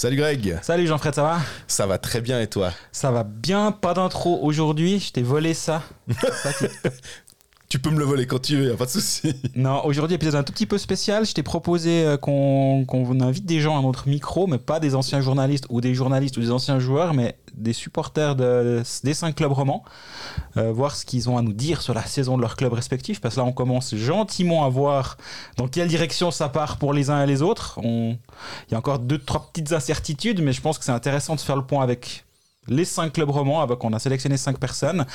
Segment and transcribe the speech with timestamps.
[0.00, 0.58] Salut Greg.
[0.62, 1.40] Salut Jean-Fred, ça va?
[1.66, 2.72] Ça va très bien et toi?
[2.90, 5.82] Ça va bien, pas d'intro aujourd'hui, je t'ai volé ça.
[6.42, 6.52] ça
[7.70, 9.32] tu peux me le voler quand tu veux, y a pas de souci.
[9.54, 11.24] Non, aujourd'hui épisode un tout petit peu spécial.
[11.24, 15.20] Je t'ai proposé euh, qu'on invite des gens à notre micro, mais pas des anciens
[15.20, 19.52] journalistes ou des journalistes ou des anciens joueurs, mais des supporters de, des cinq clubs
[19.52, 19.84] romans,
[20.56, 23.20] euh, voir ce qu'ils ont à nous dire sur la saison de leurs clubs respectifs,
[23.20, 25.16] parce que là on commence gentiment à voir
[25.56, 27.78] dans quelle direction ça part pour les uns et les autres.
[27.84, 28.16] Il
[28.72, 31.56] y a encore deux, trois petites incertitudes, mais je pense que c'est intéressant de faire
[31.56, 32.24] le point avec
[32.68, 33.60] les cinq clubs romans.
[33.60, 35.06] Avec, on a sélectionné cinq personnes.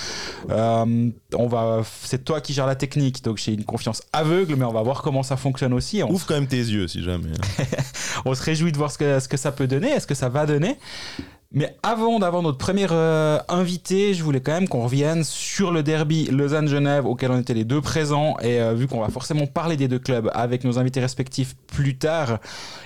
[0.49, 4.66] Euh, on va, c'est toi qui gères la technique, donc j'ai une confiance aveugle, mais
[4.66, 6.04] on va voir comment ça fonctionne aussi.
[6.04, 7.32] On Ouvre quand même tes yeux si jamais.
[8.26, 10.29] on se réjouit de voir ce que, ce que ça peut donner, est-ce que ça
[10.29, 10.77] va donner.
[11.55, 15.84] Mais avant d'avoir notre premier euh, invité, je voulais quand même qu'on revienne sur le
[15.84, 18.35] derby Lausanne-Genève auquel on était les deux présents.
[18.41, 21.98] Et euh, vu qu'on va forcément parler des deux clubs avec nos invités respectifs plus
[21.98, 22.40] tard,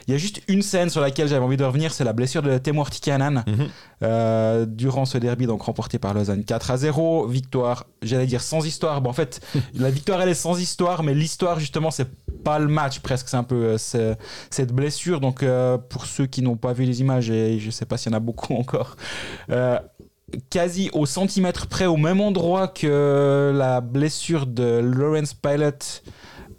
[0.08, 2.44] il y a juste une scène sur laquelle j'avais envie de revenir, c'est la blessure
[2.44, 3.70] de Temo Tikanan mhm.
[4.04, 7.28] Euh, durant ce derby, donc remporté par Lausanne 4 à 0.
[7.28, 9.02] Victoire, j'allais dire sans histoire.
[9.02, 9.42] Bon, en fait,
[9.74, 12.10] la victoire elle est sans histoire, mais l'histoire justement c'est
[12.44, 15.20] pas le match presque, c'est un peu cette blessure.
[15.20, 15.44] Donc
[15.90, 18.18] pour ceux qui n'ont pas vu les images, et je sais pas s'il y en
[18.18, 18.96] a beaucoup encore.
[19.50, 19.80] Euh,
[20.50, 26.02] quasi au centimètre près, au même endroit que la blessure de Lawrence Pilot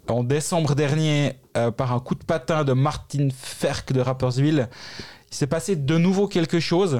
[0.09, 4.69] en décembre dernier euh, par un coup de patin de Martin Ferk de Rappersville.
[5.31, 6.99] Il s'est passé de nouveau quelque chose.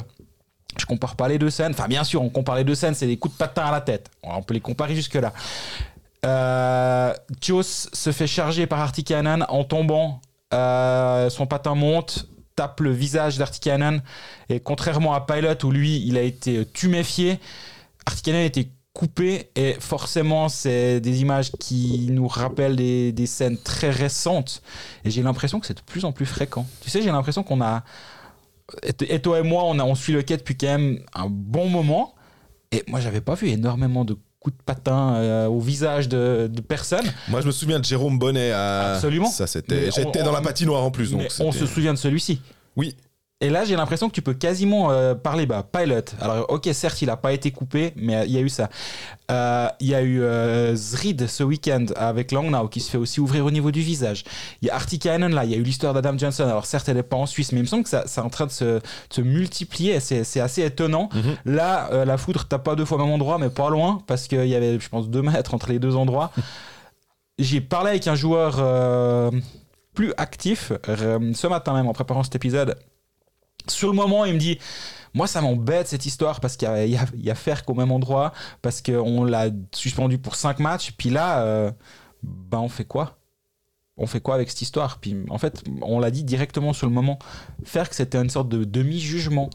[0.77, 1.71] Je compare pas les deux scènes.
[1.71, 3.81] Enfin, bien sûr, on compare les deux scènes, c'est des coups de patin à la
[3.81, 4.09] tête.
[4.23, 5.33] On peut les comparer jusque-là.
[6.25, 10.21] Euh, se fait charger par Artikanen en tombant.
[10.53, 14.01] Euh, son patin monte, tape le visage d'Artikanen.
[14.49, 17.39] Et contrairement à Pilot, où lui, il a été tuméfié,
[18.05, 19.49] Artikanen a été coupé.
[19.55, 24.61] Et forcément, c'est des images qui nous rappellent des scènes très récentes.
[25.03, 26.65] Et j'ai l'impression que c'est de plus en plus fréquent.
[26.81, 27.83] Tu sais, j'ai l'impression qu'on a.
[28.83, 31.67] Et toi et moi, on, a, on suit le quai depuis quand même un bon
[31.67, 32.15] moment.
[32.71, 36.61] Et moi, j'avais pas vu énormément de coups de patin euh, au visage de, de,
[36.61, 37.05] personnes.
[37.27, 38.51] Moi, je me souviens de Jérôme Bonnet.
[38.51, 38.95] À...
[38.95, 39.27] Absolument.
[39.27, 39.91] Ça, c'était.
[39.91, 41.11] J'étais dans la patinoire en plus.
[41.11, 42.41] Donc on se souvient de celui-ci.
[42.75, 42.95] Oui.
[43.41, 46.15] Et là, j'ai l'impression que tu peux quasiment euh, parler bah, Pilot.
[46.21, 48.69] Alors, ok, certes, il n'a pas été coupé, mais il y a eu ça.
[49.31, 50.21] Euh, il y a eu
[50.75, 54.23] Zrid ce week-end avec Langnau qui se fait aussi ouvrir au niveau du visage.
[54.61, 56.43] Il y a Artikainen là, il y a eu l'histoire d'Adam Johnson.
[56.43, 58.29] Alors, certes, elle n'est pas en Suisse, mais il me semble que ça, c'est en
[58.29, 59.99] train de se, se multiplier.
[59.99, 61.09] C'est, assez étonnant.
[61.13, 61.53] Mhm.
[61.53, 64.45] Là, la foudre tape pas deux fois au même endroit, mais pas loin, parce qu'il
[64.45, 66.31] y avait, je pense, deux mètres entre les deux endroits.
[67.39, 69.31] j'ai parlé avec un joueur
[69.95, 72.77] plus actif ce matin même en préparant cet épisode.
[73.67, 74.57] Sur le moment, il me dit
[75.13, 76.69] moi, ça m'embête cette histoire parce qu'il
[77.17, 80.93] y, a faire qu'au même endroit, parce qu'on l'a suspendu pour 5 matchs.
[80.97, 81.71] Puis là, euh,
[82.23, 83.17] ben on fait quoi?
[83.97, 84.99] On fait quoi avec cette histoire?
[84.99, 87.19] Puis en fait, on l'a dit directement sur le moment.
[87.65, 89.49] Faire que c'était une sorte de demi-jugement.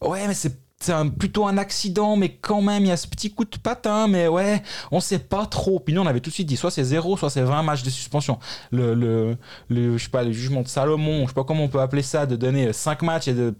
[0.00, 3.32] Ouais, mais c'est c'est plutôt un accident, mais quand même, il y a ce petit
[3.32, 5.80] coup de patin, mais ouais, on sait pas trop.
[5.80, 7.82] Puis nous, on avait tout de suite dit, soit c'est 0, soit c'est 20 matchs
[7.82, 8.38] de suspension.
[8.70, 11.80] Le, le, je sais pas, le jugement de Salomon, je sais pas comment on peut
[11.80, 13.54] appeler ça, de donner 5 matchs et de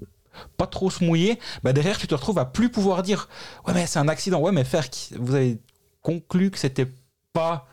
[0.57, 3.29] pas trop se mouiller, bah derrière, tu te retrouves à plus pouvoir dire,
[3.67, 4.85] ouais, mais c'est un accident, ouais, mais faire,
[5.19, 5.59] vous avez
[6.01, 6.89] conclu que c'était
[7.33, 7.67] pas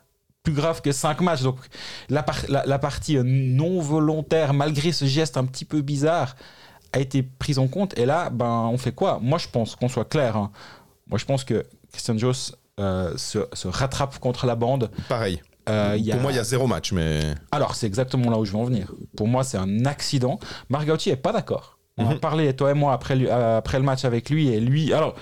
[0.43, 1.41] plus grave que 5 matchs.
[1.41, 1.57] Donc
[2.09, 6.35] la, la partie non volontaire, malgré ce geste un petit peu bizarre,
[6.93, 7.97] a été prise en compte.
[7.97, 9.19] Et là, ben, on fait quoi?
[9.21, 10.35] Moi, je pense qu'on soit clair.
[10.35, 10.51] Hein.
[11.07, 14.89] Moi, je pense que Christian Joss euh, se, se, rattrape contre la bande.
[15.07, 15.41] Pareil.
[15.67, 17.21] Euh, Pour moi, il y a zéro match, mais.
[17.51, 18.91] Alors, c'est exactement là où je veux en venir.
[19.15, 20.39] Pour moi, c'est un accident.
[20.69, 21.77] Marc Gauthier est pas d'accord.
[21.97, 22.19] On a mhm.
[22.19, 24.47] parlé, toi et moi, après, euh, après le match avec lui.
[24.47, 25.15] Et lui, alors,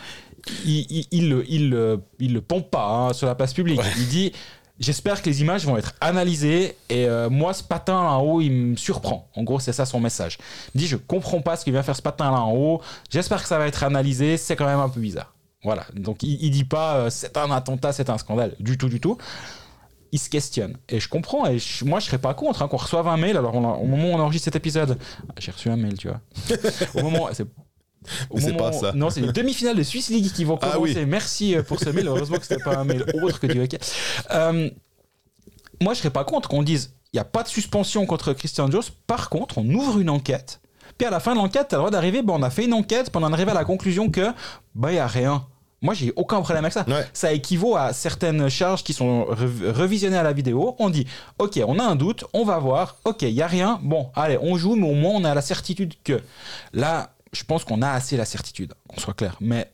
[0.66, 3.82] il, il, il, il, il le pompe pas hein, sur la place publique.
[3.98, 4.32] Il dit
[4.80, 8.42] J'espère que les images vont être analysées et euh, moi ce patin là en haut
[8.42, 9.28] il me surprend.
[9.36, 10.38] En gros c'est ça son message.
[10.76, 12.82] Il dit je comprends pas ce qu'il vient faire ce patin là en haut.
[13.10, 14.38] J'espère que ça va être analysé.
[14.38, 15.34] C'est quand même un peu bizarre.
[15.64, 15.86] Voilà.
[15.96, 19.00] Donc il, il dit pas euh, c'est un attentat, c'est un scandale du tout du
[19.00, 19.18] tout.
[20.12, 23.08] Il se questionne et je comprends et moi je serais pas contre hein, qu'on reçoive
[23.08, 23.36] un mail.
[23.36, 24.98] Alors au moment où on enregistre cet épisode,
[25.38, 26.22] j'ai reçu un mail tu vois.
[26.96, 27.48] au moment c'est
[28.38, 28.92] c'est pas ça.
[28.94, 31.06] Non, c'est les demi-finales de Swiss League qui vont ah commencer.
[31.06, 32.08] Merci euh, pour ce mail.
[32.08, 33.80] Heureusement que c'était pas un mail autre que du hockey.
[34.32, 34.70] Euh,
[35.82, 38.70] moi, je serais pas contre qu'on dise il n'y a pas de suspension contre Christian
[38.70, 38.84] Jones.
[39.08, 40.60] Par contre, on ouvre une enquête.
[40.98, 42.22] Puis à la fin de l'enquête, tu as le droit d'arriver.
[42.22, 44.34] Bon, on a fait une enquête, puis on en arrive à la conclusion que
[44.76, 45.46] bah, il n'y a rien.
[45.82, 46.86] Moi, j'ai aucun problème avec ça.
[47.14, 50.76] Ça équivaut à certaines charges qui sont revisionnées à la vidéo.
[50.80, 51.06] On dit,
[51.38, 52.98] OK, on a un doute, on va voir.
[53.06, 53.80] OK, il y a rien.
[53.84, 56.20] Bon, allez, on joue, mais au moins, on a la certitude que.
[56.74, 59.38] Là, je pense qu'on a assez la certitude, qu'on soit clair.
[59.40, 59.72] Mais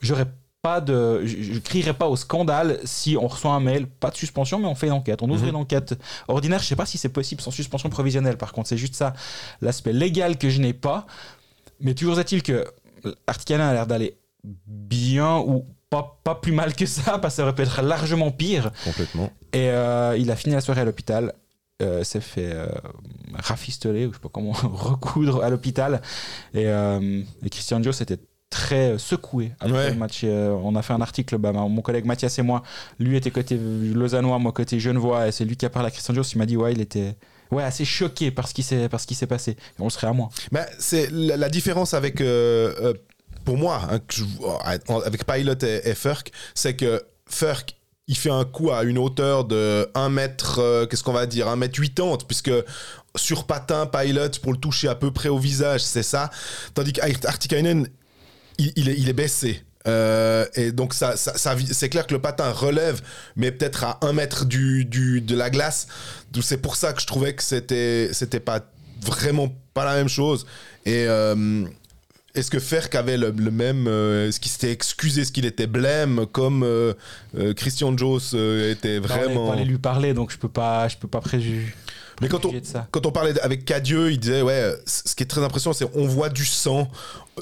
[0.00, 0.26] j'aurais
[0.62, 4.16] pas de, je, ne crierai pas au scandale si on reçoit un mail, pas de
[4.16, 5.22] suspension, mais on fait une enquête.
[5.22, 5.50] On ouvre mhm.
[5.50, 5.98] une enquête
[6.28, 6.60] ordinaire.
[6.60, 8.36] Je sais pas si c'est possible sans suspension provisionnelle.
[8.36, 9.14] Par contre, c'est juste ça,
[9.60, 11.06] l'aspect légal que je n'ai pas.
[11.80, 12.66] Mais toujours est-il que
[13.26, 17.42] Articanin a l'air d'aller bien ou pas, pas plus mal que ça, parce que ça
[17.42, 18.70] aurait pu être largement pire.
[18.84, 19.30] Complètement.
[19.52, 21.34] Et euh, il a fini la soirée à l'hôpital.
[21.80, 22.66] Euh, s'est fait euh,
[23.34, 26.02] rafistoler, ou je sais pas comment, recoudre à l'haupital.
[26.52, 28.18] Et, euh, et, Christian Joe c'était
[28.50, 30.24] très secoué après le match.
[30.24, 32.62] on a fait un article, bah, mon collègue Mathias et moi,
[32.98, 36.14] lui était côté lausannois, moi côté genevois, et c'est lui qui a parlé à Christian
[36.14, 37.14] Joe Il m'a dit, ouais, il était
[37.52, 39.52] ouais, assez choqué par ce qui s'est, par ce qui s'est passé.
[39.52, 40.28] Et on serait à moi.
[40.52, 42.22] Bah, c'est la, différence avec,
[43.44, 44.00] pour moi, hein,
[45.06, 47.79] avec Pilot et, et Furk, c'est que Furk,
[48.10, 51.46] il fait un coup à une hauteur de 1 mètre, euh, qu'est-ce qu'on va dire,
[51.46, 52.50] 1 mètre 80, puisque
[53.14, 56.28] sur patin, pilot, pour le toucher à peu près au visage, c'est ça.
[56.74, 57.86] Tandis qu'Artikainen,
[58.58, 59.62] il, il, est, il est baissé.
[59.86, 63.00] Euh, et donc ça, ça, c'est clair que le patin relève,
[63.36, 65.86] mais peut-être à 1 mètre du, du, de la glace.
[66.42, 68.58] C'est pour ça que je trouvais que c'était, c'était pas
[69.00, 70.46] vraiment pas la même chose.
[70.84, 71.64] Et, euh,
[72.34, 73.86] est-ce que Ferk avait le, même.
[73.88, 76.94] Euh, est-ce qu'il s'était excusé Est-ce qu'il était blême Comme euh,
[77.36, 79.48] euh, Christian Joss était vraiment.
[79.48, 81.74] On allait lui parler, donc je peux pas, je peux pas préjuger.
[82.20, 82.52] Mais quand on,
[82.90, 86.06] quand on parlait avec Cadieux, il disait Ouais, ce qui est très impressionnant, c'est on
[86.06, 86.88] voit du sang.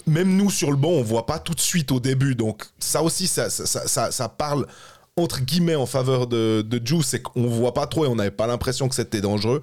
[0.06, 2.34] Même nous sur le banc, on voit pas tout de suite au début.
[2.34, 4.66] Donc ça aussi, ça, ça, ça, parle
[5.16, 8.30] entre guillemets en faveur de, de Juice, c'est qu'on voit pas trop et on n'avait
[8.30, 9.62] pas l'impression que c'était dangereux.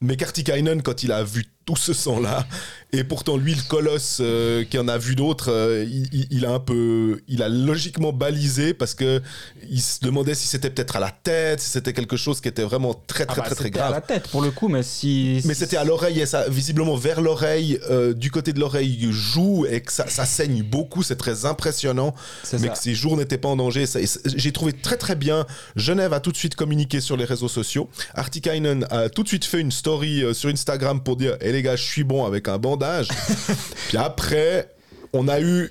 [0.00, 2.44] mais Kartikainen, quand il a vu tout ce sang-là,
[2.92, 5.86] et pourtant, lui, le colosse euh, qui en a vu d'autres, euh,
[6.30, 9.22] il, a un peu, il a logiquement balisé parce que
[9.70, 12.64] il se demandait si c'était peut-être à la tête, si c'était quelque chose qui était
[12.64, 13.92] vraiment très très ah bah, très très grave.
[13.92, 15.40] à la tête pour le coup, mais si.
[15.44, 19.66] Mais c'était à l'oreille et ça, visiblement vers l'oreille, euh, du côté de l'oreille joue
[19.70, 22.14] et que ça, ça saigne beaucoup, c'est très impressionnant.
[22.58, 23.84] Mais que ses jours n'étaient pas en danger.
[24.24, 25.46] J'ai trouvé très très bien.
[25.76, 27.88] Genève a tout de suite communiqué sur les réseaux sociaux.
[28.14, 31.62] Artikainen a tout de suite fait une story sur Instagram pour dire, hé eh, les
[31.62, 32.58] gars, je suis bon avec un
[33.88, 34.72] Puis après,
[35.12, 35.70] on a eu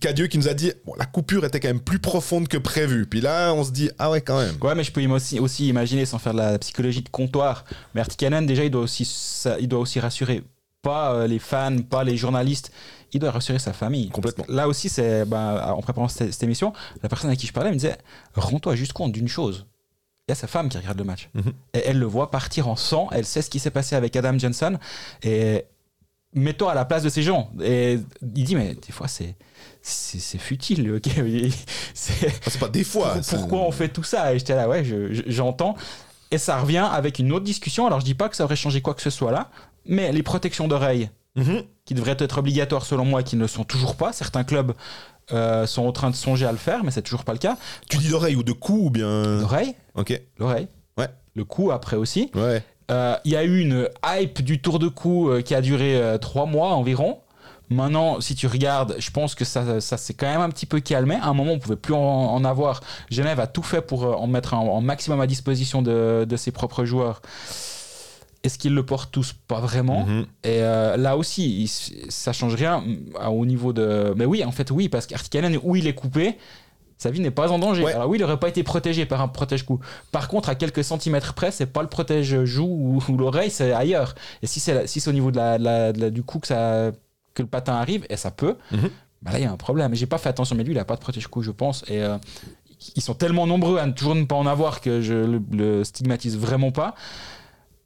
[0.00, 3.06] Cadieux qui nous a dit bon, la coupure était quand même plus profonde que prévu.
[3.06, 4.56] Puis là, on se dit ah ouais quand même.
[4.60, 7.64] Ouais, mais je peux aussi, aussi imaginer sans faire de la psychologie de comptoir.
[7.94, 10.42] Mais Artikanen déjà il doit aussi ça, il doit aussi rassurer
[10.82, 12.72] pas euh, les fans, pas les journalistes.
[13.12, 14.08] Il doit rassurer sa famille.
[14.10, 14.44] Complètement.
[14.48, 16.72] Là aussi, c'est bah, en préparant cette, émission,
[17.02, 17.96] la personne avec qui je parlais me disait
[18.34, 19.66] rends-toi juste compte d'une chose.
[20.26, 21.30] Il y a sa femme qui regarde le match.
[21.34, 21.52] Mhm.
[21.74, 23.08] Et elle le voit partir en sang.
[23.12, 24.78] Elle sait ce qui s'est passé avec Adam Johnson.
[25.22, 25.64] Et
[26.36, 27.50] mets-toi à la place de ces gens.
[27.60, 27.98] Et
[28.34, 29.34] il dit, mais des fois, c'est.
[29.82, 31.08] C'est futile, ok
[31.94, 33.18] C'est pas des fois.
[33.30, 34.34] Pourquoi on fait tout ça?
[34.34, 34.84] Et j'étais là, ouais,
[35.28, 35.76] j'entends.
[36.32, 37.86] et ça revient avec une autre discussion.
[37.86, 39.48] Alors, je dis pas que ça aurait changé quoi que ce soit là,
[39.84, 41.62] mais les protections d'oreilles, mhm.
[41.84, 44.12] qui devraient être obligatoires selon moi, qui ne le sont toujours pas.
[44.12, 44.72] Certains clubs
[45.32, 47.56] euh, sont en train de songer à le faire, mais c'est toujours pas le cas.
[47.88, 49.74] Tu dis d'oreille ou de cou ou bien L'oreille.
[49.94, 50.20] Ok.
[50.38, 50.66] L'oreille.
[50.98, 51.08] Ouais.
[51.34, 52.30] Le cou après aussi.
[52.34, 52.64] Ouais.
[52.90, 55.96] Euh, il y a eu une hype du tour de cou euh, qui a duré
[55.96, 57.18] euh, trois mois environ.
[57.68, 60.78] Maintenant, si tu regardes, je pense que ça, ça s'est quand même un petit peu
[60.78, 61.16] calmé.
[61.16, 62.80] À un moment, on pouvait plus en, avoir.
[63.10, 66.84] Genève a tout fait pour en mettre en, maximum à disposition de, de, ses propres
[66.84, 67.22] joueurs.
[68.44, 69.32] Est-ce qu'ils le portent tous?
[69.32, 70.06] Pas vraiment.
[70.06, 70.26] Mhm.
[70.44, 71.66] Et là aussi,
[72.08, 72.84] ça change rien
[73.28, 74.14] au niveau de.
[74.16, 76.36] Mais oui, en fait, oui, parce qu'Artikanen, où il est coupé,
[76.98, 77.86] sa vie n'est pas en danger.
[77.86, 79.80] Alors oui, il n'aurait pas été protégé par un protège-cou.
[80.12, 84.14] Par contre, à quelques centimètres près, c'est pas le protège-joue ou, l'oreille, c'est ailleurs.
[84.42, 86.92] Et si c'est si au niveau de la, du cou que, ça,
[87.34, 88.90] que le patin arrive, et ça peut, mhm.
[89.22, 89.94] bah là, il y a un problème.
[89.94, 91.84] J'ai pas fait attention, mais lui, il a pas de protège-cou, je pense.
[91.88, 92.16] Et euh,
[92.94, 96.38] ils sont tellement nombreux à ne toujours ne pas en avoir que je le, stigmatise
[96.38, 96.94] vraiment pas.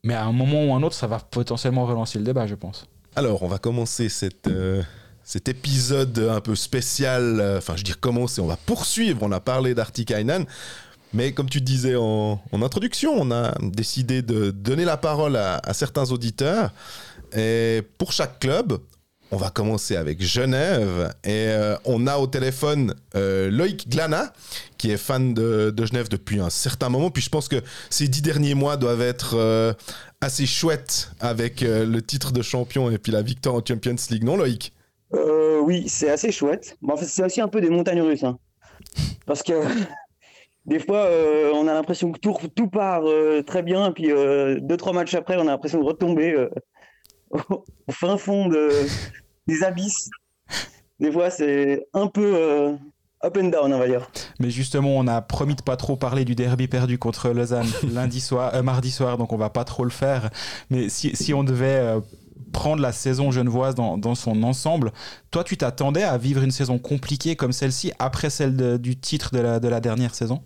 [0.05, 2.87] Mais à un moment ou un autre, ça va potentiellement relancer le débat, je pense.
[3.17, 4.47] Alors, on va commencer cette...
[4.47, 4.83] Euh,
[5.25, 9.33] cet épisode un peu spécial, euh, enfin je veux dire commencer, on va poursuivre, on
[9.33, 10.45] a parlé d'Artikainen,
[11.13, 16.11] mais comme tu disais en, introduction, on a décidé de donner la parole à, certains
[16.11, 16.73] auditeurs,
[17.33, 18.79] et pour chaque club,
[19.33, 24.33] on va commencer avec Genève, et euh, on a au téléphone euh, Loïc Glana,
[24.79, 28.23] qui est fan de, Genève depuis un certain moment, puis je pense que ces dix
[28.23, 29.77] derniers mois doivent être
[30.21, 34.37] assez chouettes avec le titre de champion et puis la victoire en Champions League, non
[34.37, 34.73] Loïc?
[35.15, 36.77] Euh, oui, c'est assez chouette.
[36.87, 38.25] en fait, c'est aussi un peu des montagnes russes.
[38.25, 38.39] Hein.
[39.27, 39.53] Parce que
[40.67, 44.77] des fois, euh, on a l'impression que tout, tout part euh, très bien, puis deux,
[44.77, 46.49] trois matchs après, on a l'impression de retomber
[47.31, 48.71] au, fin fond de,
[49.47, 50.11] des abysses.
[51.01, 52.77] Des fois, c'est un peu
[53.25, 54.11] up and down, on va dire.
[54.39, 58.21] Mais justement, on a promis de pas trop parler du derby perdu contre Lausanne lundi
[58.21, 60.31] soir, mardi soir, donc on va pas trop le faire.
[60.69, 62.01] Mais si, si on devait
[62.53, 64.93] prendre la saison genevoise dans, son ensemble.
[65.31, 69.41] Toi, tu t'attendais à vivre une saison compliquée comme celle-ci après celle du titre de
[69.41, 70.43] la, de la dernière saison?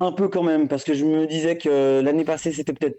[0.00, 2.98] Un peu quand même, parce que je me disais que l'année passée, c'était peut-être,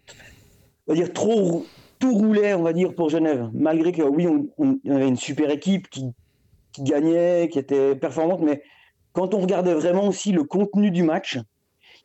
[0.87, 1.65] on va dire, trop
[1.99, 3.49] tout roulait, on va dire, pour Genève.
[3.53, 6.05] Malgré que, oui, on, avait une super équipe qui,
[6.71, 8.63] qui, gagnait, qui était performante, mais
[9.13, 11.37] quand on regardait vraiment aussi le contenu du match,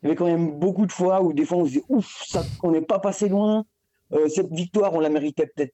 [0.01, 2.23] il y avait quand même beaucoup de fois où des fois on se disait, ouf,
[2.25, 3.65] ça, on n'est pas passé loin.
[4.13, 5.73] Euh, cette victoire, on la méritait peut-être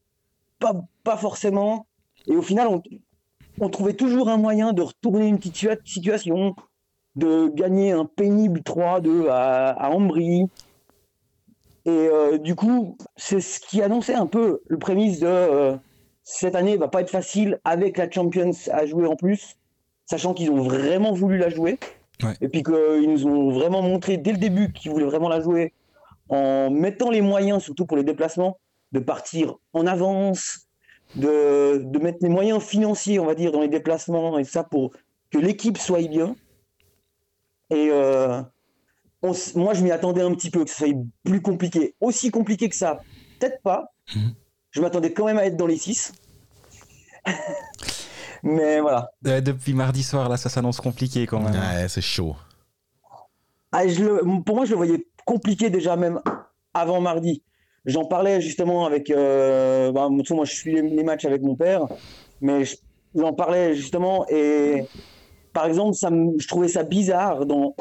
[0.60, 0.74] pas,
[1.04, 1.88] pas forcément.
[2.28, 2.82] Et au final, on,
[3.60, 6.56] on, trouvait toujours un moyen de retourner une petite situation,
[7.16, 10.48] de gagner un pénible 3-2 à, à Ambry.
[11.86, 15.76] Et euh, du coup, c'est ce qui annonçait un peu le prémisse de euh,
[16.24, 19.56] cette année va pas être facile avec la Champions à jouer en plus,
[20.06, 21.80] sachant qu'ils ont vraiment voulu la jouer.
[22.22, 22.34] Ouais.
[22.42, 25.74] Et puis qu'ils nous ont vraiment montré dès le début qu'ils voulaient vraiment la jouer
[26.30, 28.58] en mettant les moyens, surtout pour les déplacements,
[28.92, 30.68] de partir en avance,
[31.16, 34.94] de, de, mettre les moyens financiers, on va dire, dans les déplacements et ça pour
[35.32, 36.36] que l'équipe soit bien.
[37.70, 38.42] Et euh,
[39.22, 41.96] on, moi, je m'y attendais un petit peu, que ça soit plus compliqué.
[42.00, 43.00] Aussi compliqué que ça,
[43.40, 43.94] peut-être pas.
[44.16, 44.30] Mmh.
[44.72, 46.14] Je m'attendais quand même à être dans les 6.
[48.44, 49.10] Mais voilà.
[49.22, 51.54] depuis mardi soir, là, ça s'annonce compliqué quand même.
[51.54, 52.36] Ouais, c'est chaud.
[53.72, 56.22] Ah, je le, pour moi, je le voyais compliqué déjà même
[56.74, 57.44] avant mardi.
[57.88, 59.10] J'en parlais justement avec.
[59.10, 61.88] Euh, bah, moi, je suis les, matchs avec mon père,
[62.42, 62.64] mais
[63.16, 64.84] j'en parlais justement et
[65.54, 67.76] par exemple, ça je trouvais ça bizarre dans,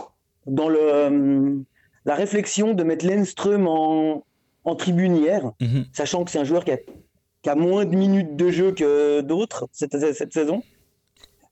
[0.47, 1.59] dans le, euh,
[2.07, 4.25] la réflexion de mettre Lenström en,
[4.65, 5.85] en tribune hier, mhm.
[5.93, 6.79] sachant que c'est un joueur qui a,
[7.43, 10.63] qui a, moins de minutes de jeu que d'autres cette, cette, saison.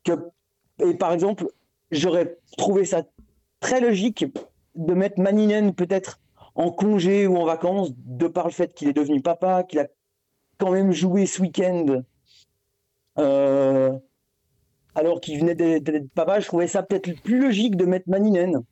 [0.05, 0.13] Que,
[0.79, 1.49] et par exemple,
[1.91, 3.03] j'aurais trouvé ça
[3.61, 4.25] très logique
[4.77, 6.21] de mettre Maninen peut-être
[6.55, 9.89] en congé ou en vacances, de par le fait qu'il est devenu papa, qu'il a
[10.59, 12.03] quand même joué ce week-end.
[13.19, 13.93] Euh,
[14.95, 18.63] alors qu'il venait d'être papa, je trouvais ça peut-être plus logique de mettre Maninen,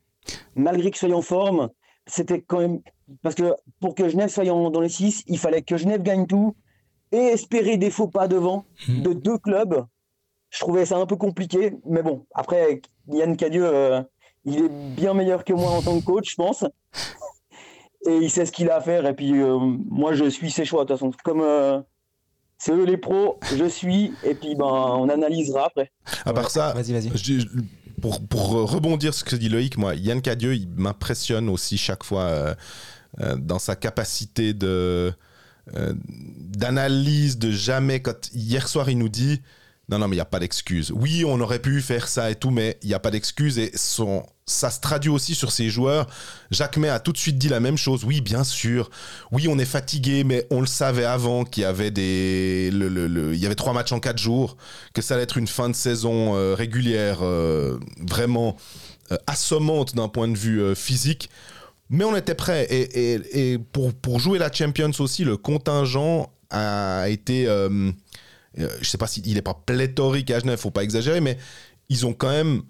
[0.55, 1.71] malgré qu'il soit en forme.
[2.07, 2.81] C'était quand même.
[3.23, 6.55] Parce que pour que Genève soit dans les six, il fallait que Genève gagne tout
[7.11, 9.03] et espérer des faux pas devant hmm.
[9.03, 9.85] de deux clubs.
[10.51, 14.03] Je trouvais ça un peu compliqué, mais bon, après, Yann Cadieux, euh,
[14.45, 16.65] il est bien meilleur que moi en tant que coach, je pense.
[18.07, 19.07] Et il sait ce qu'il a à faire.
[19.07, 20.85] Et puis, euh, moi, je suis ses choix.
[20.85, 21.81] De toute façon, comme euh,
[22.59, 24.13] c'est eux les pros, je suis.
[24.25, 25.93] Et puis, ben, on analysera après.
[26.25, 27.11] À part ça, vas-y, vas-y.
[28.01, 32.03] Pour, pour, rebondir sur ce que dit Loïc, moi, Yann Cadieux, il m'impressionne aussi chaque
[32.03, 32.55] fois euh,
[33.37, 35.13] dans sa capacité de
[35.77, 38.03] d'analyse, de jamais.
[38.03, 39.41] Quand hier soir, il nous dit
[39.93, 40.91] non, non, mais il n'y a pas d'excuse.
[40.95, 43.59] Oui, on aurait pu faire ça et tout, mais il n'y a pas d'excuse.
[43.59, 46.07] Et son, ça se traduit aussi sur ses joueurs.
[46.51, 48.03] Jacques May a tout de suite dit la même chose.
[48.03, 48.89] Oui, bien sûr.
[49.33, 53.55] Oui, on est fatigué, mais on le savait avant qu'il y avait des, y avait
[53.55, 54.57] trois matchs en quatre jours,
[54.95, 58.57] que ça allait être une fin de saison euh, régulière, euh, vraiment
[59.11, 61.29] euh, assommante d'un point de vue physique.
[61.91, 62.67] Mais on était prêt.
[62.71, 67.47] Et, et, pour, pour jouer la Champions aussi, le contingent a été
[68.59, 71.39] euh, je sais pas s'il n'est pas pléthorique à Genève, faut pas exagérer, mais
[71.89, 72.63] ils ont quand même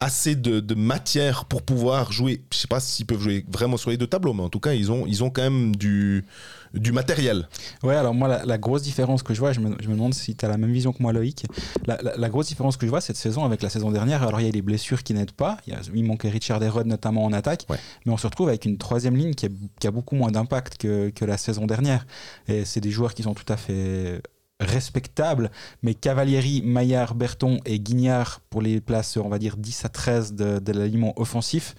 [0.00, 2.42] assez de, matière pour pouvoir jouer.
[2.50, 4.72] Je sais pas s'ils peuvent jouer vraiment sur les deux tableaux, mais en tout cas,
[4.72, 6.24] ils ont, ils ont quand même du,
[6.72, 7.48] du matériel.
[7.82, 10.34] Ouais, alors moi, la, grosse différence que je vois, je me, je me demande si
[10.34, 11.44] tu as la même vision que moi, Loïc.
[11.86, 14.48] La, grosse différence que je vois cette saison avec la saison dernière, alors il y
[14.48, 15.58] a des blessures qui n'aident pas.
[15.66, 19.16] Il, il manquait Richard Herod notamment en attaque, mais on se retrouve avec une troisième
[19.16, 22.06] ligne qui a, qui a beaucoup moins d'impact que, que la saison dernière.
[22.48, 24.22] Et c'est des joueurs qui sont tout à fait
[24.60, 25.50] respectable,
[25.82, 30.34] mais Cavalieri, Maillard, Berton et Guignard pour les places, on va dire 10 à 13
[30.34, 31.74] de, de l'aliment offensif,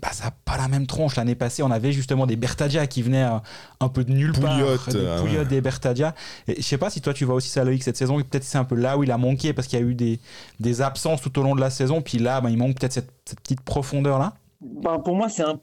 [0.00, 1.16] bah, ça n'a pas la même tronche.
[1.16, 3.38] L'année passée, on avait justement des Bertadia qui venaient euh,
[3.80, 4.56] un, peu de nulle part.
[4.56, 6.14] Des euh, Pouliot, des Bertadia.
[6.46, 8.16] Et je sais pas si toi tu vois aussi ça, Loïc, cette saison.
[8.18, 10.20] Peut-être c'est un peu là où il a manqué parce qu'il y a eu des,
[10.60, 12.00] des, absences tout au long de la saison.
[12.00, 13.10] Puis là, bah, il manque peut-être cette,
[13.42, 14.34] petite profondeur-là.
[14.60, 15.58] Ben, pour moi, c'est un,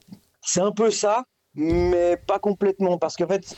[0.58, 2.98] un peu ça, mais pas complètement.
[2.98, 3.56] Parce qu'en fait,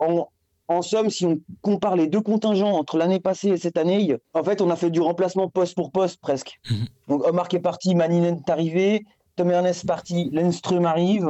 [0.00, 0.26] on,
[0.70, 4.44] en somme, si on compare les deux contingents entre l'année passée et cette année, en
[4.44, 6.60] fait, on a fait du remplacement poste pour poste presque.
[6.70, 6.86] Mhm.
[7.08, 11.28] Donc Omar qui est parti, Maninen est arrivé, Tom Ernest est parti, Lenström arrive.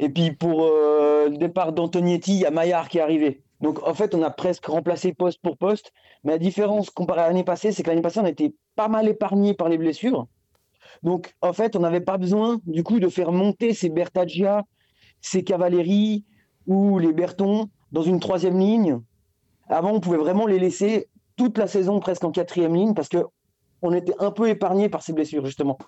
[0.00, 3.44] Et puis pour euh, le départ d'Antonietti, il y a Maillard qui est arrivé.
[3.60, 5.92] Donc en fait, on a presque remplacé poste pour poste.
[6.24, 9.06] Mais la différence comparée à l'année passée, c'est que l'année passée, on était pas mal
[9.06, 10.26] épargné par les blessures.
[11.04, 14.64] Donc en fait, on n'avait pas besoin du coup de faire monter ces Bertagia,
[15.20, 16.24] ces Cavalieri
[16.66, 18.98] ou les Bertons dans une troisième ligne.
[19.68, 23.18] Avant, on pouvait vraiment les laisser toute la saison presque en quatrième ligne parce que
[23.82, 25.78] on était un peu épargné par ces blessures justement.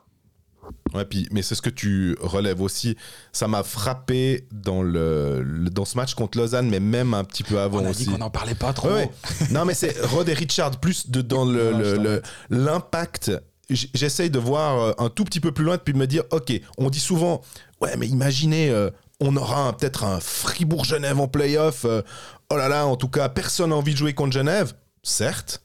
[0.94, 2.96] Ouais, puis, mais c'est ce que tu relèves aussi.
[3.32, 7.42] Ça m'a frappé dans, le, le- dans ce match contre Lausanne, mais même un petit
[7.42, 8.04] peu avant On a aussi.
[8.04, 8.88] dit qu'on n'en parlait pas trop.
[8.88, 9.11] Ouais, ouais.
[9.50, 13.30] non, mais c'est Rod et Richard, plus de, dans le- le- le- l'impact.
[13.68, 16.23] J- J'essaye de voir euh, un tout petit peu plus loin, puis de me dire,
[16.30, 17.42] ok, on dit souvent,
[17.82, 18.90] ouais, mais imaginez, euh,
[19.25, 21.85] on aura peut-être un Fribourg-Genève en playoff.
[21.87, 22.02] euh,
[22.50, 24.75] oh là là, en tout cas, personne n'a envie de jouer contre Genève.
[25.02, 25.62] Certes,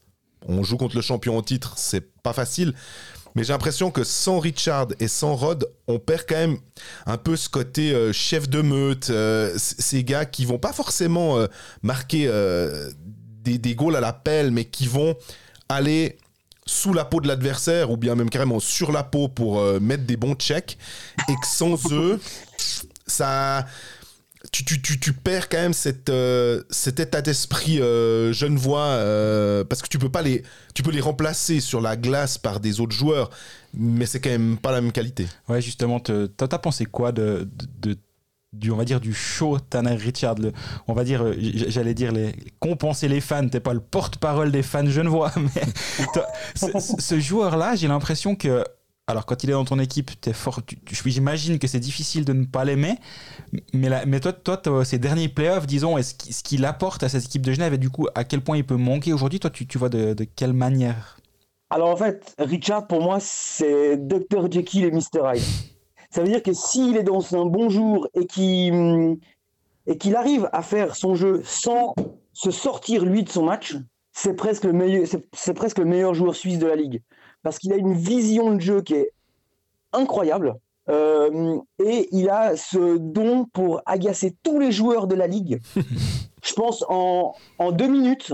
[0.48, 2.74] on joue contre le champion au titre, c'est pas facile.
[3.36, 6.58] Mais j'ai l'impression que sans Richard et sans Rod, on perd quand même
[7.06, 11.38] un peu ce côté euh, chef de meute, euh, ces gars qui vont pas forcément
[11.84, 12.28] marquer
[13.44, 15.16] des, des goals à la pelle, mais qui vont
[15.68, 16.18] aller
[16.70, 20.04] sous la peau de l'adversaire ou bien même carrément sur la peau pour euh, mettre
[20.04, 20.78] des bons checks.
[21.28, 22.20] Et que sans eux,
[23.10, 23.66] ça.
[24.54, 29.66] Tu, tu, tu, tu perds quand même cette, euh, cet état d'esprit euh, genevois euh,
[29.66, 32.80] parce que tu peux pas les tu peux les remplacer sur la glace par des
[32.80, 33.30] autres joueurs
[33.74, 37.12] mais c'est quand même pas la même qualité Ouais, justement, te- toi, t'as pensé quoi
[37.12, 37.50] de,
[37.82, 37.98] de-
[38.54, 40.54] du, on va dire, du show Tanner Richard le-
[40.88, 41.36] On va dire, euh,
[41.68, 43.48] j'allais dire, les, compenser les fans.
[43.48, 45.62] T'es pas le porte-parole des fans genevois, mais
[46.56, 46.66] ce,
[46.98, 48.64] ce joueur-là, j'ai l'impression que.
[49.10, 50.62] Alors, quand il est dans ton équipe, t'es fort.
[50.86, 53.00] J'imagine que c'est difficile de ne pas l'aimer.
[53.74, 57.80] Mais, toi, ces derniers playoffs, disons, ce qu'il apporte à cette équipe de Genève et
[57.80, 61.18] du coup, à quel point il peut manquer aujourd'hui, toi, tu, vois de, quelle manière?
[61.72, 64.52] Alors en fait, Richard, pour moi, c'est Dr.
[64.52, 65.34] Jekyll et Mr.
[65.34, 65.44] Hyde.
[66.12, 69.18] Ça veut dire que s'il est dans un bon jour et qu'il
[70.16, 71.96] arrive à faire son jeu sans
[72.34, 73.76] se sortir lui de son match,
[74.12, 77.02] c'est presque le meilleur joueur suisse de la ligue.
[77.44, 79.12] Parce qu'il a une vision de jeu qui est
[79.94, 80.56] incroyable.
[80.90, 85.60] euh, et il a ce don pour agacer tous les joueurs de la ligue.
[86.44, 88.34] Je pense en, en deux minutes,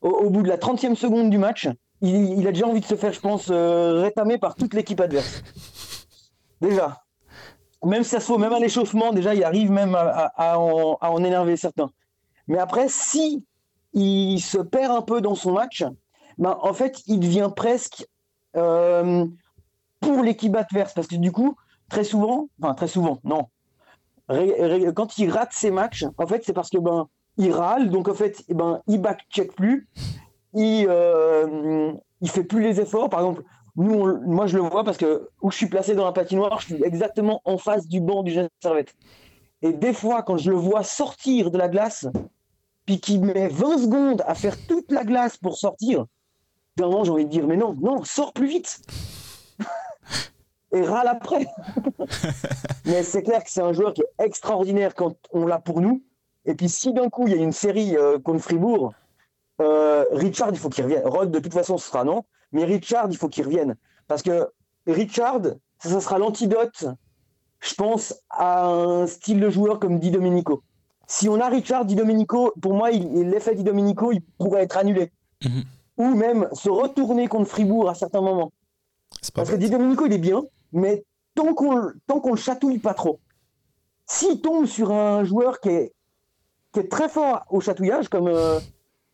[0.00, 1.68] au, au bout de la 30e seconde du match,
[2.00, 5.00] il, il a déjà envie de se faire, je pense, euh, rétamer par toute l'équipe
[5.00, 5.42] adverse.
[6.60, 7.02] Déjà.
[7.84, 10.58] Même si ça se faut, même à l'échauffement, déjà, il arrive même à, à- à
[10.58, 11.90] en, à en énerver certains.
[12.46, 13.44] Mais après, si
[13.92, 15.84] il se perd un peu dans son match,
[16.38, 18.06] ben, en fait, il devient presque
[18.56, 19.26] euh,
[20.00, 20.94] pour l'équipe adverse.
[20.94, 21.56] Parce que du coup,
[21.88, 23.46] très souvent, enfin très souvent, non.
[24.28, 28.14] Quand il rate ses matchs, en fait, c'est parce que ben, il râle, donc en
[28.14, 29.88] fait, eh ben, il back-check plus,
[30.54, 31.92] il, euh,
[32.24, 33.10] fait plus les efforts.
[33.10, 33.42] Par exemple,
[33.76, 36.74] nous, moi, je le vois parce que où je suis placé dans la patinoire, je
[36.74, 38.94] suis exactement en face du banc du jeune Servette.
[39.62, 42.06] Et des fois, quand je le vois sortir de la glace,
[42.84, 46.06] puis qu'il met 20 secondes à faire toute la glace pour sortir,
[46.76, 48.80] d'un moment, j'ai envie de dire, mais non, non, sors plus vite.
[50.72, 51.46] Et râle après.
[52.86, 56.02] mais c'est clair que c'est un joueur qui est extraordinaire quand on l'a pour nous.
[56.46, 58.94] Et puis si d'un coup, il y a une série euh, contre Fribourg,
[59.60, 61.06] euh, Richard, il faut qu'il revienne.
[61.06, 62.24] Rod, de toute façon, ce sera non.
[62.52, 63.76] Mais Richard, il faut qu'il revienne.
[64.08, 64.48] Parce que
[64.86, 65.40] Richard,
[65.78, 66.86] ça, ça sera l'antidote,
[67.60, 70.62] je pense, à un style de joueur comme Di Domenico.
[71.06, 75.12] Si on a Richard, Di Domenico, pour moi, l'effet Di Domenico, il pourrait être annulé.
[75.44, 75.64] Mhm.
[75.98, 78.52] Ou même se retourner contre Fribourg à certains moments.
[79.34, 79.56] Parce que.
[79.56, 83.20] Di Domenico, il est bien, mais tant qu'on tant qu'on le chatouille pas trop,
[84.06, 85.92] s'il tombe sur un joueur qui est,
[86.72, 88.58] qui est très fort au chatouillage, comme, euh,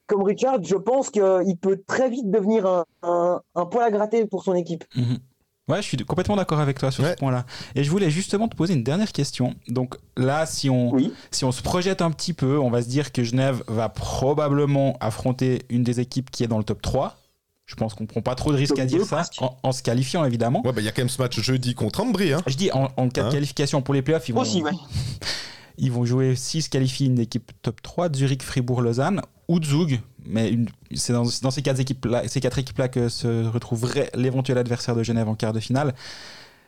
[0.07, 4.27] comme Richard, je pense qu'il peut très vite devenir un, un, un poil à gratter
[4.27, 4.85] pour son équipe.
[4.95, 5.19] Mhm.
[5.69, 7.11] Ouais, je suis complètement d'accord avec toi sur Ouais.
[7.13, 7.45] ce point-là.
[7.75, 9.55] Et je voulais justement te poser une dernière question.
[9.69, 11.13] Donc là, si on, Oui.
[11.31, 14.97] si on se projette un petit peu, on va se dire que Genève va probablement
[15.01, 17.17] affronter une des équipes qui est dans le top 3.
[17.67, 20.25] Je pense qu'on prend pas trop de risques à dire ça, en, en se qualifiant
[20.25, 20.63] évidemment.
[20.65, 22.33] Ouais, bah, il y a quand même ce match jeudi contre Ambry.
[22.33, 22.41] Hein.
[22.47, 24.71] Je dis en, en cas de Hein qualification pour les playoffs, ils vont, Aussi, ouais.
[25.77, 30.01] ils vont jouer s'ils se qualifient une équipe top 3, Zurich, Fribourg, Lausanne ou Zug.
[30.27, 30.53] Mais
[30.95, 35.53] c'est dans, dans ces quatre équipes-là, que se retrouverait l'éventuel adversaire de Genève en quart
[35.53, 35.95] de finale.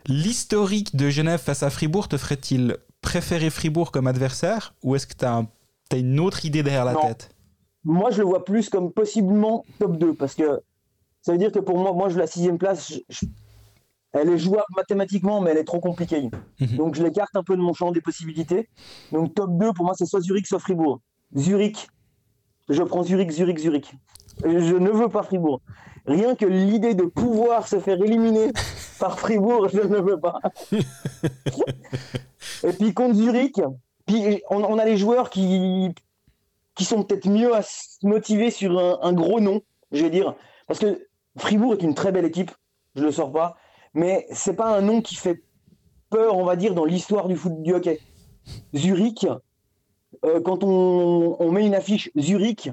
[0.06, 5.14] L'historique de Genève face à Fribourg te ferait-il préférer Fribourg comme adversaire ou est-ce que
[5.14, 5.44] tu as,
[5.96, 7.00] une autre idée derrière la Non.
[7.02, 7.30] tête?
[7.84, 10.60] Moi, je le vois plus comme possiblement top 2, parce que
[11.22, 13.26] ça veut dire que pour moi, moi, je la sixième place, je- je-
[14.12, 16.30] elle est jouable mathématiquement, mais elle est trop compliquée.
[16.60, 16.76] Mhm.
[16.76, 18.68] Donc, je l'écarte un peu de mon champ des possibilités.
[19.12, 21.00] Donc, top 2, pour moi, c'est soit Zurich, soit Fribourg.
[21.36, 21.88] Zurich,
[22.70, 23.92] je prends Zurich, Zurich, Zurich.
[24.44, 25.60] Je ne veux pas Fribourg.
[26.06, 28.52] Rien que l'idée de pouvoir se faire éliminer
[28.98, 30.40] par Fribourg, je ne veux pas.
[32.64, 33.60] Et puis contre Zurich,
[34.06, 35.94] puis on, on a les joueurs qui,
[36.74, 39.60] qui sont peut-être mieux à se motiver sur un, un gros nom,
[39.92, 40.34] je vais dire.
[40.66, 41.06] Parce que
[41.36, 42.50] Fribourg est une très belle équipe,
[42.94, 43.56] je ne le sors pas,
[43.94, 45.42] mais c'est pas un nom qui fait
[46.10, 48.00] peur, on va dire, dans l'histoire du foot du hockey.
[48.74, 49.26] Zurich,
[50.24, 52.70] euh, quand on, met une affiche Zurich,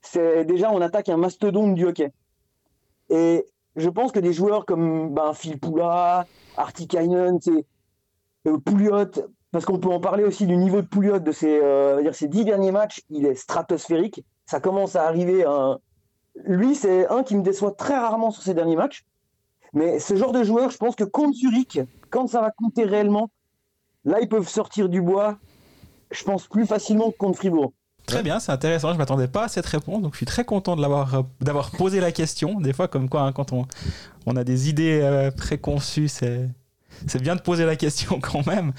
[0.00, 2.12] c'est déjà on attaque un mastodonte du hockey.
[3.08, 7.64] Et je pense que des joueurs comme ben, Phil Poula, Artikainen, c'est
[8.46, 9.06] euh, Pouliot,
[9.52, 12.28] parce qu'on peut en parler aussi du niveau de Pouliot de ces, euh, dire ces
[12.28, 14.24] dix derniers matchs, il est stratosphérique.
[14.46, 15.44] Ça commence à arriver.
[16.44, 19.04] Lui, c'est un qui me déçoit très rarement sur ces derniers matchs.
[19.72, 23.30] Mais ce genre de joueur, je pense que contre Zurich, quand ça va compter réellement,
[24.04, 25.38] là, ils peuvent sortir du bois,
[26.12, 27.72] je pense, plus facilement que contre Fribourg.
[28.06, 28.88] Très bien, c'est intéressant.
[28.88, 31.22] Je ne m'attendais pas à cette réponse, donc je suis très content de l'avoir, euh,
[31.40, 32.60] d'avoir posé la question.
[32.60, 33.66] Des fois, comme quoi, hein, quand on,
[34.26, 36.48] on a des idées euh, préconçues, c'est,
[37.06, 38.72] c'est bien de poser la question quand même.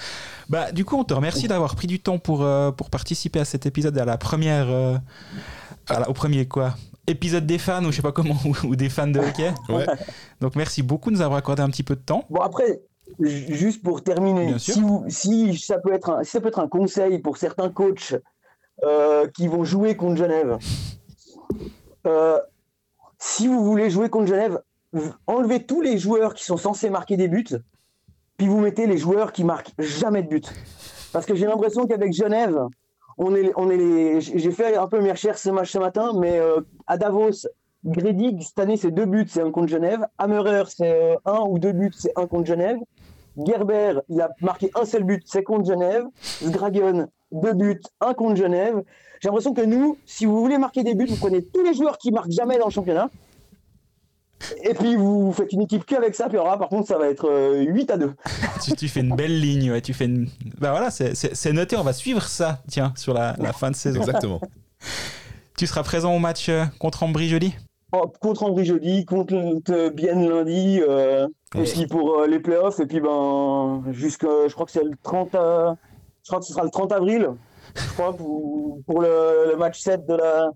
[0.49, 3.45] Bah, du coup, on te remercie d'avoir pris du temps pour, euh, pour participer à
[3.45, 4.67] cet épisode, à la première,
[6.07, 6.75] au premier quoi,
[7.07, 9.53] épisode des fans ou je sais pas comment ou, des fans de hockey.
[9.69, 9.85] Ouais.
[10.41, 12.25] Donc merci beaucoup de nous avoir accordé un petit peu de temps.
[12.29, 12.81] Bon après,
[13.19, 17.19] juste pour terminer, si, si, ça peut être un, si ça peut être un conseil
[17.19, 18.15] pour certains coachs
[18.83, 20.57] euh, qui vont jouer contre Genève.
[22.07, 22.39] Euh,
[23.17, 24.61] si vous voulez jouer contre Genève,
[25.27, 27.55] enlevez tous les joueurs qui sont censés marquer des buts,
[28.37, 30.41] puis vous mettez les joueurs qui marquent jamais de buts.
[31.11, 32.59] Parce que j'ai l'impression qu'avec Genève,
[33.17, 34.21] on est, on est les...
[34.21, 37.47] J'ai fait un peu mes recherches ce match ce matin, mais euh, à Davos,
[37.85, 40.07] Gredig, cette année, c'est deux buts, c'est un contre Genève.
[40.17, 42.77] Hammerer, c'est un ou deux buts, c'est un contre Genève.
[43.37, 46.05] Gerber, il a marqué un seul but, c'est contre Genève.
[46.21, 48.81] Sgragen, deux buts, un contre Genève.
[49.21, 51.97] J'ai l'impression que nous, si vous voulez marquer des buts, vous prenez tous les joueurs
[51.97, 53.09] qui marquent jamais dans le championnat.
[54.63, 57.55] Et puis vous faites une équipe qu'avec ça, puis alors par contre ça va être
[57.65, 58.13] 8 euh, à 2.
[58.77, 60.27] tu, fais une belle ligne, ouais, tu fais une...
[60.59, 64.01] Bah voilà, c'est noté, on va suivre ça, tiens, sur la, fin de saison.
[64.01, 64.41] Exactement.
[65.57, 67.55] tu seras présent au match euh, contre Ambry jeudi?
[68.19, 74.47] Contre Ambry jeudi, contre Bienne lundi, euh, aussi pour les playoffs, et puis ben, jusqu'à,
[74.47, 75.35] je crois que c'est le 30...
[76.23, 77.29] Je crois que ce sera le 30 avril,
[77.75, 80.49] je crois, pour, le, match 7 de la,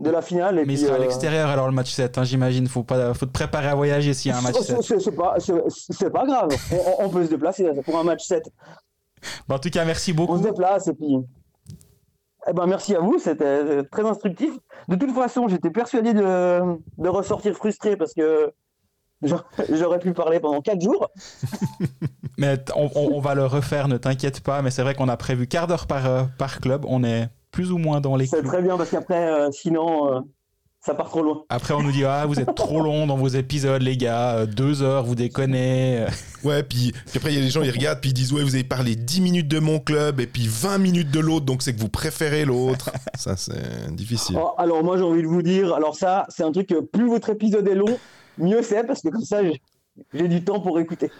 [0.00, 0.62] de la finale.
[0.66, 2.64] Mais il sera à euh, l'extérieur alors le match 7, hein, j'imagine.
[2.64, 4.82] Il faut, pas, faut te préparer à voyager s'il y a un match 7.
[4.82, 5.36] C'est pas,
[6.10, 6.48] pas, grave,
[6.98, 8.50] on, peut se déplacer pour un match 7.
[9.48, 10.34] en tout cas, merci beaucoup.
[10.34, 11.16] On se déplace et puis.
[12.48, 14.54] Eh ben, merci à vous, c'était très instructif.
[14.88, 16.60] De toute façon, j'étais persuadé de,
[16.98, 18.52] de ressortir frustré parce que
[19.22, 21.10] J'aurais pu parler pendant 4 jours.
[22.38, 24.62] mais on, va le refaire, ne t'inquiète pas.
[24.62, 26.84] Mais c'est vrai qu'on a prévu quart d'heure par, euh, par club.
[26.86, 28.26] On est plus ou moins dans les.
[28.26, 30.20] C'est très bien parce qu'après, euh, sinon, euh,
[30.88, 31.44] ça part trop loin.
[31.50, 34.46] Après, on nous dit Ah, vous êtes trop long dans vos épisodes, les gars.
[34.46, 36.06] Deux heures, vous déconnez.
[36.44, 38.54] Ouais, puis, après, il y a des gens, ils regardent, puis ils disent Ouais, vous
[38.54, 41.74] avez parlé 10 minutes de mon club et puis 20 minutes de l'autre, donc c'est
[41.74, 42.90] que vous préférez l'autre.
[43.18, 44.38] ça, c'est difficile.
[44.40, 47.08] Oh, alors, moi, j'ai envie de vous dire Alors, ça, c'est un truc que plus
[47.08, 47.98] votre épisode est long,
[48.38, 49.40] mieux c'est parce que comme ça,
[50.14, 51.10] j'ai du temps pour écouter.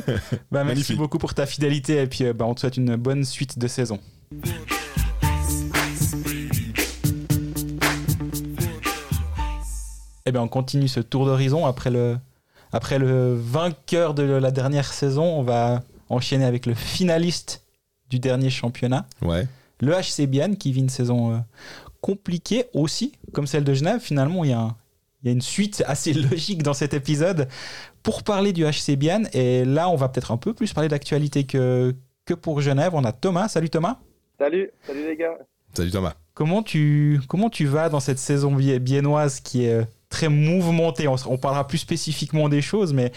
[0.50, 3.24] bah, merci beaucoup pour ta fidélité et puis euh, bah, on te souhaite une bonne
[3.24, 3.98] suite de saison.
[10.28, 12.18] Eh bien on continue ce tour d'horizon après le,
[12.72, 15.24] après le vainqueur de la dernière saison.
[15.24, 17.64] On va enchaîner avec le finaliste
[18.10, 19.06] du dernier championnat.
[19.22, 19.46] Ouais.
[19.80, 21.38] Le HC Bienne qui vit une saison euh,
[22.00, 24.00] compliquée aussi, comme celle de Genève.
[24.00, 24.76] Finalement, il y a un,
[25.22, 27.48] il y a une suite assez logique dans cet épisode
[28.02, 29.24] pour parler du HC Bian.
[29.32, 32.90] Et là, on va peut-être un peu plus parler d'actualité que, que pour Genève.
[32.94, 33.48] On a Thomas.
[33.48, 33.98] Salut Thomas.
[34.38, 35.36] Salut, salut les gars.
[35.74, 36.14] Salut Thomas.
[36.34, 41.38] Comment tu, comment tu vas dans cette saison biennoise qui est euh, très mouvementée on,
[41.38, 43.12] parlera plus spécifiquement des choses, mais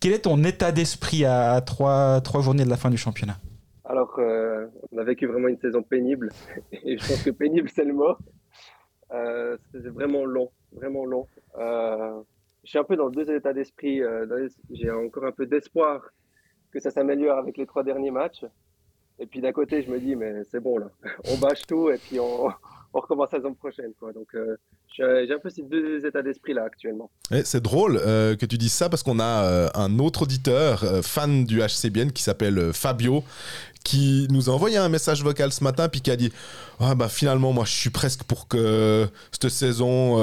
[0.00, 3.36] quel est ton état d'esprit à, trois, trois journées de la fin du championnat?
[3.84, 6.30] Alors, euh, on a vécu vraiment une saison pénible.
[6.72, 8.16] Et je pense que pénible, c'est le mot.
[9.12, 11.26] Euh, C'était vraiment long, vraiment long.
[11.58, 12.20] Euh,
[12.64, 14.00] je suis un peu dans deux états d'esprit.
[14.70, 16.00] J'ai encore un peu d'espoir
[16.72, 18.44] que ça s'améliore avec les trois derniers matchs.
[19.18, 20.86] Et puis d'un côté, je me dis, mais c'est bon là,
[21.30, 22.48] on bâche tout et puis on,
[22.94, 23.92] on recommence la saison prochaine.
[23.98, 24.12] Quoi.
[24.12, 24.56] Donc euh,
[24.96, 27.10] j'ai un peu ces deux états d'esprit là actuellement.
[27.44, 31.44] C'est drôle euh, que tu dises ça parce qu'on a euh, un autre auditeur, fan
[31.44, 33.24] du HCBN, qui s'appelle Fabio,
[33.84, 36.32] qui nous a envoyé un message vocal ce matin puis qui a dit
[36.78, 40.18] ah bah finalement moi je suis presque pour que cette saison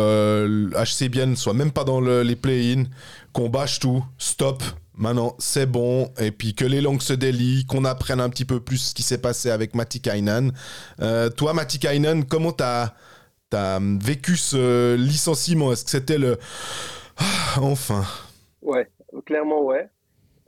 [0.71, 2.85] HCBN soit même pas dans les play-in
[3.33, 4.63] qu'on bâche tout stop
[4.99, 6.11] maintenant c'est bon.
[6.19, 9.03] Et puis que les langues se délient qu'on apprenne un petit peu plus ce qui
[9.03, 10.51] s'est passé avec Matti Kainen.
[11.01, 12.93] Euh, toi Matti Kainen comment t'as
[13.53, 15.71] as vécu ce licenciement?
[15.71, 16.37] Est-ce que c'était le
[17.17, 18.03] ah, enfin.
[18.61, 18.87] Ouais
[19.25, 19.89] clairement ouais.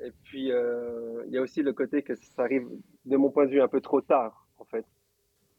[0.03, 2.67] Et puis, euh, il y a aussi le côté que ça arrive,
[3.05, 4.85] de mon point de vue, un peu trop tard, en fait.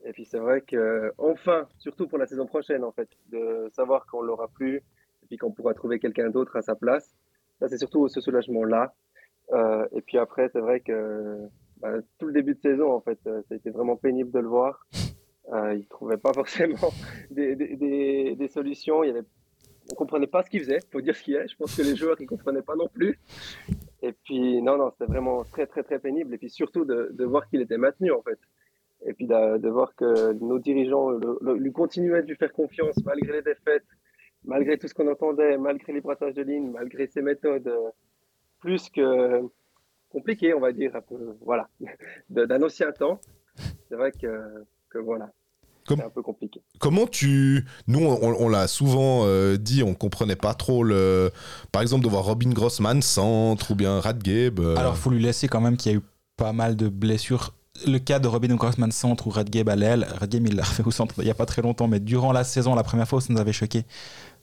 [0.04, 4.04] Et puis, c'est vrai que, enfin, surtout pour la saison prochaine, en fait, de savoir
[4.06, 7.14] qu'on l'aura plus, et puis qu'on pourra trouver quelqu'un d'autre à sa place.
[7.68, 8.94] C'est surtout ce soulagement-là.
[9.52, 11.38] Euh, et puis après, c'est vrai que
[11.80, 14.38] bah, tout le début de saison, en fait, euh, ça a été vraiment pénible de
[14.38, 14.86] le voir.
[15.52, 16.92] Euh, il ne trouvait pas forcément
[17.30, 19.02] des, des, solutions.
[19.04, 19.24] Il y avait
[19.90, 21.48] on comprenait pas ce qu'il faisait, faut dire ce qu'il est.
[21.48, 23.18] Je pense que les joueurs, ils comprenaient pas non plus.
[24.00, 26.32] Et puis, non, non, c'était vraiment très, très, très pénible.
[26.34, 28.38] Et puis surtout de, de voir qu'il était maintenu, en fait.
[29.04, 33.42] Et puis de, voir que nos dirigeants lui continuaient de lui faire confiance malgré les
[33.42, 33.84] défaites,
[34.44, 37.90] malgré tout ce qu'on entendait, malgré les brassages de ligne, malgré ses méthodes euh,
[38.60, 39.42] plus que
[40.10, 41.68] compliquées, on va dire, un peu, voilà,
[42.30, 43.20] d'un ancien temps.
[43.88, 45.30] C'est vrai que, que voilà,
[45.86, 46.60] Comme- un peu compliqué.
[46.78, 47.64] Comment tu.
[47.86, 51.30] Nous, on, on l'a souvent euh, dit, on comprenait pas trop le.
[51.70, 54.60] Par exemple, de voir Robin Grossman centre ou bien Radgabe.
[54.60, 56.02] euh, Alors, faut lui laisser quand même qu'il y a eu
[56.36, 57.54] pas mal de blessures.
[57.86, 60.90] Le cas de Robin Grossman centre ou Radgeb à l'aile, Radgeb il l'a refait au
[60.90, 63.32] centre il n'y a pas très longtemps, mais durant la saison, la première fois, ça
[63.32, 63.84] nous avait choqué.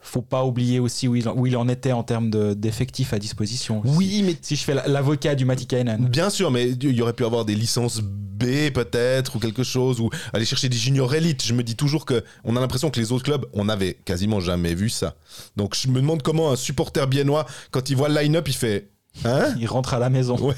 [0.01, 3.13] Faut pas oublier aussi où il, en- où il en était en termes de- d'effectifs
[3.13, 3.81] à disposition.
[3.85, 6.07] Oui, mais Si je fais la- l'avocat du Matikainen.
[6.07, 9.99] Bien sûr, mais il y aurait pu avoir des licences B peut-être ou quelque chose
[9.99, 11.43] ou aller chercher des juniors élites.
[11.43, 14.39] Je me dis toujours que on a l'impression que les autres clubs, on n'avait quasiment
[14.39, 15.15] jamais vu ça.
[15.57, 18.88] Donc je me demande comment un supporter biennois, quand il voit le line-up, il fait
[19.25, 19.53] hein?
[19.59, 20.38] Il rentre à la maison.
[20.38, 20.55] Ouais.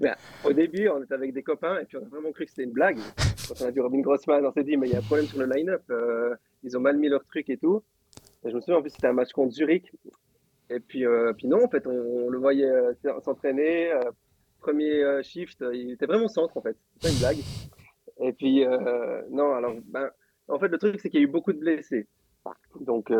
[0.00, 0.12] Mais
[0.44, 2.64] au début, on était avec des copains et puis on a vraiment cru que c'était
[2.64, 2.98] une blague.
[3.48, 5.26] Quand on a vu Robin Grossman, on s'est dit, mais il y a un problème
[5.26, 5.82] sur le line-up.
[5.90, 7.82] euh, ils ont mal mis leur truc et tout.
[8.44, 9.92] Je me souviens, en plus, c'était un match contre Zurich.
[10.70, 12.92] Et puis, euh, puis non, en fait, on, le voyait euh,
[13.22, 13.92] s'entraîner.
[13.92, 14.10] euh,
[14.60, 16.76] premier shift, il était vraiment centre, en fait.
[16.94, 17.44] C'est pas une blague.
[18.20, 18.66] Et puis,
[19.30, 20.10] non, alors, ben,
[20.48, 22.08] en fait, le truc, c'est qu'il y a eu beaucoup de blessés.
[22.80, 23.12] Donc,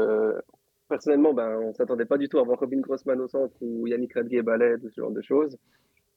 [0.88, 4.14] personnellement, ben, on s'attendait pas du tout à voir Robin Grossman au centre ou Yannick
[4.14, 5.56] Radgeb à l'aide, ce genre de choses.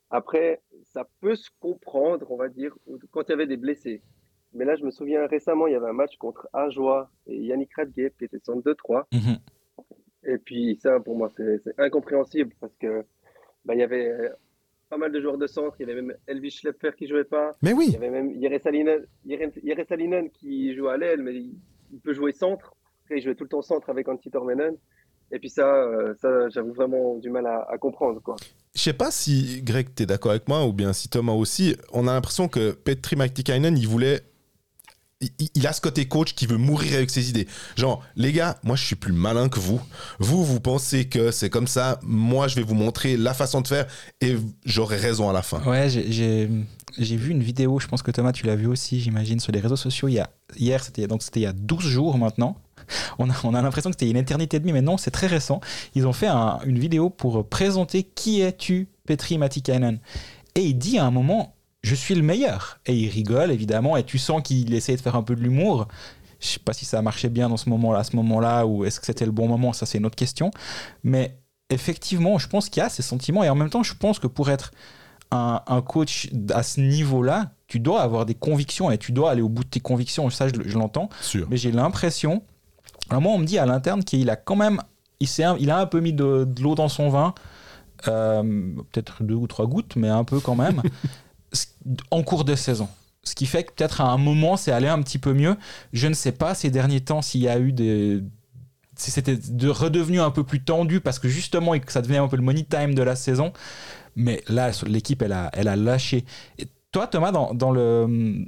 [0.10, 2.76] Après, ça peut se comprendre, on va dire,
[3.12, 4.02] quand il y avait des blessés.
[4.54, 7.74] Mais là, je me souviens récemment, il y avait un match contre Ajoie et Yannick
[7.76, 9.06] Radgeb qui était centre 2-3.
[9.14, 9.38] Mhm.
[10.24, 13.04] Et puis ça, pour moi, c'est incompréhensible parce que
[13.66, 14.30] bah, il y avait euh,
[14.90, 15.76] pas mal de joueurs de centre.
[15.80, 17.52] Il y avait même Elvis Schlepper qui jouait pas.
[17.62, 21.56] Mais Il oui, y avait même Jere Salinen, qui joue à l'aile, mais il,
[21.92, 22.76] il peut jouer centre.
[23.04, 24.76] Après, il jouait tout le temps centre avec Antti Tormenen.
[25.32, 28.22] Et puis ça, euh, ça j'avoue vraiment du mal à, à comprendre.
[28.22, 28.36] Quoi.
[28.76, 31.78] je sais pas si Greg t'es d'accord avec moi ou bien si Thomas aussi.
[31.94, 34.20] On a l'impression que Petri Maktikainen, il voulait
[35.56, 37.48] il- a ce côté coach qui veut mourir avec ses idées.
[37.76, 39.80] Genre, les gars, moi je suis plus malin que vous.
[40.20, 42.00] Vous, vous pensez que c'est comme ça.
[42.04, 43.86] Moi, je vais vous montrer la façon de faire
[44.22, 45.62] et j'aurai raison à la fin.
[45.64, 46.50] Ouais, j'ai-
[47.16, 49.76] vu une vidéo, je pense que Thomas, tu l'as vu aussi, j'imagine, sur les réseaux
[49.78, 50.08] sociaux.
[50.08, 52.58] Il y a, hier, c'était il y a 12 jours maintenant.
[53.20, 55.28] On a, on a l'impression que c'était une éternité et demie, mais non, c'est très
[55.28, 55.62] récent.
[55.96, 60.00] Ils ont fait un- une vidéo pour présenter qui es-tu, Petri Matikainen.
[60.56, 62.80] Et il dit à un moment, je suis le meilleur.
[62.86, 65.88] Et il rigole, évidemment, et tu sens qu'il essaie de faire un peu de l'humour.
[66.40, 68.86] Je sais pas si ça a marché bien dans ce moment-là, à ce moment-là, ou
[68.86, 70.52] est-ce que c'était le bon moment, ça c'est une autre question.
[71.04, 71.38] Mais
[71.70, 74.28] effectivement, je pense qu'il y a ces sentiments, et en même temps, je pense que
[74.28, 74.72] pour être
[75.32, 79.42] un, un coach à ce niveau-là, tu dois avoir des convictions et tu dois aller
[79.42, 80.30] au bout de tes convictions.
[80.30, 81.10] Ça, je, je l'entends.
[81.50, 82.44] Mais j'ai l'impression.
[83.10, 84.82] Alors, moi, on me dit à l'interne qu'il a quand même.
[85.22, 87.34] Il, un- il a un peu mis de, de l'eau dans son vin.
[88.08, 88.44] Euh,
[88.92, 90.82] peut-être deux ou trois gouttes, mais un peu quand même.
[92.12, 92.88] En cours de saison.
[93.24, 95.56] Ce qui fait que peut-être à un moment, c'est allé un petit peu mieux.
[95.94, 98.24] Je ne sais pas ces derniers temps s'il y a eu des.
[98.96, 102.36] Si c'était de redevenu un peu plus tendu parce que justement ça devenait un peu
[102.36, 103.54] le money time de la saison.
[104.16, 106.26] Mais là, l'équipe, elle a, elle a lâché.
[106.60, 108.46] Et toi, Thomas, dans, dans, le,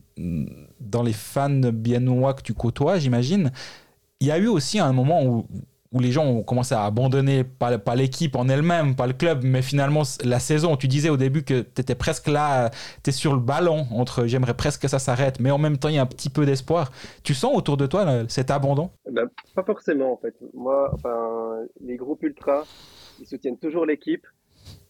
[0.80, 3.52] dans les fans biennois que tu côtoies, j'imagine,
[4.20, 5.48] il y a eu aussi un moment où,
[5.94, 9.44] où les gens ont commencé à abandonner, pas, pas l'équipe en elle-même, pas le club,
[9.44, 10.76] mais finalement la saison.
[10.76, 12.72] Tu disais au début que tu étais presque là,
[13.04, 15.90] tu es sur le ballon entre j'aimerais presque que ça s'arrête, mais en même temps,
[15.90, 16.92] il y a un petit peu d'espoir.
[17.24, 18.90] Tu sens autour de toi cet abandon?
[19.10, 20.36] Ben, pas forcément en fait.
[20.54, 22.64] Moi, enfin, les groupes ultras,
[23.20, 24.26] ils soutiennent toujours l'équipe.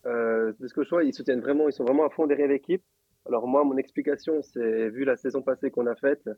[0.05, 2.47] Euh, de ce que je vois, ils soutiennent vraiment, ils sont vraiment à fond derrière
[2.47, 2.83] l'équipe.
[3.25, 6.29] Alors moi, mon explication, c'est vu la saison passée qu'on a faite,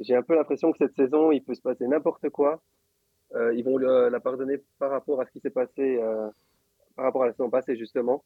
[0.00, 2.62] j'ai un peu l'impression que cette saison, il peut se passer n'importe quoi.
[3.34, 6.28] Euh, ils vont le- la pardonner par rapport à ce qui s'est passé, euh,
[6.96, 8.24] par rapport à la saison passée justement.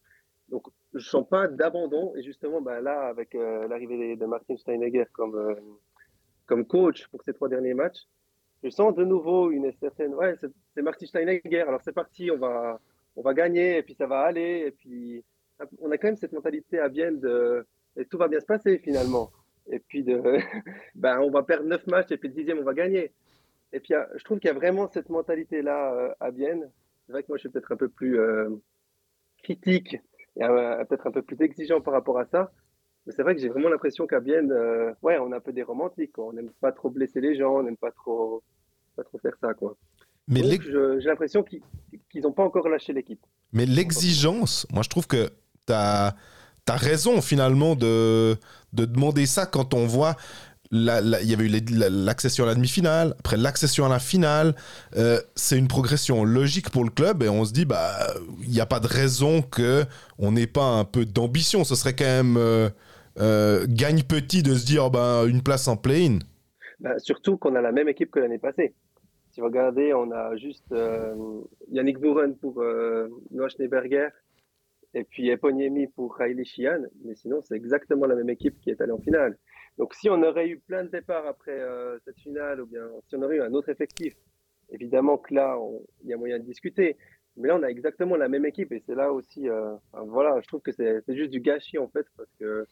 [0.49, 2.15] Donc, je sens pas d'abandon.
[2.17, 5.55] Et justement, ben là, avec euh, l'arrivée de Martin Steinegger comme euh,
[6.47, 8.03] comme coach pour ces trois derniers matchs,
[8.63, 10.15] je sens de nouveau une certaine.
[10.15, 10.35] Ouais,
[10.75, 11.63] c'est Martin Steinegger.
[11.63, 12.81] Alors c'est parti, on va,
[13.17, 14.65] on va gagner et puis ça va aller.
[14.67, 15.25] Et puis
[15.81, 18.79] on a quand même cette mentalité à Vienne de et tout va bien se passer
[18.79, 19.31] finalement.
[19.71, 20.21] Et puis de,
[20.95, 23.13] ben on va perdre neuf matchs et puis le dixième on va gagner.
[23.75, 26.71] Et puis euh, je trouve qu'il y a vraiment cette mentalité là à Vienne.
[27.07, 28.49] C'est vrai que moi je suis peut-être un peu plus euh,
[29.43, 29.97] critique
[30.37, 32.53] et euh, peut-être un peu plus exigeant par rapport à ça.
[33.07, 35.53] Mais c'est vrai que j'ai vraiment l'impression qu'à Vienne, euh, ouais, on est un peu
[35.53, 36.13] des romantiques.
[36.13, 36.27] quoi.
[36.27, 38.43] On n'aime pas trop blesser les gens, on n'aime pas trop,
[38.97, 39.77] pas trop faire ça, quoi.
[40.27, 43.21] Mais Donc, j'ai l'impression qu'ils n'ont pas encore lâché l'équipe.
[43.53, 45.29] Mais l'exigence, moi je trouve que
[45.67, 46.15] tu as,
[46.67, 48.37] raison finalement de,
[48.73, 50.17] de demander ça quand on voit
[50.75, 51.61] il y avait eu
[52.05, 54.55] l'accession à la demi-finale, après l'accession à la finale.
[54.97, 57.93] Euh, c'est une progression logique pour le club et on se dit, bah,
[58.43, 59.85] il n'y a pas de raison que
[60.19, 61.63] on n'ait pas un peu d'ambition.
[61.65, 62.69] Ce serait quand même euh,
[63.21, 66.19] euh, gagne petit de se dire, bah, une place en play-in.
[66.81, 68.75] Bah, surtout qu'on a la même équipe que l'année passée.
[69.31, 70.73] Si vous regardez, on a juste
[71.73, 72.63] Yannick Bouren pour
[73.33, 74.09] Noah Schneeberger
[74.95, 76.83] et puis Eponiemi pour Riley Sheehan.
[77.05, 79.37] Mais sinon, c'est exactement la même équipe qui est allée en finale.
[79.79, 83.17] Donc, si on aurait eu plein de départs après euh, cette finale, ou bien si
[83.17, 84.15] on aurait eu un autre effectif,
[84.71, 85.59] évidemment que là,
[86.03, 86.97] il y a moyen de discuter.
[87.37, 89.75] Mais là, on a exactement la même équipe et c'est là aussi, euh,
[90.07, 92.65] voilà, je trouve que c'est juste du gâchis en fait parce que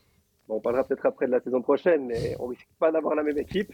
[0.48, 3.38] on parlera peut-être après de la saison prochaine, mais on risque pas d'avoir la même
[3.38, 3.72] équipe.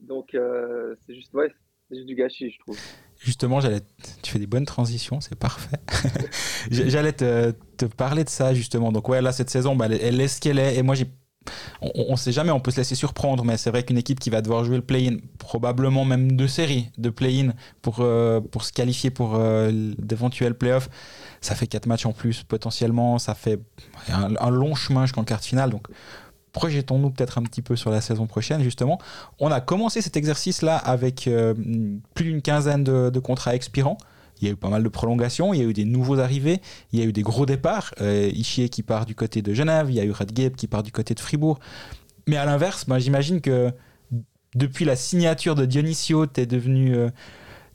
[0.00, 1.52] Donc, euh, c'est juste, ouais,
[1.88, 2.78] c'est juste du gâchis, je trouve.
[3.18, 5.78] Justement, tu fais des bonnes transitions, c'est parfait.
[6.70, 7.52] j'allais te,
[7.96, 8.92] parler de ça justement.
[8.92, 10.76] Donc ouais, là cette saison, bah, elle est ce qu'elle est.
[10.76, 11.06] Et moi, j'ai,
[11.80, 14.30] on, ne sait jamais, on peut se laisser surprendre, mais c'est vrai qu'une équipe qui
[14.30, 17.52] va devoir jouer le play-in, probablement même deux séries de play-in
[17.82, 20.88] pour euh, se qualifier pour euh, d'éventuels playoffs,
[21.40, 23.18] ça fait quatre matchs en plus potentiellement.
[23.18, 23.60] Ça fait
[24.08, 25.70] un, long chemin jusqu'en quart de finale.
[25.70, 25.88] Donc
[26.52, 28.98] projetons-nous peut-être un petit peu sur la saison prochaine, justement.
[29.38, 31.54] On a commencé cet exercice-là avec euh,
[32.14, 33.98] plus d'une quinzaine de contrats expirants.
[34.44, 36.60] Il y a eu pas mal de prolongations, il y a eu des nouveaux arrivés,
[36.92, 37.94] il y a eu des gros départs.
[38.02, 40.82] Euh, Ishier qui part du côté de Genève, il y a eu Radgeb qui part
[40.82, 41.58] du côté de Fribourg.
[42.26, 43.72] Mais à l'inverse, j'imagine que
[44.54, 47.08] depuis la signature de Dionisio, tu es devenu, euh,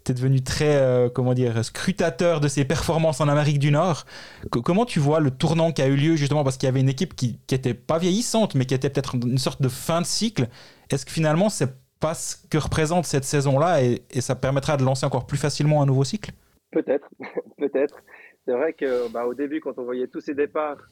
[0.05, 4.05] devenu très euh, comment dire, scrutateur de ses performances en Amérique du Nord.
[4.51, 6.89] Comment tu vois le tournant qui a eu lieu justement parce qu'il y avait une
[6.89, 10.49] équipe qui n'était pas vieillissante, mais qui était peut-être une sorte de fin de cycle
[10.91, 15.05] Est-ce que finalement, c'est pas ce que représente cette saison-là et, ça permettra de lancer
[15.05, 16.31] encore plus facilement un nouveau cycle?
[16.71, 17.09] Peut-être,
[17.57, 18.01] peut-être.
[18.45, 20.87] C'est vrai que bah, au début, quand on voyait tous ces départs,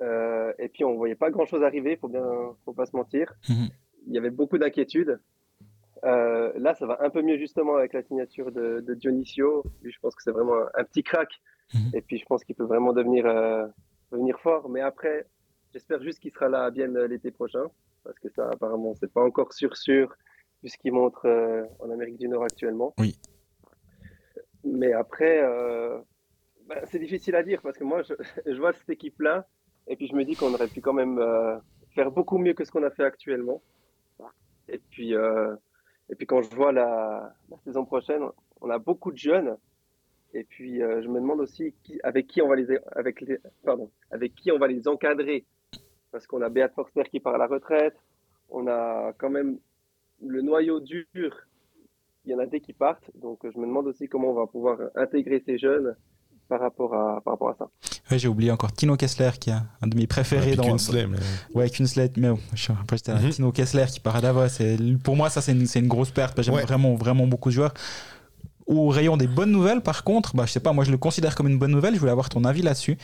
[0.00, 2.24] euh, et puis on voyait pas grand-chose arriver, faut bien,
[2.64, 3.32] faut pas se mentir.
[3.48, 3.70] -hmm.
[4.06, 5.18] Il y avait beaucoup d'inquiétudes.
[6.04, 9.64] Euh, là, ça va un peu mieux justement avec la signature de, de Dionisio.
[9.82, 11.30] Lui, je pense que c'est vraiment un, un, petit crack.
[11.74, 11.90] Mhm.
[11.94, 13.66] Et puis, je pense qu'il peut vraiment devenir, euh,
[14.12, 14.68] devenir fort.
[14.68, 15.26] Mais après,
[15.72, 17.66] j'espère juste qu'il sera là à Bienne l'été prochain.
[18.04, 20.14] Parce que ça, apparemment, c'est pas encore sûr sûr,
[20.62, 21.26] vu ce qu'il montre
[21.80, 22.94] en Amérique du Nord actuellement.
[22.98, 23.18] Oui.
[24.66, 25.96] Mais après, euh,
[26.66, 28.02] bah, c'est difficile à dire parce que moi,
[28.46, 29.46] je, vois cette équipe-là
[29.86, 31.56] et puis je me dis qu'on aurait pu quand même euh,
[31.94, 33.62] faire beaucoup mieux que ce qu'on a fait actuellement.
[34.68, 35.54] Et puis, euh,
[36.10, 38.22] et puis quand je vois la, saison prochaine,
[38.60, 39.56] on a beaucoup de jeunes.
[40.34, 44.34] Et puis je me demande aussi avec qui on va les, avec les, pardon, avec
[44.34, 45.46] qui on va les encadrer.
[46.10, 47.96] Parce qu'on a Beat Forster qui part à la retraite.
[48.50, 49.58] On a quand même
[50.20, 51.45] le noyau dur
[52.26, 53.10] il y en a des qui partent.
[53.20, 55.94] Donc, je me demande aussi comment on va pouvoir intégrer ces jeunes
[56.48, 57.68] par rapport à, par rapport à ça.
[58.10, 60.64] Ouais, j'ai oublié encore Tino Kessler, qui est un de mes préférés ouais, dans.
[60.64, 61.18] Kunsley, mais...
[61.54, 62.38] Ouais, Kunsley, mais oh,
[62.80, 63.34] après, c'était mm -hmm.
[63.34, 64.58] Tino Kessler qui part à Davos.
[65.02, 66.40] Pour moi, ça, c'est une, une, grosse perte.
[66.42, 66.62] J'aime ouais.
[66.62, 67.74] vraiment, vraiment beaucoup de joueurs.
[68.66, 71.34] Au rayon des bonnes nouvelles, par contre, bah, je sais pas, moi, je le considère
[71.36, 71.94] comme une bonne nouvelle.
[71.94, 72.96] Je voulais avoir ton avis là-dessus.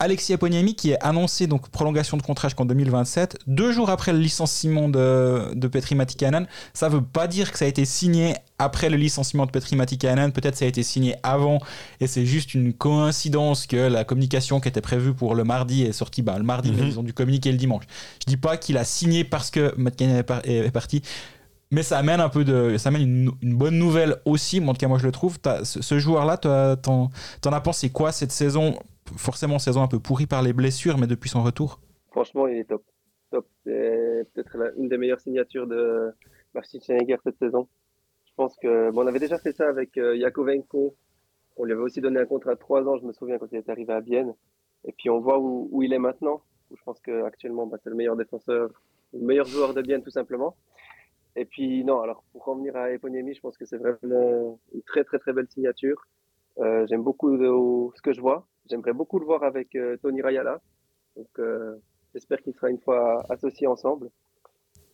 [0.00, 4.20] Alexis Aponiemi qui est annoncé donc prolongation de contrat jusqu'en 2027, deux jours après le
[4.20, 6.46] licenciement de, de Petri Matikanen.
[6.72, 10.30] Ça veut pas dire que ça a été signé après le licenciement de Petri Matikanen,
[10.30, 11.58] peut-être ça a été signé avant
[12.00, 15.92] et c'est juste une coïncidence que la communication qui était prévue pour le mardi est
[15.92, 16.80] sortie bah, le mardi, mm -hmm.
[16.80, 17.84] mais ils ont dû communiquer le dimanche.
[18.22, 21.02] Je dis pas qu'il a signé parce que Matikanen est, par est, parti,
[21.70, 24.60] mais ça amène un peu de, ça amène une, une, bonne nouvelle aussi.
[24.60, 25.38] En tout cas, moi je le trouve.
[25.64, 27.10] Ce, ce joueur-là, t'en,
[27.42, 28.74] t'en as pensé quoi cette saison
[29.16, 32.64] forcément saison un peu pourrie par les blessures, mais depuis son retour Franchement, il est
[32.64, 32.82] top.
[33.30, 33.46] top.
[33.64, 36.12] C'est peut-être une des meilleures signatures de
[36.54, 37.68] Marcin Schenegger cette saison.
[38.26, 40.94] Je pense que bon, on avait déjà fait ça avec euh, Yakovenko.
[41.56, 43.58] On lui avait aussi donné un contrat de 3 ans, je me souviens, quand il
[43.58, 44.34] est arrivé à Bienne.
[44.84, 46.42] Et puis on voit où, il est maintenant.
[46.70, 48.70] Je pense qu'actuellement, bah, c'est le meilleur défenseur,
[49.12, 50.56] le meilleur joueur de Bienne, tout simplement.
[51.36, 55.04] Et puis non, alors pour revenir à Eponiemi, je pense que c'est vraiment une très
[55.04, 56.06] très très belle signature.
[56.58, 57.48] Euh, J'aime beaucoup de,
[57.96, 58.46] ce que je vois.
[58.68, 60.60] J'aimerais beaucoup le voir avec euh, Tony Rayala.
[61.16, 61.76] Donc, euh,
[62.14, 64.10] j'espère qu'il sera une fois associé ensemble.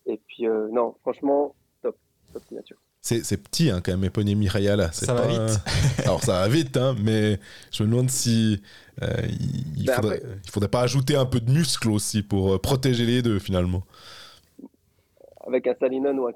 [0.05, 1.97] Et puis, euh, non, franchement, top,
[2.33, 2.77] top signature.
[3.01, 4.91] C'est petit hein, quand même, Eponymi Rayala.
[4.91, 5.59] Ça va vite.
[6.05, 7.39] Alors, ça va vite, hein, mais
[7.71, 8.63] je me demande si
[8.99, 10.29] il, il, ben faudrait, après...
[10.43, 13.83] il faudrait pas ajouter un peu de muscle aussi pour protéger les deux finalement.
[15.45, 16.33] Avec un Salinen ou un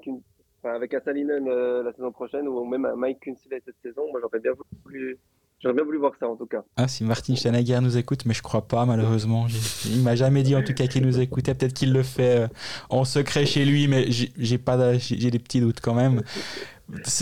[0.62, 4.10] Enfin, avec un Salinen euh, la saison prochaine ou même un Mike Kunsley cette saison,
[4.10, 4.52] moi j'aurais bien
[4.84, 5.18] voulu
[5.62, 6.62] J'aurais bien voulu voir ça en tout cas.
[6.76, 9.46] Ah, si Martin Schneider nous écoute, mais je crois pas malheureusement.
[9.84, 11.54] Il m'a jamais dit en tout cas qu'il nous écoutait.
[11.54, 12.48] Peut-être qu'il le fait euh,
[12.88, 16.22] en secret chez lui, mais j'ai pas, j'ai des petits doutes quand même.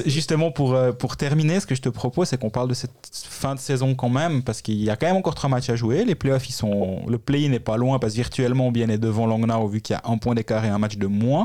[0.07, 3.11] Justement, pour, euh, pour terminer, ce que je te propose, c'est qu'on parle de cette
[3.12, 5.76] fin de saison quand même, parce qu'il y a quand même encore trois matchs à
[5.76, 6.05] jouer.
[6.05, 9.26] Les playoffs, ils sont, le play n'est pas loin, parce que virtuellement, bien est devant
[9.26, 11.45] Langnau, vu qu'il y a un point d'écart et un match de moins.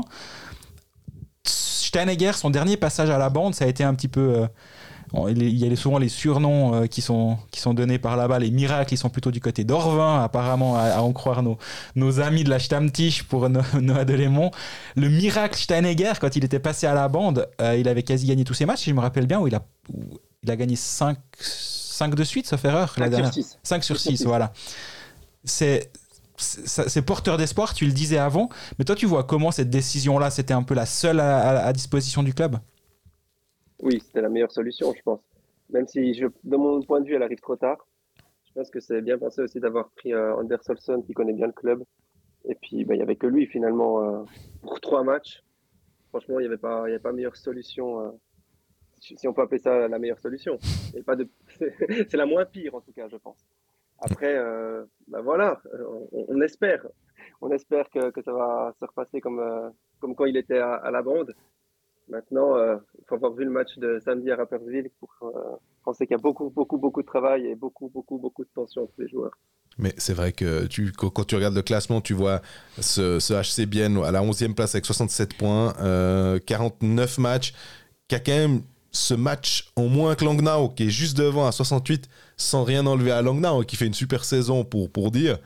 [1.44, 4.46] Steinegger, son dernier passage à la bande, ça a été un petit peu.
[5.28, 8.38] Il y a souvent les surnoms euh, qui, sont, qui sont donnés par là-bas.
[8.38, 11.58] Les miracles, ils sont plutôt du côté d'Orvin, apparemment, à, en croire nos,
[11.94, 13.48] nos amis de la Stammtisch pour
[13.80, 14.50] Noah Delémont.
[14.96, 18.44] Le miracle Steinegger, quand il était passé à la bande, euh, il avait quasi gagné
[18.44, 19.62] tous ses matchs, si je me rappelle bien, où il a,
[20.42, 22.94] il a gagné 5, 5 de suite, sauf erreur.
[22.94, 23.32] 5 la dernière.
[23.32, 23.58] sur 6.
[23.62, 24.52] 5 sur 6, voilà.
[25.44, 25.90] C'est
[26.36, 28.48] c'est porteur d'espoir, tu le disais avant,
[28.78, 32.34] mais toi tu vois comment cette décision-là, c'était un peu la seule à, disposition du
[32.34, 32.58] club?
[33.84, 35.20] Oui, c'était la meilleure solution, je pense.
[35.68, 37.86] Même si, je, de mon point de vue, elle arrive trop tard.
[38.46, 41.46] Je pense que c'est bien pensé aussi d'avoir pris euh, Anders Olsson qui connaît bien
[41.46, 41.84] le club.
[42.46, 44.24] Et puis, ben, il n'y avait que lui finalement euh,
[44.62, 45.44] pour trois matchs.
[46.08, 48.00] Franchement, il n'y avait, pas, avait pas meilleure solution.
[48.00, 48.10] Euh,
[49.00, 50.58] si on peut appeler ça la meilleure solution.
[51.58, 53.44] C'est la moins pire en tout cas, je pense.
[53.98, 54.34] Après,
[55.08, 55.60] bah voilà,
[56.12, 56.86] on, espère.
[57.42, 61.34] On espère que, ça va se repasser comme, comme quand il était à, la bande.
[62.08, 65.14] Maintenant, euh, il faut avoir vu le match de samedi à Rappersville pour
[65.84, 68.82] penser qu'il y a beaucoup, beaucoup, beaucoup de travail et beaucoup, beaucoup, beaucoup de tension
[68.82, 69.32] entre les joueurs.
[69.78, 72.42] Mais c'est vrai que tu, quand tu regardes le classement, tu vois
[72.78, 75.72] ce, HC Bienne à la 11e place avec 67 points,
[76.46, 77.54] 49 matchs,
[78.06, 78.60] qui a quand même
[78.94, 83.10] ce match en moins que Langnau, qui est juste devant à 68, sans rien enlever
[83.10, 85.38] à Langnau, qui fait une super saison pour, pour dire,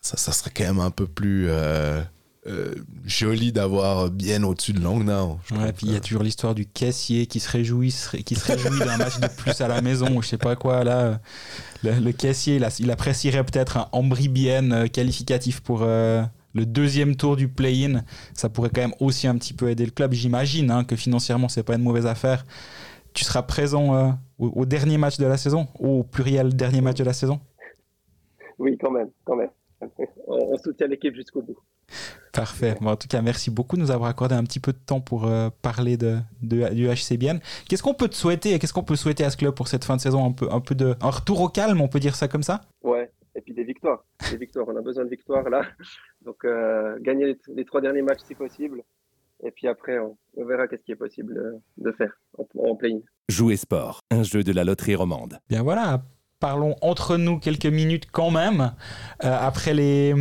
[0.00, 2.02] ça, serait quand même un peu plus euh,
[2.46, 2.74] euh,
[3.04, 5.38] joli d'avoir bien au-dessus de Langnau.
[5.52, 8.78] Ouais, puis il y a toujours l'histoire du caissier qui se réjouit, qui se réjouit
[8.78, 10.84] d'un match de plus à la maison, ou je sais pas quoi.
[10.84, 11.20] Là,
[11.82, 15.84] le, caissier, il, apprécierait peut-être un Ambri Bienne euh, qualificatif pour
[16.54, 19.90] le deuxième tour du play-in, ça pourrait quand même aussi un petit peu aider le
[19.90, 20.12] club.
[20.12, 22.44] J'imagine hein, que financièrement, c'est pas une mauvaise affaire.
[23.12, 27.04] Tu seras présent euh, au, dernier match de la saison, au pluriel dernier match de
[27.04, 27.40] la saison?
[28.58, 29.50] Oui, quand même, quand même.
[30.26, 31.58] On, soutient l'équipe jusqu'au bout.
[32.32, 32.74] Parfait.
[32.80, 35.26] en tout cas, merci beaucoup de nous avoir accordé un petit peu de temps pour
[35.26, 37.38] euh, parler de, de, du HCBN.
[37.68, 39.96] Qu'est-ce qu'on peut te souhaiter Qu'est-ce qu'on peut souhaiter à ce club pour cette fin
[39.96, 40.24] de saison?
[40.24, 42.62] Un peu, un peu de un retour au calme, on peut dire ça comme ça?
[42.82, 44.04] Ouais, et puis des victoires.
[44.30, 44.66] Des victoires.
[44.68, 45.62] On a besoin de victoires là.
[46.22, 48.82] Donc, euh, gagner les, trois derniers matchs si possible.
[49.42, 53.00] Et puis après, on, verra qu'est-ce qui est possible euh, de faire en, en play-in.
[53.28, 55.38] Jouer sport, un jeu de la loterie romande.
[55.48, 56.02] Bien voilà,
[56.44, 58.74] parlons entre nous quelques minutes quand même.
[59.24, 60.14] Euh, après les.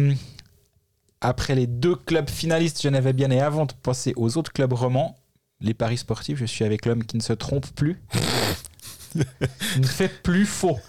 [1.19, 5.17] Après les deux clubs finalistes Genève bien et avant de passer aux autres clubs romans,
[5.59, 8.01] les paris sportifs, je suis avec l'homme qui ne se trompe plus.
[9.15, 10.79] Ne fait plus faux.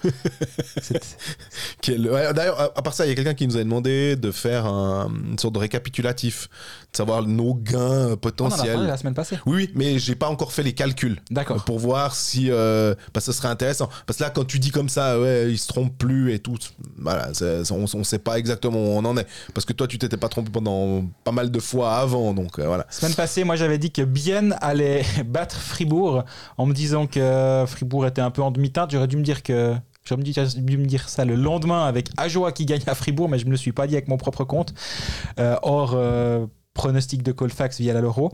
[1.87, 5.39] D'ailleurs, à part ça, il y a quelqu'un qui nous a demandé de faire une
[5.39, 6.49] sorte de récapitulatif,
[6.93, 8.77] de savoir nos gains potentiels.
[8.77, 9.39] On en a la semaine passée.
[9.47, 11.21] Oui, mais j'ai pas encore fait les calculs.
[11.31, 11.65] D'accord.
[11.65, 12.51] Pour voir si.
[12.51, 13.89] Euh, parce que ce serait intéressant.
[14.07, 16.57] Parce que là, quand tu dis comme ça, ouais, il se trompe plus et tout,
[16.99, 17.31] voilà,
[17.71, 19.27] on, on sait pas exactement où on en est.
[19.53, 22.67] Parce que toi, tu t'étais pas trompé pendant pas mal de fois avant, donc euh,
[22.67, 22.87] voilà.
[22.91, 26.25] Semaine passée, moi, j'avais dit que Bien allait battre Fribourg
[26.57, 28.91] en me disant que Fribourg était un peu en demi-teinte.
[28.91, 32.67] J'aurais dû me dire que J'aurais dû me dire ça le lendemain avec Ajoa qui
[32.67, 34.75] gagne à Fribourg, mais je ne me le suis pas dit avec mon propre compte.
[35.41, 38.31] Euh, or, euh, pronostic de Colfax via l'euro.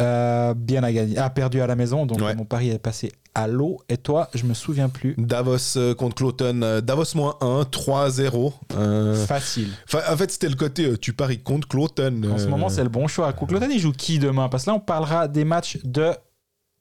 [0.00, 3.46] Euh, bien a, gagné, a perdu à la maison, donc mon pari est passé à
[3.46, 3.80] l'eau.
[3.88, 5.14] Et toi, je me souviens plus.
[5.16, 6.80] Davos contre Cloton.
[6.82, 9.26] Davos moins 1, 3-0.
[9.26, 9.68] Facile.
[9.92, 12.22] En fait, c'était le côté tu paries contre Cloton.
[12.32, 13.32] En ce moment, c'est le bon choix.
[13.32, 14.48] Cloton, il joue qui demain?
[14.48, 16.10] Parce que là, on parlera des matchs de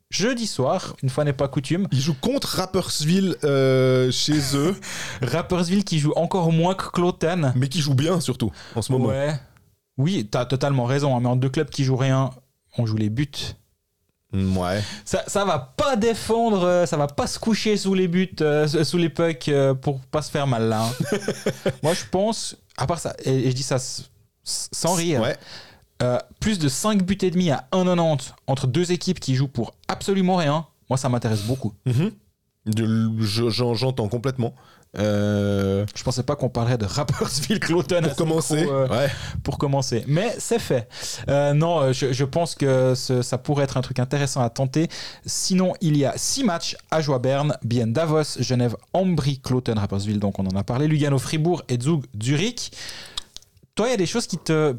[0.10, 1.88] jeudi soir, une fois n'est pas coutume.
[1.92, 4.76] Ils jouent contre Rappersville euh, chez eux.
[5.22, 7.54] Rappersville qui joue encore moins que Cloten.
[7.56, 9.08] Mais qui joue bien surtout en ce moment.
[9.08, 9.34] Ouais.
[9.98, 11.16] Oui, t'as totalement raison.
[11.16, 12.32] Hein, mais en deux clubs qui jouent rien,
[12.78, 13.30] on joue les buts.
[14.32, 14.84] Mm, ouais.
[15.06, 18.68] Ça, ça va pas défendre, euh, ça va pas se coucher sous les buts, euh,
[18.68, 19.50] sous les pucks
[19.82, 20.86] pour pas se faire mal là.
[20.86, 21.18] Hein.
[21.84, 23.78] Moi je pense, à part ça, et, je dis ça
[24.44, 25.22] sans rire.
[25.22, 25.36] Ouais.
[26.02, 29.74] Euh, plus de 5 buts et demi à 1,90 entre deux équipes qui jouent pour
[29.90, 31.74] absolument rien, moi ça m'intéresse beaucoup.
[31.86, 32.12] Mhm.
[33.22, 34.54] J'entends complètement.
[34.98, 35.86] Euh...
[35.96, 38.66] Je pensais pas qu'on parlerait de Rappersville Cloton pour commencer.
[38.68, 39.08] Euh, ouais.
[39.44, 40.88] Pour commencer, mais c'est fait.
[41.30, 44.88] Euh, non, je, pense que ça pourrait être un truc intéressant à tenter.
[45.26, 50.20] Sinon, il y a 6 matchs à Joie Berne, Bien Davos, Genève, Ambry, Cloton, Rappersville,
[50.20, 52.72] donc on en a parlé, Lugano, Fribourg et Zug, Zurich.
[53.76, 54.76] Toi, il y a des choses qui te.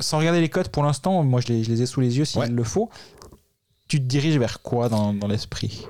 [0.00, 2.64] Sans regarder les codes pour l'instant, moi je les, ai sous les yeux s'il le
[2.64, 2.90] faut.
[3.88, 5.86] Tu te diriges vers quoi dans, l'esprit?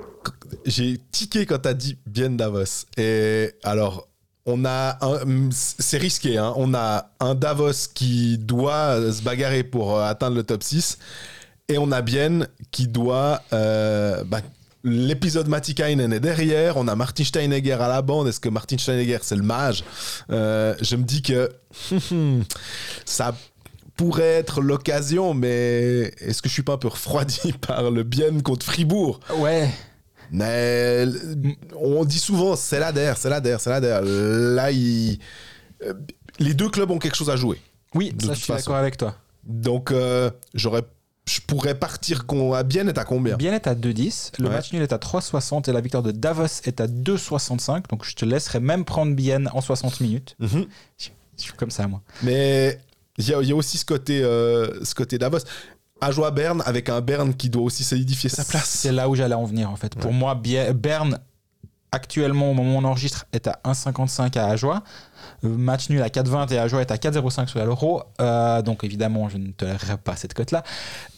[0.65, 2.87] J'ai tiqué quand tu as dit bien Davos.
[2.97, 4.09] Et alors,
[4.47, 4.99] on a.
[5.51, 6.53] C'est risqué, hein.
[6.57, 10.99] On a un Davos qui doit se bagarrer pour euh, atteindre le top 6
[11.69, 13.43] Et on a Bien qui doit.
[13.53, 14.41] euh, bah,
[14.87, 18.29] L'épisode Matikainen est derrière, on a Martin Steinegger à la bande.
[18.29, 19.83] Est-ce que Martin Steinegger c'est le mage?
[20.31, 21.51] Euh, Je me dis que
[23.07, 23.35] ça
[23.97, 28.39] pourrait être l'occasion, mais est-ce que je suis pas un peu refroidi par le bien
[28.41, 29.21] contre Fribourg?
[29.39, 29.71] Ouais,
[30.31, 31.07] mais
[31.81, 34.01] on dit souvent c'est l'ADER, c'est l'ADER, c'est l'ADER.
[34.05, 35.19] Là, il-
[35.83, 35.95] euh,
[36.39, 37.59] les deux clubs ont quelque chose à jouer.
[37.95, 39.15] oui, De ça, je suis d'accord avec toi.
[39.45, 40.83] Donc, euh, j'aurais,
[41.27, 44.33] je pourrais partir à Bienne est à combien Bien est à 2,10.
[44.39, 44.51] Le Ouais.
[44.55, 47.89] match nul est à 3,60 et la victoire de Davos est à 2,65.
[47.89, 50.37] Donc je te laisserai même prendre Bien en 60 minutes.
[50.39, 50.67] Mhm.
[50.99, 52.03] Je suis comme ça, moi.
[52.23, 52.79] Mais
[53.19, 55.39] il y, a- il y a aussi ce côté, euh, ce côté Davos.
[56.01, 58.69] À jouer à Berne avec un Berne qui doit aussi solidifier sa place.
[58.69, 59.95] C'est là où j'allais en venir, en fait.
[59.95, 61.19] Pour moi, Berne,
[61.95, 64.83] actuellement, au moment où on enregistre, est à 1,55 à Ajoie.
[65.45, 68.03] Euh, Match nul à 4,20 et Ajoie est à 4,05 sur l'euro.
[68.21, 70.63] Euh, donc évidemment, je ne tolérerai pas cette cote-là.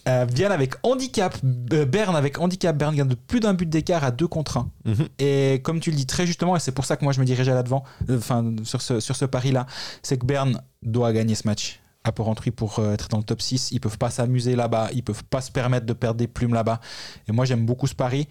[0.09, 1.37] Euh, avec handicap,
[1.73, 4.71] euh, Berne avec handicap, Berne gagne de plus d'un but d'écart à 2 contre 1.
[4.85, 5.09] Mhm.
[5.19, 7.25] Et comme tu le dis très justement, et c'est pour ça que moi je me
[7.25, 9.67] dirigeais là-devant, euh, enfin sur ce, sur ce pari-là,
[10.03, 13.73] c'est que Berne doit gagner ce match à Porrentruy pour être dans le top 6.
[13.73, 16.81] Ils peuvent pas s'amuser là-bas, ils peuvent pas se permettre de perdre des plumes là-bas.
[17.29, 18.29] Et moi j'aime beaucoup ce pari.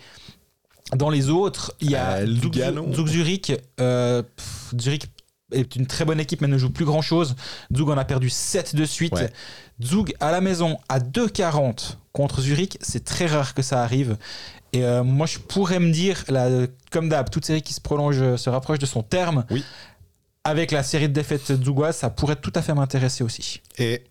[0.93, 2.93] Dans les autres, il y a Euh, Zug, Lugano.
[2.93, 3.53] Zug Zurich.
[3.79, 5.07] euh, pff, Zurich
[5.51, 7.35] est une très bonne équipe mais ne joue plus grand-chose.
[7.75, 9.13] Zug en a perdu 7 de suite.
[9.13, 9.31] Ouais.
[9.83, 14.17] Zug à la maison à 2,40 contre Zurich, c'est très rare que ça arrive.
[14.73, 16.49] Et euh, moi, je pourrais me dire, là,
[16.91, 19.45] comme d'hab, toute série qui se prolonge euh, se rapproche de son terme.
[19.49, 19.63] Oui.
[20.43, 23.61] Avec la série de défaites zugoises, ça pourrait tout à fait m'intéresser aussi.
[23.79, 24.03] Et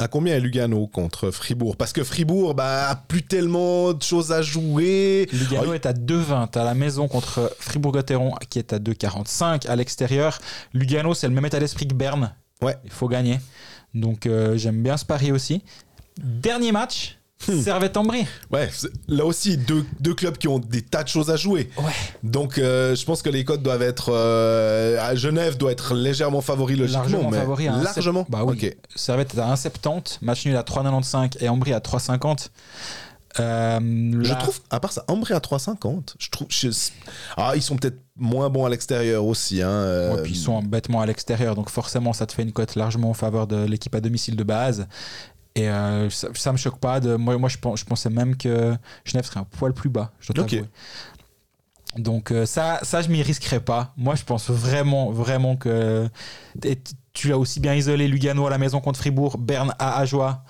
[0.00, 1.76] à combien est Lugano contre Fribourg?
[1.76, 5.28] Parce que Fribourg bah, a plus tellement de choses à jouer.
[5.32, 9.76] Lugano Oh, est à 2,20 à la maison contre Fribourg-Gotteron qui est à 2,45 à
[9.76, 10.38] l'extérieur.
[10.72, 12.34] Lugano, c'est le même état d'esprit que Berne.
[12.62, 12.76] Ouais.
[12.84, 13.40] Il faut gagner.
[13.94, 15.62] Donc euh, j'aime bien ce pari aussi.
[16.18, 17.60] Dernier match, Hmm.
[17.62, 18.26] Servette-en-Brie.
[18.50, 21.70] Ouais, c'est- là aussi, deux, deux clubs qui ont des tas de choses à jouer.
[21.78, 21.92] Ouais.
[22.22, 24.10] Donc, euh, je pense que les codes doivent être.
[24.12, 27.00] euh, à Genève doit être légèrement favori, logiquement.
[27.02, 28.72] Largement mais favori à Largement Bah oui.
[28.94, 32.50] Servette est à 1,70, match nul à 3,95 et Ambry à 3,50.
[33.38, 33.78] Euh,
[34.22, 36.14] Je trouve, à part ça, Ambry à 3,50.
[36.18, 36.48] Je trouve.
[36.50, 36.68] je-
[37.36, 39.62] Ah, ils sont peut-être moins bons à l'extérieur aussi.
[39.62, 42.52] Hein, euh, Ouais, puis ils sont bêtement à l'extérieur, donc forcément ça te fait une
[42.52, 44.86] cote largement en faveur de l'équipe à domicile de base.
[45.60, 47.00] Et euh, ça, ça me choque pas.
[47.00, 50.12] De, moi, moi je, pensais même que Genève serait un poil plus bas.
[50.20, 50.50] Je dois Ok.
[50.50, 50.68] t'avouer.
[51.96, 53.92] Donc euh, ça, ça, je m'y risquerais pas.
[53.96, 56.08] Moi, je pense vraiment, vraiment que
[57.12, 60.44] tu as aussi bien isolé Lugano à la maison contre Fribourg, Berne à Ajoie.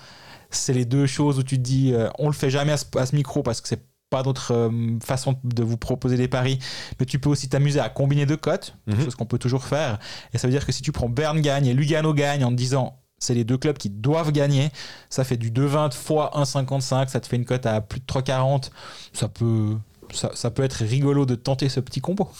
[0.51, 2.85] C'est les deux choses où tu te dis, euh, on le fait jamais à ce,
[2.99, 6.59] à ce micro parce que c'est pas d'autre euh, façon de vous proposer des paris,
[6.99, 9.05] mais tu peux aussi t'amuser à combiner deux cotes, Mhm.
[9.05, 9.99] chose qu'on peut toujours faire.
[10.35, 12.55] Et ça veut dire que si tu prends Berne gagne et Lugano gagne en te
[12.57, 14.71] disant c'est les deux clubs qui doivent gagner,
[15.11, 18.71] ça fait du 2,20 fois 1,55, ça te fait une cote à plus de 3,40.
[19.13, 19.77] Ça peut,
[20.13, 22.31] ça, ça peut être rigolo de tenter ce petit combo.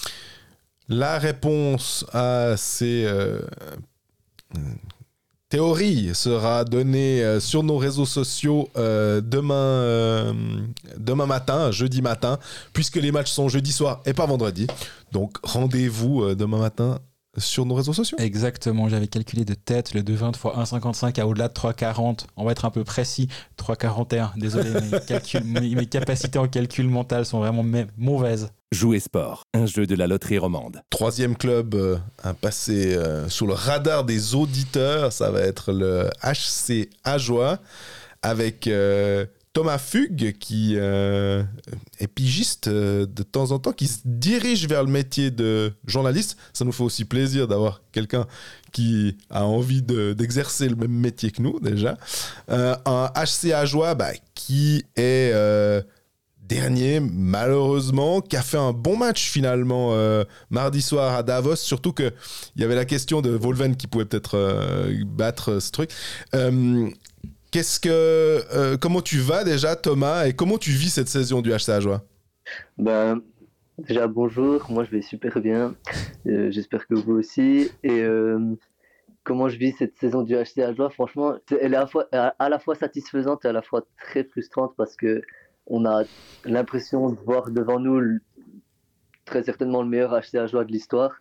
[0.89, 3.39] La réponse à ces euh,
[5.49, 10.35] théories sera donnée euh, sur nos réseaux sociaux euh, demain,
[10.97, 12.41] demain matin, jeudi matin,
[12.73, 14.67] puisque les matchs sont jeudi soir et pas vendredi.
[15.13, 16.99] Donc rendez-vous demain matin
[17.39, 18.17] sur nos réseaux sociaux.
[18.21, 22.27] Exactement, j'avais calculé de tête le 2,20 fois 1,55 à au-delà de 3,40.
[22.37, 23.29] On va être un peu précis,
[23.59, 24.31] 3,41.
[24.37, 28.51] Désolé, mes, calculs- mes- mes capacités en calcul mental sont vraiment ma- mauvaises.
[28.73, 30.81] Jouer sport, un jeu de la loterie romande.
[30.91, 36.09] Troisième club euh, à passer euh, sous le radar des auditeurs, ça va être le
[36.23, 37.59] HC Ajoie
[38.23, 41.43] avec euh, Thomas Fugue qui euh,
[41.99, 46.37] est pigiste euh, de temps en temps, qui se dirige vers le métier de journaliste.
[46.53, 48.27] Ça nous fait aussi plaisir d'avoir quelqu'un
[48.71, 51.99] qui a envie de- d'exercer le même métier que nous déjà.
[52.49, 55.35] Euh, un HC Ajoie bah, qui est...
[56.39, 59.95] dernier, malheureusement, qui a fait un bon match finalement
[60.51, 62.13] mardi soir à Davos, surtout que
[62.57, 64.37] il y avait la question de Volven qui pouvait peut-être
[65.05, 65.91] battre ce truc.
[67.51, 71.51] Qu'est-ce que, euh, comment tu vas déjà, Thomas, et comment tu vis cette saison du
[71.51, 72.03] HC Ajoie
[72.79, 73.21] Ben,
[73.79, 75.75] déjà bonjour, moi je vais super bien,
[76.27, 77.71] Euh, j'espère que vous aussi.
[77.83, 78.55] Et euh,
[79.25, 81.77] comment je vis cette saison du HC Ajoie, franchement, elle est
[82.13, 85.23] à la, fois, satisfaisante et à la fois très frustrante parce que
[85.67, 86.05] on a
[86.45, 88.19] l'impression de voir devant nous
[89.25, 91.21] très certainement le meilleur HC Ajoie de l'histoire.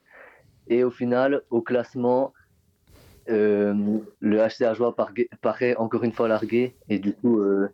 [0.67, 2.33] Et au final, au classement,
[3.29, 3.73] euh,
[4.19, 6.75] le HC Ajoie parga- paraît encore une fois largué.
[6.89, 7.69] Et du coup, euh,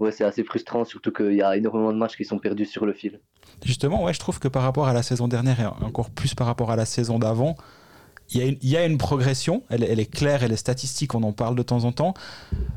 [0.00, 2.86] ouais, c'est assez frustrant, surtout qu'il y a énormément de matchs qui sont perdus sur
[2.86, 3.20] le fil.
[3.64, 6.46] Justement, ouais, je trouve que par rapport à la saison dernière et encore plus par
[6.46, 7.56] rapport à la saison d'avant,
[8.30, 11.62] il y, a une, progression, elle, est claire, elle est statistique, on en parle de
[11.62, 12.14] temps en temps.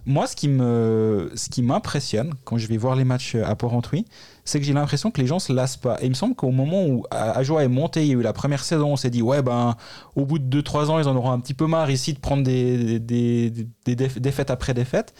[0.05, 4.05] Moi, ce qui m'impressionne quand je vais voir les matchs à Port-Rentruy,
[4.45, 5.97] c'est que j'ai l'impression que les gens se lassent pas.
[6.01, 8.33] Et il me semble qu'au moment où Ajoie est monté, il y a eu la
[8.33, 9.75] première saison, on s'est dit, ouais, ben,
[10.15, 12.43] au bout de 2-3 ans, ils en auront un petit peu marre ici de prendre
[12.43, 15.13] des, des, des, des défaites après défaites.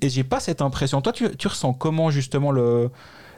[0.00, 1.00] Et j'ai pas cette impression.
[1.02, 2.90] Toi, tu, ressens comment justement le,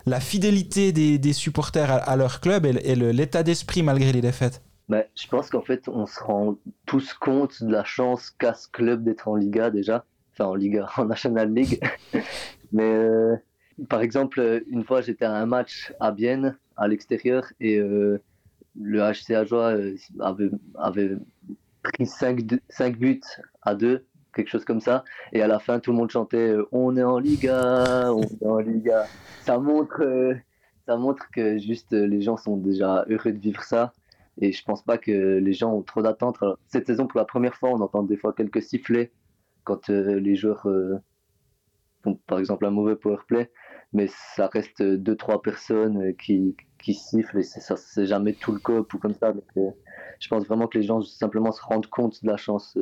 [0.07, 4.63] la fidélité des, supporters à, leur club et l'état d'esprit malgré les défaites?
[4.89, 8.69] Bah, Je pense qu'en fait, on se rend tous compte de la chance qu'a ce
[8.69, 10.05] club d'être en Liga déjà.
[10.33, 11.81] Enfin, en Liga, en National League.
[12.73, 13.37] Mais euh,
[13.89, 18.21] par exemple, une fois, j'étais à un match à Bienne, à l'extérieur, et euh,
[18.81, 21.17] le HC Ajoie euh, avait, avait
[21.83, 23.21] pris 5, 5 buts
[23.63, 25.05] à 2 quelque chose comme ça.
[25.33, 28.59] Et à la fin, tout le monde chantait On est en Liga, on est en
[28.59, 29.07] Liga.
[29.43, 30.05] Ça montre,
[30.87, 33.93] ça montre que juste les gens sont déjà heureux de vivre ça.
[34.41, 36.39] Et je pense pas que les gens ont trop d'attentes.
[36.69, 39.13] Cette saison, pour la première fois, on entend des fois quelques sifflets
[39.65, 40.67] quand les joueurs
[42.03, 43.51] font par exemple un mauvais power play.
[43.93, 48.59] Mais ça reste deux, trois personnes qui, qui sifflent et ça, c'est jamais tout le
[48.59, 49.33] cop ou comme ça.
[49.57, 52.77] Je pense vraiment que les gens simplement se rendent compte de la chance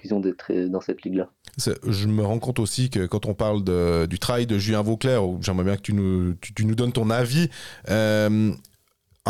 [0.00, 1.30] qu'ils ont d'être dans cette ligue-là.
[1.58, 5.22] Je me rends compte aussi que quand on parle de, du travail de Julien Vauclair,
[5.40, 7.50] j'aimerais bien que tu nous, tu, nous donnes ton avis.
[7.88, 8.52] Euh,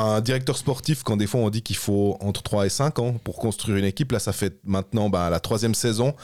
[0.01, 3.15] un directeur sportif, quand des fois on dit qu'il faut entre 3 et 5 ans
[3.25, 6.15] pour construire une équipe, là ça fait maintenant bah, la troisième saison,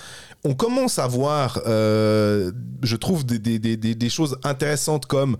[0.45, 2.53] on commence à voir, euh,
[2.83, 5.37] je trouve, des, des, des, des, choses intéressantes comme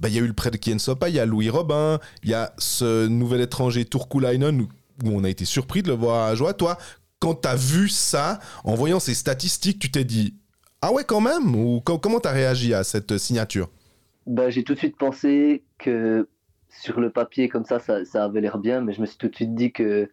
[0.00, 1.98] bah, il y a eu le prêt de Kien Sopa, il y a Louis Robin,
[2.22, 4.68] il y a ce nouvel étranger Turkulainen où
[5.04, 6.54] on a été surpris de le voir à joie.
[6.54, 6.78] Toi,
[7.18, 10.34] quand tu as vu ça, en voyant ces statistiques, tu t'es dit
[10.82, 13.70] Ah ouais, quand même Ou comment tu as réagi à cette signature?
[14.26, 16.28] Bah, J'ai tout de suite pensé que
[16.80, 19.28] sur le papier, comme ça, ça, ça avait l'air bien, mais je me suis tout
[19.28, 20.10] de suite dit que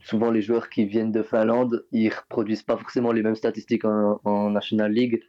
[0.00, 4.20] souvent les joueurs qui viennent de Finlande, ils reproduisent pas forcément les mêmes statistiques en,
[4.24, 5.22] en National League.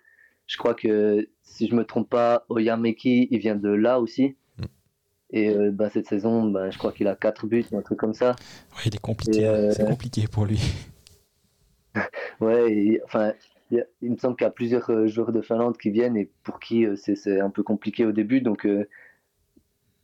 [0.47, 4.35] Je crois que si je me trompe pas, Oyameki, il vient de là aussi.
[5.31, 8.13] Et euh, bah, cette saison, bah, je crois qu'il a 4 buts, un truc comme
[8.13, 8.35] ça.
[8.75, 9.71] Ouais, il est compliqué, euh...
[9.71, 10.61] c'est compliqué pour lui.
[12.41, 13.33] ouais, et, enfin,
[13.71, 16.59] il, me semble qu'il y a plusieurs euh, joueurs de Finlande qui viennent et pour
[16.59, 18.41] qui euh, c'est un peu compliqué au début.
[18.41, 18.87] Donc, euh,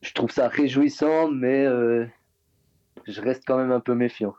[0.02, 1.66] je trouve ça réjouissant, mais
[3.08, 4.36] je reste quand même un peu méfiant.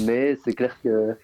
[0.00, 1.16] Mais c'est clair que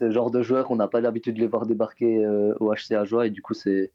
[0.00, 2.26] ce genre de joueurs, on n'a pas l'habitude de les voir débarquer
[2.60, 3.90] au HCA Joie et du coup, c'est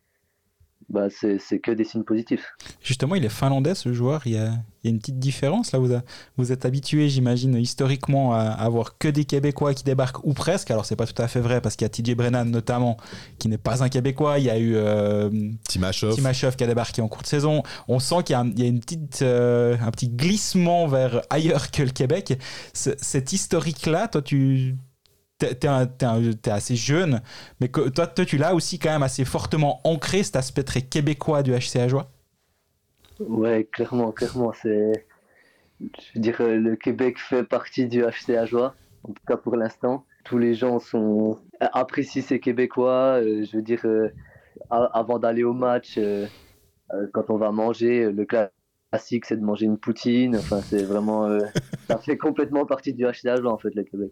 [0.89, 2.53] bah, c'est que des signes positifs.
[2.81, 4.21] Justement, il est finlandais ce joueur.
[4.25, 4.51] Il y a,
[4.83, 5.79] il y a une petite différence là.
[5.79, 6.01] Vous, a,
[6.37, 10.71] vous êtes habitué, j'imagine, historiquement à avoir que des Québécois qui débarquent ou presque.
[10.71, 12.97] Alors, c'est pas tout à fait vrai parce qu'il y a TJ Brennan notamment
[13.39, 14.39] qui n'est pas un Québécois.
[14.39, 15.29] Il y a eu euh,
[15.67, 16.15] Timashov.
[16.15, 17.63] Timashov qui a débarqué en cours de saison.
[17.87, 20.87] On sent qu'il y a, un, il y a une petite, euh, un petit glissement
[20.87, 22.37] vers ailleurs que le Québec.
[22.73, 24.75] C cet historique là, toi, tu
[25.45, 27.21] t'es es, assez jeune,
[27.59, 31.43] mais que, toi, tu l'as aussi quand même assez fortement ancré, cet aspect très québécois
[31.43, 32.09] du HC Ajoie
[33.19, 34.53] Ouais, clairement, clairement.
[34.53, 35.05] C'est,
[35.79, 35.85] je
[36.15, 40.05] veux dire, le Québec fait partie du HC Ajoie, en tout cas pour l'instant.
[40.23, 43.21] Tous les gens sont apprécient ces Québécois.
[43.21, 44.09] Euh, je veux dire, euh,
[44.69, 46.27] avant d'aller au match, euh,
[47.13, 48.25] quand on va manger, le
[48.91, 50.35] classique, c'est de manger une poutine.
[50.35, 51.27] Enfin, c'est vraiment,
[51.87, 54.11] ça fait complètement partie du HC Ajoie en fait, le Québec.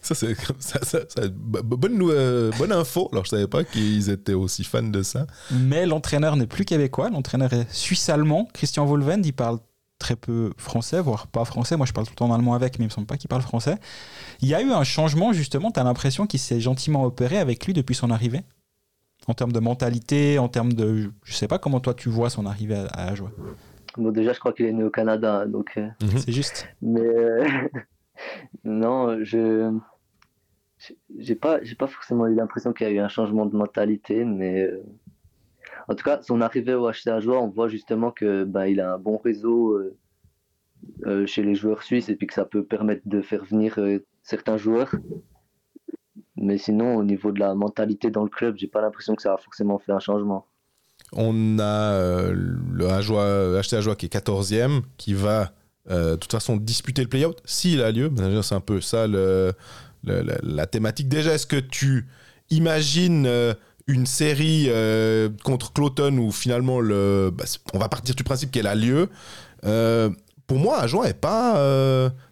[0.00, 3.08] Ça, c'est ça, ça, ça, bonne, euh, bonne info.
[3.12, 5.26] Alors, je savais pas qu'ils étaient aussi fans de ça.
[5.52, 7.08] Mais l'entraîneur n'est plus québécois.
[7.10, 8.48] L'entraîneur est suisse-allemand.
[8.52, 9.58] Christian Wolvend, il parle
[9.98, 11.76] très peu français, voire pas français.
[11.76, 13.28] Moi, je parle tout le temps en allemand avec, mais il me semble pas qu'il
[13.28, 13.76] parle français.
[14.40, 15.70] Il y a eu un changement, justement.
[15.70, 18.40] Tu as l'impression qu'il s'est gentiment opéré avec lui depuis son arrivée?
[19.28, 21.10] En termes de mentalité, en termes de.
[21.24, 23.30] Je sais pas comment toi tu vois son arrivée à, à jouer.
[23.96, 25.74] Bon, déjà, je crois qu'il est né au Canada, donc.
[25.76, 25.86] Euh...
[26.00, 26.18] Mm -hmm.
[26.18, 26.68] C'est juste.
[26.80, 27.00] Mais.
[27.00, 27.46] Euh...
[28.64, 29.72] non, je
[31.18, 34.24] j'ai pas j'ai pas forcément eu l'impression qu'il y a eu un changement de mentalité
[34.24, 34.82] mais euh,
[35.88, 38.94] en tout cas son arrivée au HCA Joie on voit justement que bah, il a
[38.94, 39.96] un bon réseau euh,
[41.06, 44.04] euh, chez les joueurs suisses et puis que ça peut permettre de faire venir euh,
[44.22, 44.92] certains joueurs
[46.36, 49.34] mais sinon au niveau de la mentalité dans le club j'ai pas l'impression que ça
[49.34, 50.46] a forcément fait un changement
[51.14, 55.52] on a euh, le HCA Joie qui est 14e qui va
[55.88, 58.10] de toute façon disputer le play-out s'il a lieu
[58.42, 59.06] c'est un peu ça
[60.04, 61.08] la, thématique.
[61.08, 62.06] Déjà, est-ce que tu
[62.50, 63.54] imagines euh,
[63.86, 68.66] une série euh, contre Cloton où finalement le, bah, on va partir du principe qu'elle
[68.66, 69.08] a lieu
[69.64, 70.10] euh,
[70.46, 71.54] Pour moi, Ajoie est pas,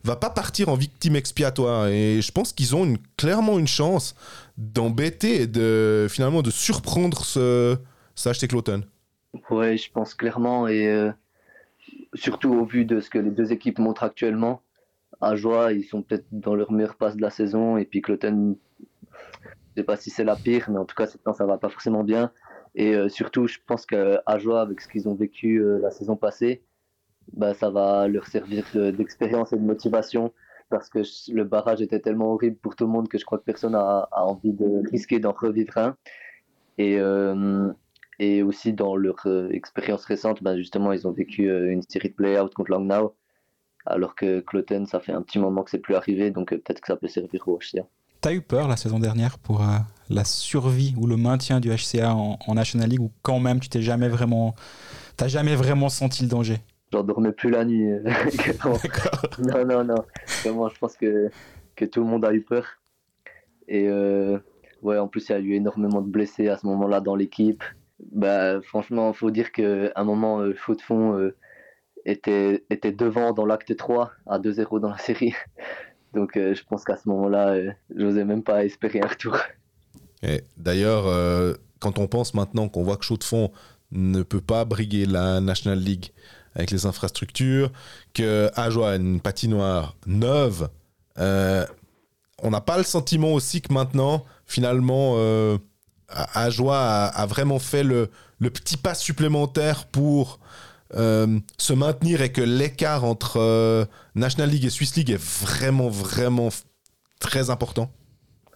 [0.05, 4.15] va pas partir en victime expiatoire et je pense qu'ils ont clairement une chance
[4.59, 7.77] d'embêter et de finalement de surprendre ce,
[8.17, 8.83] HT Cloton.
[9.49, 11.11] Ouais, je pense clairement et
[12.15, 14.61] surtout au vu de ce que les deux équipes montrent actuellement
[15.21, 17.77] à Joie, ils sont peut-être dans leur meilleure passe de la saison.
[17.77, 18.57] Et puis Cloten,
[19.41, 19.47] je
[19.77, 21.69] sais pas si c'est la pire, mais en tout cas, cette temps, ça va pas
[21.69, 22.33] forcément bien.
[22.75, 26.17] Et euh, surtout, je pense qu'à Joie, avec ce qu'ils ont vécu euh, la saison
[26.17, 26.63] passée,
[27.33, 30.33] bah, ça va leur servir d'expérience et de motivation
[30.69, 31.01] parce que
[31.33, 34.09] le barrage était tellement horrible pour tout le monde que je crois que personne a,
[34.13, 35.97] a envie de risquer d'en revivre un.
[36.79, 37.73] Et, euh,
[38.21, 42.55] et aussi dans leur expérience récente, bah, justement, ils ont vécu une série de play-out
[42.55, 43.15] contre Langnau,
[43.85, 46.87] alors que Cloten, ça fait un petit moment que c'est plus arrivé, donc peut-être que
[46.87, 47.83] ça peut servir au HCA.
[48.21, 49.63] T'as eu peur la saison dernière pour
[50.11, 53.81] la survie ou le maintien du HCA en, National League ou quand même tu t'es
[53.81, 54.55] jamais vraiment
[55.17, 56.59] t'as jamais vraiment senti le danger?
[56.93, 57.89] J'en dormais plus la nuit.
[59.39, 60.05] non, non, non.
[60.43, 61.31] Vraiment, je pense que,
[61.77, 62.67] que tout le monde a eu peur.
[63.69, 64.39] Et euh,
[64.83, 67.63] ouais, en plus, il y a eu énormément de blessés à ce moment-là dans l'équipe.
[68.13, 71.37] Bah, franchement, il faut dire qu'à un moment, euh, Faux de Fond euh,
[72.05, 75.35] était, était devant dans l'acte 3 à 2-0 dans la série.
[76.15, 77.57] Donc euh, je pense qu'à ce moment-là,
[77.95, 79.37] je n'osais même pas espérer un retour.
[80.59, 81.05] D'ailleurs,
[81.79, 83.53] quand on pense maintenant qu'on voit que Chaud de Fond
[83.91, 86.11] ne peut pas briguer la National League
[86.55, 87.71] avec les infrastructures,
[88.15, 90.69] que Ajoie a une patinoire neuve,
[91.19, 91.65] euh,
[92.43, 95.59] on n'a pas le sentiment aussi que maintenant, finalement, euh,
[96.09, 100.41] Ajoie a, vraiment fait le, petit pas supplémentaire pour
[100.95, 103.85] euh, se maintenir et que l'écart entre euh,
[104.15, 106.49] National League et Swiss League est vraiment, vraiment
[107.21, 107.93] très important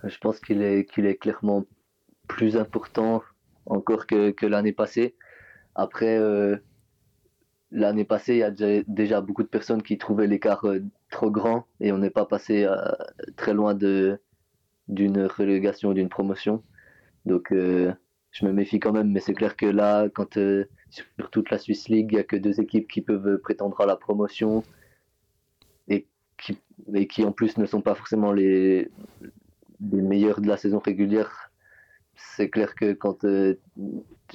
[0.02, 0.84] Je pense qu'il est,
[1.20, 1.64] clairement
[2.26, 3.22] plus important
[3.66, 5.14] encore que, que l'année passée.
[5.76, 6.18] Après,
[7.74, 8.50] l'année passée, il y a
[8.86, 12.64] déjà, beaucoup de personnes qui trouvaient l'écart euh, trop grand et on n'est pas passé
[12.64, 12.76] euh,
[13.36, 14.20] très loin de,
[14.88, 16.62] d'une relégation ou d'une promotion.
[17.26, 20.38] Donc, je me méfie quand même, mais c'est clair que là, quand
[20.90, 23.86] sur toute la Swiss League, il n'y a que deux équipes qui peuvent prétendre à
[23.86, 24.62] la promotion
[25.88, 26.06] et
[26.36, 26.58] qui,
[26.92, 28.90] et qui en plus ne sont pas forcément les,
[29.80, 31.50] les meilleurs de la saison régulière.
[32.14, 33.56] C'est clair que quand tu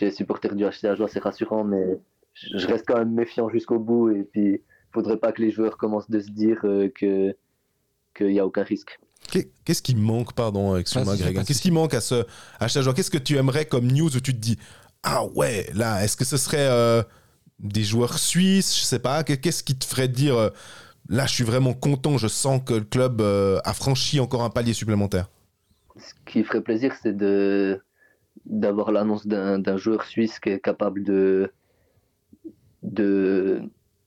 [0.02, 2.00] es supporter du HCA c'est rassurant, mais
[2.34, 4.10] je reste quand même méfiant jusqu'au bout.
[4.12, 7.36] Et puis, il faudrait pas que les joueurs commencent de se dire euh, que
[8.16, 9.00] qu'il n'y a aucun risque.
[9.64, 12.24] Qu'est-ce qui manque, pardon, excuse-moi, Greg, qu'est-ce qui manque à ce
[12.60, 14.58] HCA Qu'est-ce que tu aimerais comme news où tu te dis
[15.04, 17.04] Ah ouais, là, est-ce que ce serait euh,
[17.60, 18.76] des joueurs suisses?
[18.76, 19.24] Je sais pas.
[19.24, 20.50] Qu'est-ce qui te ferait dire euh,
[21.10, 24.74] Là, je suis vraiment content, je sens que le club a franchi encore un palier
[24.74, 25.30] supplémentaire?
[25.98, 27.82] Ce qui ferait plaisir, c'est de
[28.46, 31.52] d'avoir l'annonce d'un joueur suisse qui est capable de,
[32.84, 33.62] de,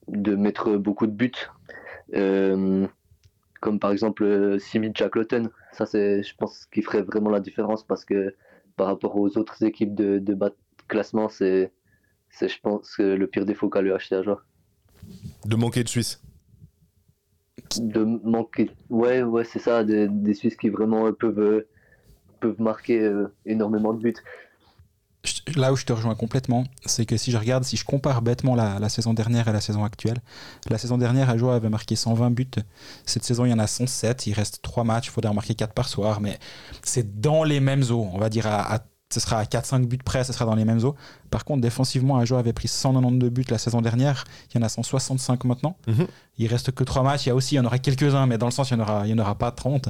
[0.08, 1.32] de mettre beaucoup de buts.
[2.14, 2.86] Euh,
[3.60, 5.48] comme par exemple Simi Chakloten.
[5.72, 8.34] Ça, c'est, je pense, ce qui ferait vraiment la différence parce que
[8.76, 10.56] par rapport aux autres équipes de, de bas de
[10.88, 11.72] classement, c'est,
[12.30, 14.22] c'est, je pense, le pire défaut qu'a le HCA
[15.44, 16.20] De manquer de Suisse
[17.78, 18.70] De manquer.
[18.90, 21.64] Ouais, ouais, c'est ça, des, des Suisses qui vraiment peuvent
[22.42, 24.14] peuvent marquer euh, énormément de buts.
[25.54, 28.56] Là où je te rejoins complètement, c'est que si je regarde, si je compare bêtement
[28.56, 30.18] la, saison dernière et la saison actuelle,
[30.68, 32.50] la saison dernière, Ajoa avait marqué 120 buts.
[33.06, 34.26] Cette saison, il y en a 107.
[34.26, 35.06] Il reste 3 matchs.
[35.06, 36.20] Il faudrait en marquer 4 par soir.
[36.20, 36.38] Mais
[36.82, 38.08] c'est dans les mêmes eaux.
[38.12, 38.80] On va dire à,
[39.12, 40.96] ce sera à 4-5 buts près, ce sera dans les mêmes eaux.
[41.30, 44.24] Par contre, défensivement, Ajoa avait pris 192 buts la saison dernière.
[44.50, 45.76] Il y en a 165 maintenant.
[45.86, 46.06] Mhm.
[46.38, 47.26] Il reste que 3 matchs.
[47.26, 48.82] Il y a aussi, il y en aura quelques-uns, mais dans le sens, il n'y
[48.82, 49.88] en, aura, il y en aura pas 30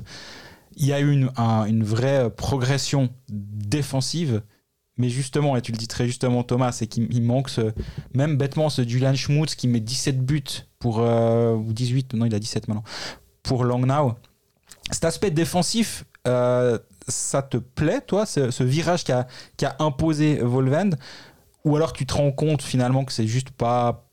[0.77, 4.43] il y a eu une, une vraie progression défensive.
[4.99, 7.73] Mais justement, et tu le dis très justement, Thomas, c'est qu'il manque ce,
[8.15, 10.43] même bêtement ce Julian Schmutz qui met 17 buts
[10.79, 11.01] pour.
[11.01, 12.85] Euh, ou 18, non, il a 17 maintenant.
[13.43, 14.15] Pour Langnau.
[14.91, 16.79] Cet aspect défensif, euh,
[17.09, 19.27] ça te plaît, toi, ce, virage qu'a
[19.63, 20.91] a imposé Volvend
[21.65, 24.09] Ou alors tu te rends compte finalement que c'est juste pas.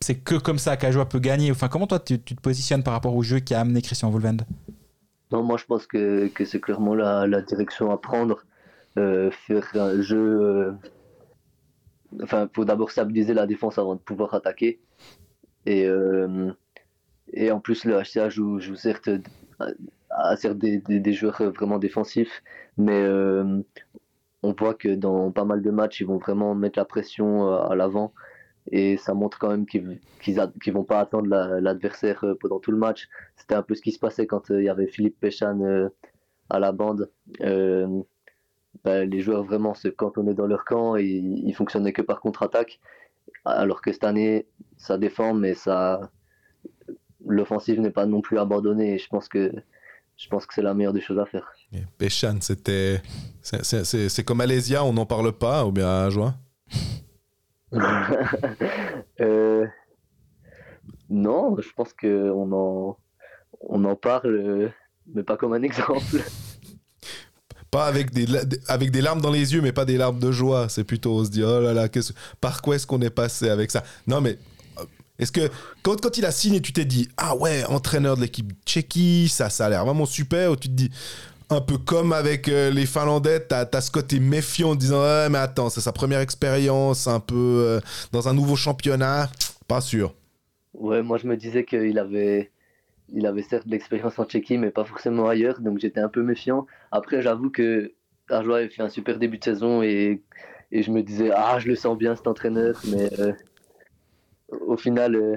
[0.00, 1.50] C'est que comme ça qu'Ajoa peut gagner?
[1.50, 4.36] Enfin, comment toi tu, te positionnes par rapport au jeu qui a amené Christian Volvend
[5.30, 8.44] non, moi je pense que, que c'est clairement la, la, direction à prendre.
[8.98, 10.18] Euh, faire un jeu.
[10.42, 10.72] Euh,
[12.22, 14.80] enfin, faut d'abord stabiliser la défense avant de pouvoir attaquer.
[15.66, 16.52] Et, euh,
[17.32, 19.08] et en plus, le HCA joue, certes,
[20.10, 22.42] a, certes des, des, joueurs vraiment défensifs,
[22.76, 23.06] mais
[24.42, 27.74] on voit que dans pas mal de matchs, ils vont vraiment mettre la pression à
[27.76, 28.12] l'avant
[28.70, 32.76] et ça montre quand même qu'ils qu'ils vont pas attendre l'adversaire euh, pendant tout le
[32.76, 33.08] match.
[33.36, 35.88] C'était un peu ce qui se passait quand euh, il y avait Philippe Péchan euh,
[36.48, 37.10] à la bande.
[38.84, 42.80] Ben, les joueurs vraiment se cantonnaient dans leur camp et ils fonctionnaient que par contre-attaque.
[43.44, 44.46] Alors que cette année,
[44.76, 46.10] ça défend, mais ça,
[47.24, 48.94] l'offensive n'est pas non plus abandonnée.
[48.94, 49.52] Et je pense que
[50.16, 51.52] je pense que c'est la meilleure des choses à faire.
[51.98, 53.00] Péchan, c'était,
[53.42, 56.34] c'est comme Alésia, on n'en parle pas ou bien à Joie
[59.20, 59.66] euh,
[61.08, 62.98] non, je pense qu'on en,
[63.60, 64.72] on en parle,
[65.06, 66.22] mais pas comme un exemple.
[67.72, 68.26] Pas avec des,
[69.00, 70.68] larmes dans les yeux, mais pas des larmes de joie.
[70.68, 71.88] C'est plutôt on se dit, oh là là,
[72.38, 73.82] par quoi est-ce qu'on est passé avec ça?
[74.06, 74.36] Non, mais
[74.78, 74.84] euh,
[75.18, 75.50] est-ce que
[75.82, 79.64] quand, il a signé, tu t'es dit, ah ouais, entraîneur de l'équipe tchéquie, ça, ça
[79.64, 80.90] a l'air vraiment super, ou tu te dis,
[81.48, 85.30] un peu comme avec euh, les Finlandais, t'as as ce côté méfiant en disant, ouais,
[85.30, 87.80] mais attends, c'est sa première expérience, un peu euh,
[88.12, 89.30] dans un nouveau championnat,
[89.66, 90.14] pas sûr.
[90.74, 92.50] Ouais, moi je me disais qu'il avait,
[93.14, 96.22] il avait certes de l'expérience en Tchéquie, mais pas forcément ailleurs, donc j'étais un peu
[96.22, 96.66] méfiant.
[96.90, 97.92] Après, j'avoue que
[98.28, 100.22] Arjois avait fait un super début de saison et,
[100.70, 103.32] et je me disais, ah, je le sens bien cet entraîneur, mais euh,
[104.50, 105.36] au final, euh,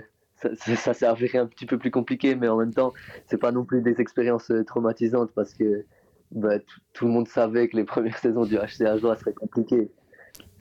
[0.76, 2.94] ça, s'est avéré un petit peu plus compliqué, mais en même temps,
[3.28, 5.86] c'est pas non plus des expériences euh, traumatisantes parce que
[6.32, 6.60] bah,
[6.94, 9.92] tout, le monde savait que les premières saisons du HC Arjois seraient compliquées.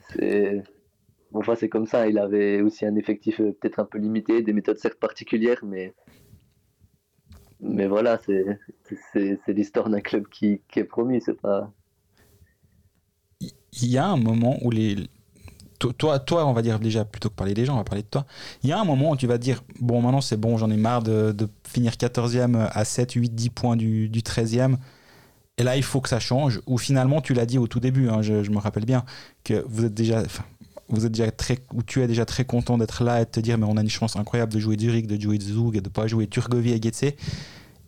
[0.09, 0.61] C'est.
[1.33, 4.77] Enfin, c'est comme ça, il avait aussi un effectif peut-être un peu limité, des méthodes
[4.77, 5.93] certes particulières, mais,
[7.65, 8.59] mais voilà, c'est,
[9.47, 11.71] l'histoire d'un club qui, qui est promis, c'est pas.
[13.81, 14.95] il y a un moment où les.
[15.79, 18.03] to- Toi, toi, on va dire déjà, plutôt que parler des gens, on va parler
[18.03, 18.25] de toi.
[18.63, 20.77] Il y a un moment où tu vas dire Bon, maintenant c'est bon, j'en ai
[20.77, 24.77] marre de, de finir 14e à 7, 8, 10 points du, du 13e.
[25.57, 26.61] Et là, il faut que ça change.
[26.67, 29.05] Ou finalement, tu l'as dit au tout début, hein, je, me rappelle bien,
[29.43, 30.23] que vous êtes déjà.
[30.89, 33.39] Vous êtes déjà très, ou tu es déjà très content d'être là et de te
[33.39, 36.07] dire, mais on a une chance incroyable de jouer Zurich, de jouer Zug, de pas
[36.07, 37.15] jouer Turgovie et Getse.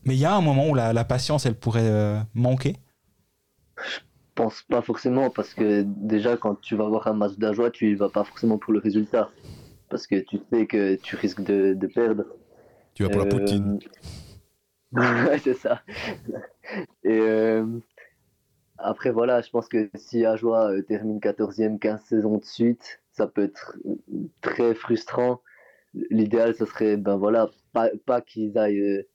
[0.08, 2.78] Mais il y a un moment où la, la patience, elle pourrait euh, manquer?
[3.78, 4.00] Je
[4.36, 7.96] pense pas forcément, parce que déjà, quand tu vas voir un match d'Ajoie, tu y
[7.96, 9.34] vas pas forcément pour le résultat.
[9.90, 12.26] Parce que tu sais que tu risques de, de perdre.
[12.94, 13.80] Tu vas pour la Euh, poutine.
[14.92, 15.82] ouais, c'est ça.
[17.04, 17.66] Et euh,
[18.78, 23.28] après, voilà, je pense que si Ajoie euh, termine 14e 15 saisons de suite, ça
[23.28, 23.78] peut être
[24.42, 25.42] très frustrant.
[26.12, 29.06] L'idéal, ce serait, ben voilà, pas, pas qu'ils aillent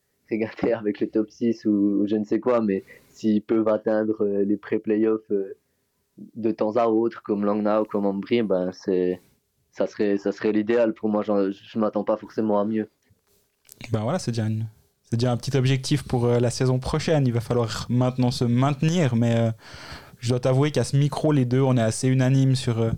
[0.75, 4.57] avec le top 6 ou, je ne sais quoi, mais s'ils peuvent atteindre euh, les
[4.57, 5.57] pré-playoffs euh,
[6.37, 9.21] de temps à autre, comme Langnau, comme Ambry, ben c'est,
[9.71, 10.95] ça serait, ça serait l'idéal.
[10.95, 12.89] Pour moi, je ne m'attends pas forcément à mieux.
[13.91, 17.27] Ben voilà, c'est déjà, un petit objectif pour euh, la saison prochaine.
[17.27, 19.51] Il va falloir maintenant se maintenir, mais
[20.19, 22.93] je dois t'avouer qu'à ce micro, les deux, on est assez unanimes sur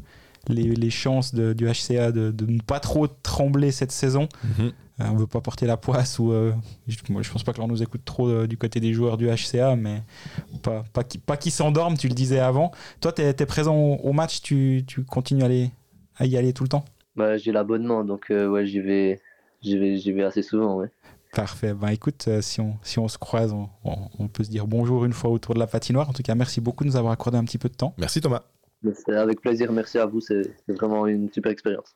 [0.49, 4.29] les, les chances de- du HCA de, de ne pas trop trembler cette saison.
[4.59, 4.73] Mhm.
[5.01, 6.53] Euh, on veut pas porter la poisse ou euh,
[6.87, 9.17] je, moi, je pense pas que l'on nous écoute trop euh, du côté des joueurs
[9.17, 10.03] du HCA, mais
[10.63, 12.71] pas, pas qu'ils pas qu'ils s'endorment, tu le disais avant.
[13.01, 15.73] Toi, tu es, présent au, au match, tu, tu continues à, aller,
[16.17, 16.85] à y aller tout le temps?
[17.17, 19.21] Bah, j'ai l'abonnement, donc euh, ouais, j'y vais,
[19.63, 20.91] j'y vais, j'y vais assez souvent, ouais.
[21.33, 21.75] Parfait.
[21.75, 24.69] Ben écoute, euh, si, on, si on se croise, on, on- on peut se dire
[24.69, 26.09] bonjour une fois autour de la patinoire.
[26.09, 27.93] En tout cas, merci beaucoup de nous avoir accordé un petit peu de temps.
[27.99, 28.43] Merci Thomas.
[28.85, 31.95] Mais c'est avec plaisir, merci à vous, c'est c'est vraiment une super expérience.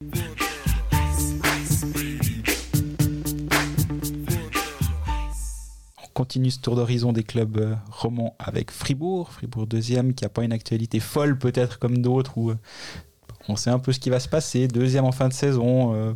[6.03, 9.31] On continue ce tour d'horizon des clubs euh, romans avec Fribourg.
[9.31, 12.57] Fribourg deuxième, qui n'a pas une actualité folle peut-être comme d'autres, où euh,
[13.49, 14.67] on sait un peu ce qui va se passer.
[14.67, 15.95] Deuxième en fin de saison.
[15.95, 16.15] euh,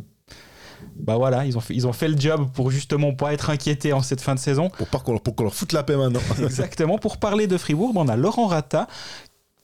[0.95, 3.93] bah voilà, ils ont, fait, ils ont fait le job pour justement pas être inquiétés
[3.93, 4.69] en cette fin de saison.
[4.69, 6.19] Pour pas qu'on pour qu'on leur foute la paix maintenant.
[6.43, 6.97] Exactement.
[6.97, 8.87] Pour parler de Fribourg, ben, on a Laurent Rata.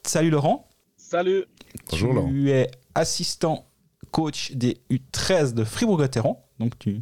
[0.03, 0.68] Salut Laurent.
[1.09, 1.45] Salut.
[1.89, 2.31] Bonjour, tu Laurent.
[2.47, 3.65] es assistant
[4.11, 6.37] coach des U13 de Fribourg-Gotteron.
[6.59, 7.01] Donc tu,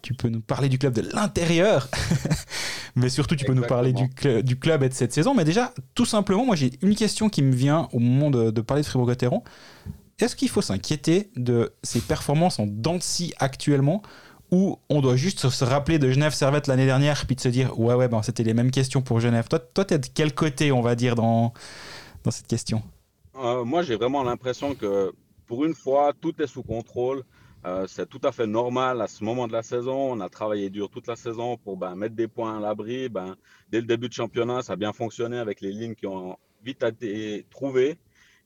[0.00, 1.88] tu peux nous parler du club de l'intérieur.
[2.96, 5.34] Mais surtout, tu peux nous parler du, cl- du club et de cette saison.
[5.34, 8.60] Mais déjà, tout simplement, moi j'ai une question qui me vient au moment de, de
[8.62, 9.42] parler de Fribourg-Gotteron.
[10.18, 12.66] Est-ce qu'il faut s'inquiéter de ses performances en
[13.00, 14.00] scie actuellement
[14.50, 17.78] ou on doit juste se rappeler de Genève Servette l'année dernière puis de se dire
[17.78, 19.46] ouais ouais ben c'était les mêmes questions pour Genève.
[19.48, 21.52] Toi toi t'es de quel côté on va dire dans
[22.24, 22.82] dans cette question?
[23.38, 25.12] Euh, moi, j'ai vraiment l'impression que
[25.46, 27.22] pour une fois, tout est sous contrôle.
[27.66, 30.12] Euh, c'est tout à fait normal à ce moment de la saison.
[30.12, 33.08] On a travaillé dur toute la saison pour ben, mettre des points à l'abri.
[33.08, 33.36] Ben,
[33.70, 36.82] dès le début de championnat, ça a bien fonctionné avec les lignes qui ont vite
[36.82, 37.98] été trouvées.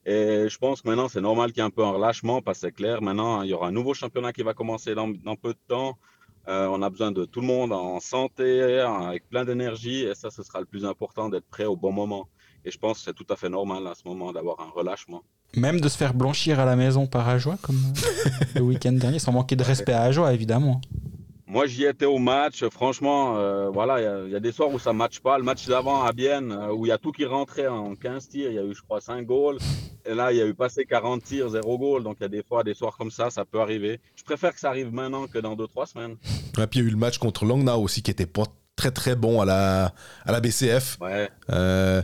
[0.07, 2.59] Et je pense que maintenant, c'est normal qu'il y ait un peu un relâchement parce
[2.59, 3.03] que c'est clair.
[3.03, 5.99] Maintenant, il y aura un nouveau championnat qui va commencer dans, peu de temps.
[6.49, 10.05] Euh, on a besoin de tout le monde en santé, avec plein d'énergie.
[10.05, 12.29] Et ça, ce sera le plus important d'être prêt au bon moment.
[12.65, 15.23] Et je pense que c'est tout à fait normal à ce moment d'avoir un relâchement.
[15.57, 19.19] Même de se faire blanchir à la maison par Ajoie, comme euh, le week-end dernier,
[19.19, 20.81] sans manquer de respect à Ajoie, évidemment.
[21.47, 22.65] Moi, j'y étais au match.
[22.69, 25.19] Franchement, euh, voilà, il y a- il y, a des soirs où ça ne matche
[25.19, 25.37] pas.
[25.37, 28.29] Le match d'avant à Bienne, euh, où il y a tout qui rentrait en 15
[28.29, 29.59] tirs, il y a eu, je crois, 5 goals.
[30.07, 32.05] Et là, il y a eu passé 40 tirs, 0 goal.
[32.05, 33.99] Donc, il y a des fois, des soirs comme ça, ça peut arriver.
[34.15, 36.17] Je préfère que ça arrive maintenant que dans 2-3 semaines.
[36.57, 38.45] Et puis il y a eu le match contre Langnau aussi qui était pas
[38.77, 39.93] très très bon à la,
[40.25, 40.99] à la BCF.
[41.01, 42.03] Ouais, Euh,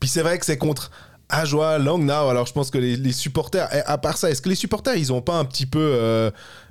[0.00, 0.90] puis c'est vrai que c'est contre
[1.28, 2.28] Ajoie, Langnau.
[2.28, 4.96] Alors je pense que les, les supporters, eh, à part ça, est-ce que les supporters
[4.96, 6.30] ils ont pas un petit peu euh,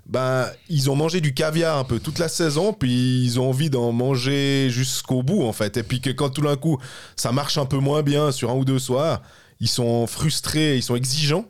[0.09, 3.69] ben, ils ont mangé du caviar un peu toute la saison, puis ils ont envie
[3.69, 5.77] d'en manger jusqu'au bout, en fait.
[5.77, 6.79] Et puis que quand tout d'un coup,
[7.15, 9.21] ça marche un peu moins bien sur un ou deux soirs,
[9.59, 11.45] ils sont frustrés, ils sont exigeants.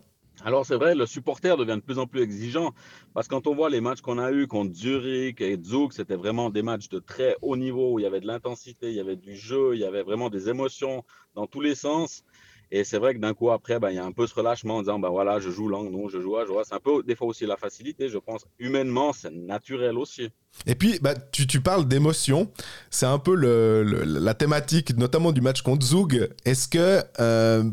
[0.45, 2.73] Alors c'est vrai, le supporter devient de plus en plus exigeant
[3.13, 6.15] parce que quand on voit les matchs qu'on a eus contre Zurich et Zug, c'était
[6.15, 8.99] vraiment des matchs de très haut niveau où il y avait de l'intensité, il y
[8.99, 11.03] avait du jeu, il y avait vraiment des émotions
[11.35, 12.23] dans tous les sens.
[12.71, 14.77] Et c'est vrai que d'un coup après, ben, il y a un peu ce relâchement
[14.77, 16.63] en disant ben voilà, je joue langue, non, je joue à joie.
[16.63, 18.45] C'est un peu des fois aussi la facilité, je pense.
[18.59, 20.29] Humainement, c'est naturel aussi.
[20.67, 22.51] Et puis, bah, tu, parles d'émotion.
[22.91, 26.29] C'est un peu la thématique, notamment du match contre Zug.
[26.45, 27.63] Est-ce que, euh,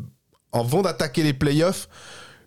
[0.52, 1.88] en d'attaquer les playoffs,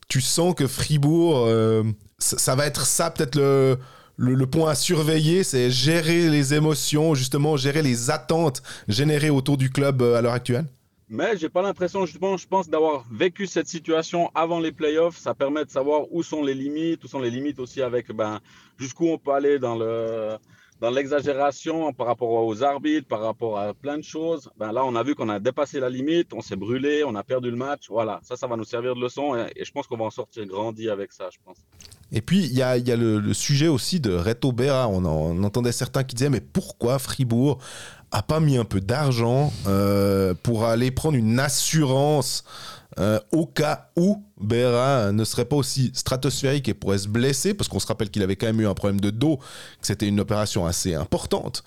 [0.10, 1.84] tu sens que Fribourg, euh,
[2.18, 3.78] ça, va être ça, peut-être le,
[4.18, 9.55] le, le point à surveiller, c'est gérer les émotions, justement, gérer les attentes générées autour
[9.55, 10.66] du club euh, à l'heure actuelle?
[11.12, 15.18] Mais j'ai pas l'impression, justement, je pense d'avoir vécu cette situation avant les playoffs.
[15.18, 18.39] Ça permet de savoir où sont les limites, où sont les limites aussi avec ben,
[18.78, 20.38] jusqu'où on peut aller dans le
[20.80, 24.49] dans l'exagération par rapport aux arbitres, par rapport à plein de choses.
[24.57, 27.23] Ben là, on a vu qu'on a dépassé la limite, on s'est brûlé, on a
[27.23, 27.88] perdu le match.
[27.89, 30.45] Voilà, ça, ça va nous servir de leçon et, je pense qu'on va en sortir
[30.45, 31.57] grandi avec ça, je pense.
[32.11, 34.88] Et puis, il y a, le, sujet aussi de Reto Berra.
[34.88, 37.59] On entendait certains qui disaient, mais pourquoi Fribourg
[38.12, 42.43] a pas mis un peu d'argent euh, pour aller prendre une assurance
[42.99, 47.70] euh, au cas où Berra ne serait pas aussi stratosphérique et pourrait se blesser, parce
[47.70, 50.20] qu'on se rappelle qu'il avait quand même eu un problème de dos, que c'était une
[50.20, 51.64] opération assez importante.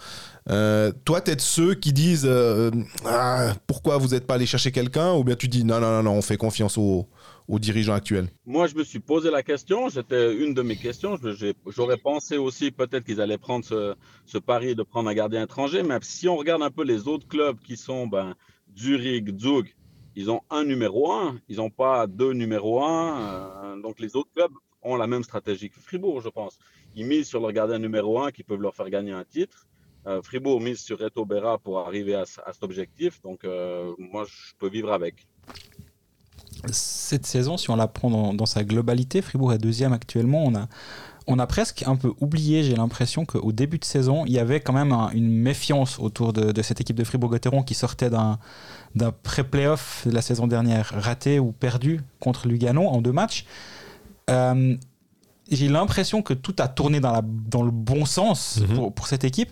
[0.50, 2.70] Euh, toi, t'es de ceux qui disent euh,
[3.06, 5.12] Ah, pourquoi vous n'êtes pas allé chercher quelqu'un?
[5.14, 7.08] Ou bien tu dis non, non, non, non, on fait confiance aux,
[7.48, 11.18] aux dirigeants actuels Moi, je me suis posé la question, c'était une de mes questions.
[11.66, 15.98] J'aurais pensé aussi peut-être qu'ils allaient prendre ce, pari de prendre un gardien étranger, mais
[16.02, 18.34] si on regarde un peu les autres clubs qui sont ben,
[18.76, 19.74] Zurich, Zug,
[20.14, 23.20] ils ont un numéro un, ils n'ont pas deux numéro un.
[23.20, 26.58] euh, donc les autres clubs ont la même stratégie que Fribourg, je pense.
[26.94, 29.66] Ils misent sur leur gardien numéro un qui peuvent leur faire gagner un titre.
[30.06, 33.22] Euh, Fribourg mise sur Reto Berra pour arriver à cet objectif.
[33.22, 35.26] Donc euh, moi, je peux vivre avec.
[36.70, 40.44] Cette saison, si on la prend dans, dans sa globalité, Fribourg est deuxième actuellement.
[40.44, 40.68] On a,
[41.26, 44.60] on a presque un peu oublié, j'ai l'impression qu'au début de saison, il y avait
[44.60, 48.38] quand même un- une méfiance autour de, de cette équipe de Fribourg-Gotteron qui sortait d'un
[48.94, 53.46] d'un pré-playoff de la saison dernière raté ou perdu contre Lugano en deux matchs.
[54.28, 54.76] Euh,
[55.50, 58.74] j'ai l'impression que tout a tourné dans, la, dans le bon sens Mhm.
[58.76, 59.50] pour, pour cette équipe.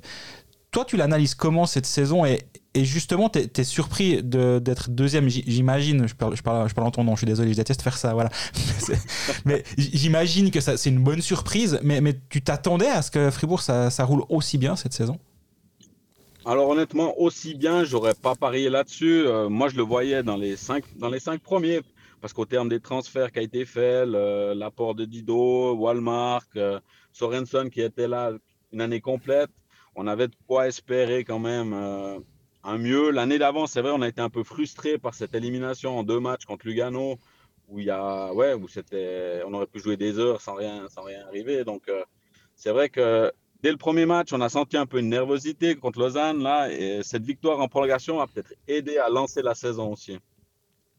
[0.73, 5.29] Toi, tu l'analyses comment cette saison et, et justement, tu es, surpris de- d'être deuxième,
[5.29, 6.07] j'imagine.
[6.07, 8.15] Je parle, je, parle, en ton nom, je suis désolé, je déteste faire ça.
[8.15, 8.31] Voilà.
[9.45, 13.61] Mais j'imagine que c'est une bonne surprise, mais, mais tu t'attendais à ce que Fribourg
[13.61, 15.19] ça, ça roule aussi bien cette saison?
[16.45, 19.27] Alors honnêtement, aussi bien, j'aurais pas parié là-dessus.
[19.27, 21.81] Euh, moi, je le voyais dans les cinq, dans les cinq premiers,
[22.21, 26.81] parce qu'au terme des transferts qui a été fait, l'apport de Dido, Walmart, euh,
[27.13, 28.33] Sorensen qui était là
[28.73, 29.51] une année complète,
[29.97, 32.19] on avait de quoi espérer quand même euh,
[32.65, 33.11] un mieux.
[33.11, 36.21] L'année d'avant, c'est vrai, on a été un peu frustré par cette élimination en deux
[36.21, 37.19] matchs contre Lugano,
[37.69, 40.89] où il y a, ouais, où c'était, on aurait pu jouer des heures sans rien,
[40.89, 41.65] sans rien arriver.
[41.65, 42.03] Donc euh,
[42.57, 43.33] c'est vrai que
[43.63, 47.01] Dès le premier match, on a senti un peu une nervosité contre Lausanne, là, et
[47.03, 50.19] cette victoire en prolongation a peut-être aidé à lancer la saison aussi.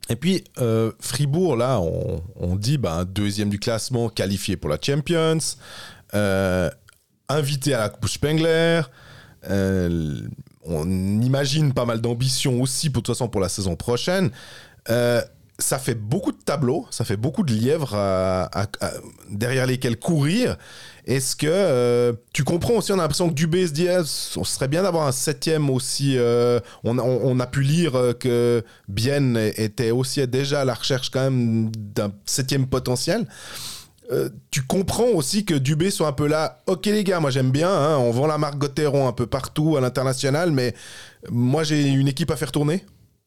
[0.09, 5.39] Et puis, euh, Fribourg, là, on, dit ben, deuxième du classement, qualifié pour la Champions,
[6.13, 6.69] euh,
[7.29, 8.81] invité à la Coupe Spengler.
[10.65, 10.85] On
[11.21, 14.31] imagine pas mal d'ambition aussi, pour, de toute façon, pour la saison prochaine.
[14.89, 15.21] Euh,
[15.59, 17.95] ça fait beaucoup de tableaux, ça fait beaucoup de lièvres
[19.29, 20.57] derrière lesquels courir.
[21.05, 24.01] Est-ce que euh, tu comprends aussi, on a l'impression que Dubé se dit, ah,
[24.37, 26.15] on serait bien d'avoir un septième aussi.
[26.17, 26.97] euh, on,
[27.39, 32.65] a- pu lire que Bienne était aussi déjà à la recherche quand même d'un septième
[32.67, 33.27] potentiel.
[34.11, 36.61] Euh, tu comprends aussi que Dubé soit un peu là.
[36.67, 37.69] Ok les gars, moi j'aime bien.
[37.69, 40.73] hein, on vend la marque Gotteron un peu partout à l'international, mais
[41.29, 42.83] moi j'ai une équipe à faire tourner.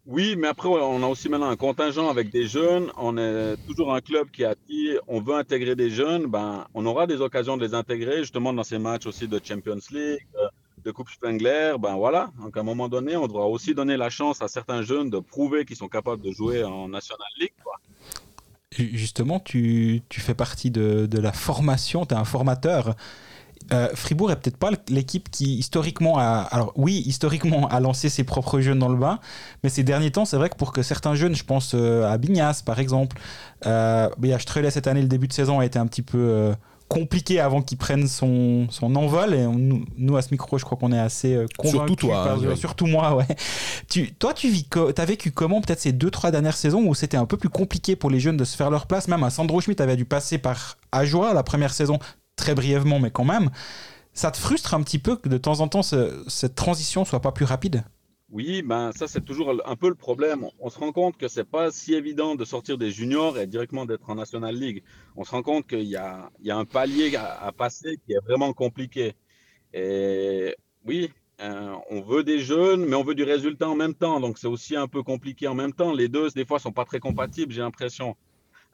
[0.07, 2.91] Oui, mais après, on a aussi maintenant un contingent avec des jeunes.
[2.99, 6.26] On est toujours un club qui a dit on veut intégrer des jeunes.
[6.26, 9.78] Ben, on aura des occasions de les intégrer, justement, dans ces matchs aussi de Champions
[9.91, 10.49] League, euh,
[10.85, 11.76] de Coupe Spengler.
[11.80, 12.30] Ben voilà.
[12.39, 15.20] Donc, à un moment donné, on devra aussi donner la chance à certains jeunes de
[15.20, 17.55] prouver qu'ils sont capables de jouer en National League.
[18.77, 22.95] Ju- Justement, tu, tu fais partie de, de la formation, tu es un formateur.
[23.72, 28.22] Euh, Fribourg est peut-être pas l'équipe qui historiquement a, alors oui, historiquement a lancé ses
[28.22, 29.20] propres jeunes dans le bain,
[29.62, 32.18] mais ces derniers temps, c'est vrai que pour que certains jeunes, je pense euh, à
[32.18, 33.16] Bignas par exemple,
[33.64, 36.18] euh, mais à Strelay cette année, le début de saison a été un petit peu
[36.18, 36.53] euh,
[36.89, 39.35] compliqué avant qu'il prenne son, son envol.
[39.35, 41.78] Et on- nous, nous, à ce micro, je crois qu'on est assez euh, convaincus.
[41.80, 43.26] Surtout toi, par- hein, surtout moi, ouais.
[43.89, 44.66] Tu, toi, tu vis,
[44.97, 47.97] as vécu comment peut-être ces deux, trois dernières saisons où c'était un peu plus compliqué
[47.97, 49.09] pour les jeunes de se faire leur place?
[49.09, 51.99] Même un Sandro Schmidt avait dû passer par Ajoie la première saison.
[52.37, 53.51] très brièvement, mais quand même.
[54.12, 57.32] Ça te frustre un petit peu que de temps en temps cette transition soit pas
[57.32, 57.85] plus rapide?
[58.35, 60.49] Oui, ben ça c'est toujours un peu le problème.
[60.59, 63.87] On se rend compte que c'est pas si évident de sortir des juniors et directement
[63.87, 64.82] d'être en National League.
[65.14, 69.14] On se rend compte qu'il y a, un palier à, passer qui est vraiment compliqué.
[69.72, 74.18] Et oui, euh, on veut des jeunes, mais on veut du résultat en même temps.
[74.18, 75.93] Donc c'est aussi un peu compliqué en même temps.
[75.93, 78.16] Les deux, des fois, sont pas très compatibles, j'ai l'impression.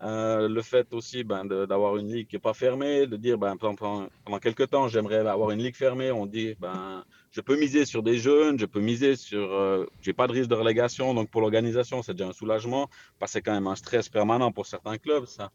[0.02, 3.58] Euh, le fait aussi ben, d'avoir une ligue qui n'est pas fermée, de dire ben,
[3.58, 6.10] pendant, pendant quelques temps, j'aimerais avoir une ligue fermée.
[6.10, 9.52] On dit ben, je peux miser sur des jeunes, je peux miser sur.
[9.52, 12.88] Euh, j'ai pas de risque de relégation, donc pour l'organisation, c'est déjà un soulagement.
[13.18, 15.50] Parce que c'est quand même un stress permanent pour certains clubs, ça.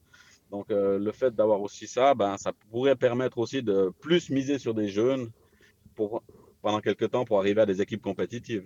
[0.51, 4.59] Donc euh, le fait d'avoir aussi ça, ben, ça pourrait permettre aussi de plus miser
[4.59, 5.29] sur des jeunes
[5.95, 6.23] pour,
[6.61, 8.63] pendant quelques temps pour arriver à des équipes compétitives.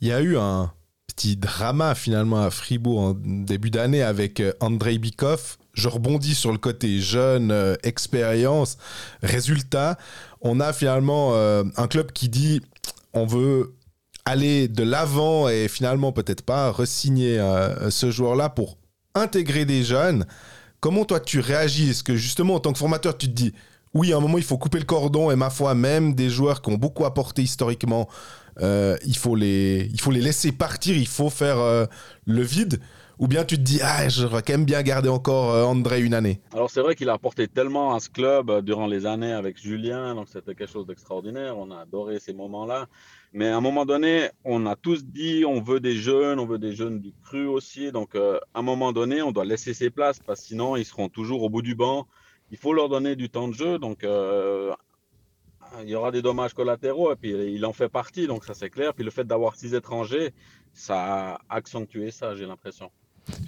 [0.00, 0.72] Il y a eu un
[1.06, 5.56] petit drama finalement à Fribourg en début d'année avec euh, Andrei Bikov.
[5.74, 8.76] Je rebondis sur le côté jeune, euh, expérience,
[9.22, 9.96] résultat.
[10.42, 12.60] On a finalement euh, un club qui dit
[13.14, 13.74] on veut
[14.24, 17.38] aller de l'avant et finalement peut-être pas resigner
[17.90, 18.78] ce joueur-là pour
[19.14, 20.26] intégrer des jeunes.
[20.80, 21.90] Comment toi tu réagis?
[21.90, 23.52] Est-ce que justement en tant que formateur tu te dis
[23.94, 26.62] oui à un moment il faut couper le cordon et ma foi même des joueurs
[26.62, 28.08] qui ont beaucoup apporté historiquement
[28.60, 31.86] euh, il, faut les, laisser partir, il faut faire euh,
[32.26, 32.80] le vide
[33.18, 36.14] ou bien tu te dis, ah, j'aurais quand même bien garder encore euh, André une
[36.14, 39.60] année Alors c'est vrai qu'il a apporté tellement à ce club durant les années avec
[39.60, 42.86] Julien, donc c'était quelque chose d'extraordinaire, on a adoré ces moments-là.
[43.32, 46.58] Mais à un moment donné, on a tous dit, on veut des jeunes, on veut
[46.58, 50.18] des jeunes du cru aussi, donc à un moment donné, on doit laisser ses places,
[50.18, 52.06] parce que sinon, ils seront toujours au bout du banc.
[52.50, 54.04] Il faut leur donner du temps de jeu, donc
[55.80, 58.70] il y aura des dommages collatéraux et puis il en fait partie, donc ça c'est
[58.70, 58.92] clair.
[58.94, 60.34] Puis le fait d'avoir six étrangers,
[60.72, 62.90] ça a accentué ça, j'ai l'impression.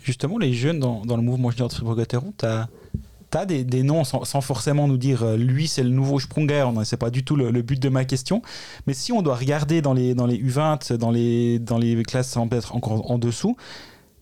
[0.02, 4.40] Justement, les jeunes dans, le mouvement junior de Fribourg-Gotteron, tu as, des, des, noms sans,
[4.40, 7.80] forcément nous dire euh, lui c'est le nouveau Sprunger, c'est pas du tout le, but
[7.80, 8.42] de ma question.
[8.86, 12.34] Mais si on doit regarder dans les, dans les U20, dans les, dans les classes
[12.48, 13.56] peut-être encore en dessous,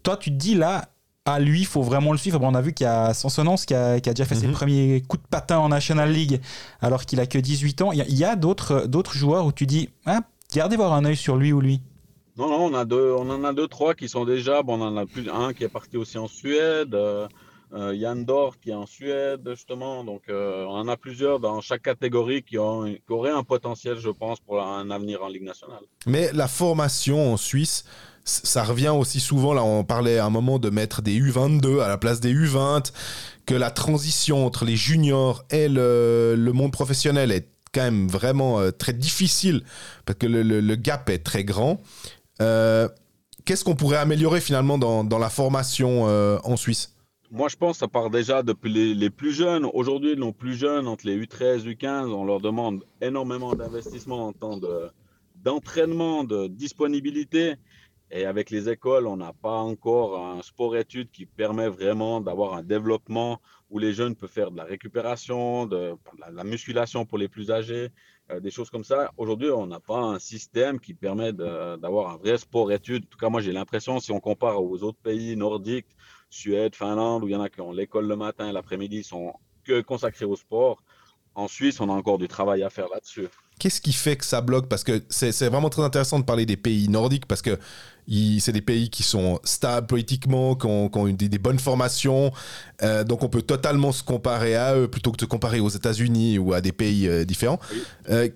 [0.02, 0.88] toi tu te dis là,
[1.24, 2.40] ah, lui, il faut vraiment le suivre.
[2.42, 4.54] on a vu qu'il y a Sansonance qui a, qui a déjà fait ses mhm.
[4.54, 6.40] premiers coups de patin en National League
[6.80, 7.92] alors qu'il a que 18 ans.
[7.92, 10.22] Il y a, d'autres, d'autres joueurs où tu dis, ah,
[10.52, 11.80] gardez voir un œil sur lui ou lui.
[12.36, 14.62] Non, non, on, a deux, on en a deux, trois qui sont déjà.
[14.62, 16.94] Bon, on en a plus un qui est parti aussi en Suède.
[16.94, 17.28] Euh,
[17.74, 20.04] euh Yann Dor qui est en Suède, justement.
[20.04, 23.98] Donc, euh, on en a plusieurs dans chaque catégorie qui, ont, qui auraient un potentiel,
[23.98, 25.82] je pense, pour un avenir en Ligue nationale.
[26.06, 27.84] Mais la formation en Suisse,
[28.24, 31.88] ça revient aussi souvent, là on parlait à un moment de mettre des U22 à
[31.88, 32.92] la place des U20,
[33.46, 38.70] que la transition entre les juniors et le, monde professionnel est quand même vraiment euh,
[38.70, 39.62] très difficile,
[40.04, 41.80] parce que le, gap est très grand.
[42.42, 42.88] Euh,
[43.44, 46.96] qu'est-ce qu'on pourrait améliorer finalement dans, la formation euh, en Suisse?
[47.30, 49.64] Moi, je pense que ça part déjà depuis les, plus jeunes.
[49.72, 54.60] Aujourd'hui, nos plus jeunes, entre les U13, U15, on leur demande énormément d'investissement en temps
[55.36, 57.54] d'entraînement, de disponibilité.
[58.10, 62.62] Et avec les écoles, on n'a pas encore un sport-études qui permet vraiment d'avoir un
[62.62, 63.40] développement
[63.70, 65.94] où les jeunes peuvent faire de la récupération, de,
[66.30, 67.88] la, musculation pour les plus âgés,
[68.40, 69.12] des choses comme ça.
[69.16, 73.04] Aujourd'hui, on n'a pas un système qui permet d'avoir un vrai sport-études.
[73.04, 75.96] En tout cas, moi, j'ai l'impression, si on compare aux autres pays nordiques,
[76.30, 79.34] Suède, Finlande, où il y en a qui ont l'école le matin et l'après-midi, sont
[79.64, 80.82] que consacrés au sport.
[81.34, 83.28] En Suisse, on a encore du travail à faire là-dessus.
[83.62, 84.66] Qu'est-ce qui fait que ça bloque?
[84.66, 87.60] Parce que c'est vraiment très intéressant de parler des pays nordiques parce que
[88.40, 92.32] c'est des pays qui sont stables politiquement, qui ont, des, bonnes formations.
[92.82, 95.68] Euh, donc on peut totalement se comparer à eux plutôt que de se comparer aux
[95.68, 97.60] États-Unis ou à des pays euh, différents.
[98.10, 98.28] Euh,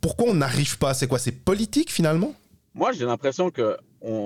[0.00, 0.94] pourquoi on n'arrive pas?
[0.94, 1.18] C'est quoi?
[1.18, 2.32] C'est politique finalement?
[2.72, 3.76] Moi j'ai l'impression que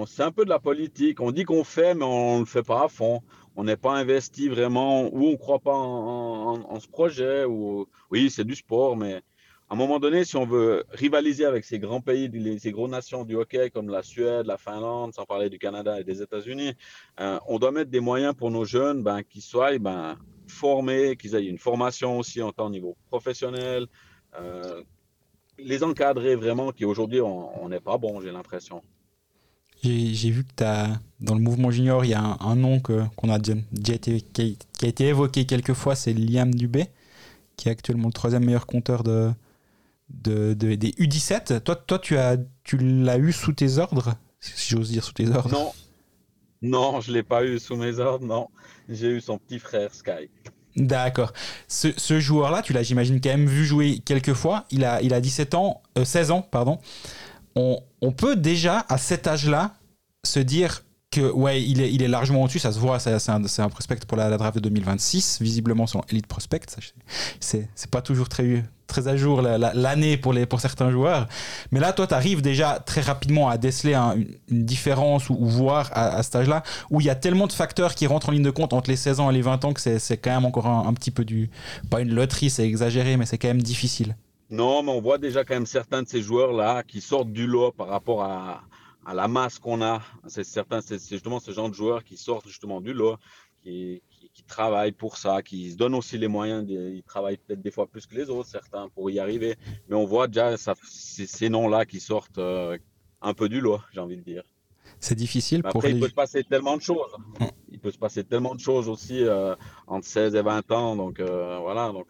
[0.07, 1.23] c'est un peu de la politique.
[1.23, 3.23] On dit qu'on fait, mais on ne le fait pas à fond.
[3.57, 7.47] On n'est pas investi vraiment, ou on ne croit pas en, en, ce projet.
[7.47, 9.23] Ou oui, c'est du sport, mais
[9.71, 12.29] à un moment donné, si on veut rivaliser avec ces grands pays,
[12.59, 16.03] ces grosses nations du hockey comme la Suède, la Finlande, sans parler du Canada et
[16.03, 16.73] des États-Unis,
[17.21, 20.17] euh, on doit mettre des moyens pour nos jeunes ben, qui soient ben,
[20.49, 23.87] formés, qu'ils aient une formation aussi en temps niveau professionnel,
[24.41, 24.83] euh,
[25.57, 28.83] les encadrer vraiment, qui aujourd'hui on n'est pas bon, j'ai l'impression.
[29.85, 33.39] J'ai vu que as, dans le mouvement junior, il y a un, nom qu'on a
[33.39, 36.89] déjà été, qui, a été évoqué quelques fois, c'est Liam Dubé,
[37.57, 39.31] qui est actuellement le troisième meilleur compteur de,
[40.11, 41.61] de, des U17.
[41.61, 45.29] Toi, toi tu, as, tu l'as eu sous tes ordres, si j'ose dire sous tes
[45.31, 45.73] ordres Non,
[46.63, 48.49] non, je ne l'ai pas eu sous mes ordres, non.
[48.89, 50.31] J'ai eu son petit frère Sky.
[50.77, 51.33] D'accord.
[51.69, 54.67] Ce, joueur-là, tu l'as, j'imagine, quand même vu jouer quelques fois.
[54.71, 56.79] Il a, il a 17 ans, 16 euh, ans, pardon.
[57.57, 59.75] On, on, peut déjà, à cet âge-là,
[60.25, 63.33] se dire que ouais, il est, il est largement au-dessus, ça se voit, c'est c'est
[63.33, 66.61] un, prospect pour la, la draft de 2026, visiblement son Elite Prospect,
[67.41, 71.27] c'est pas toujours très, très à jour la- la- l'année pour, les, pour certains joueurs,
[71.73, 75.89] mais là toi tu arrives déjà très rapidement à déceler un- une, différence ou, voir
[75.93, 78.43] à, à cet âge-là, où il y a tellement de facteurs qui rentrent en ligne
[78.43, 80.67] de compte entre les 16 ans et les 20 ans que c'est quand même encore
[80.67, 81.51] un, petit peu du,
[81.91, 84.17] pas une loterie, c'est exagéré, mais c'est quand même difficile.
[84.51, 87.71] Non, mais on voit déjà quand même certains de ces joueurs-là qui sortent du lot
[87.71, 88.63] par rapport à,
[89.07, 90.03] à la masse qu'on a.
[90.27, 93.17] C'est certains, c'est justement ce genre de joueurs qui sortent justement du lot,
[93.63, 94.03] qui
[94.51, 96.67] travaillent pour ça, qui se donnent aussi les moyens.
[96.67, 99.57] de- ils travaillent peut-être des fois plus que les autres, certains, pour y arriver.
[99.89, 102.77] Mais on voit déjà ça, ces, noms-là qui sortent euh,
[103.23, 104.43] un peu du lot, j'ai envie de dire.
[104.99, 106.01] C'est difficile Mais pour Après, il les...
[106.01, 107.13] peut se passer tellement de choses.
[107.39, 107.45] Mm.
[107.73, 109.55] Il peut se passer tellement de choses aussi euh,
[109.87, 110.97] entre 16 et 20 ans.
[110.97, 112.09] Donc euh, voilà, donc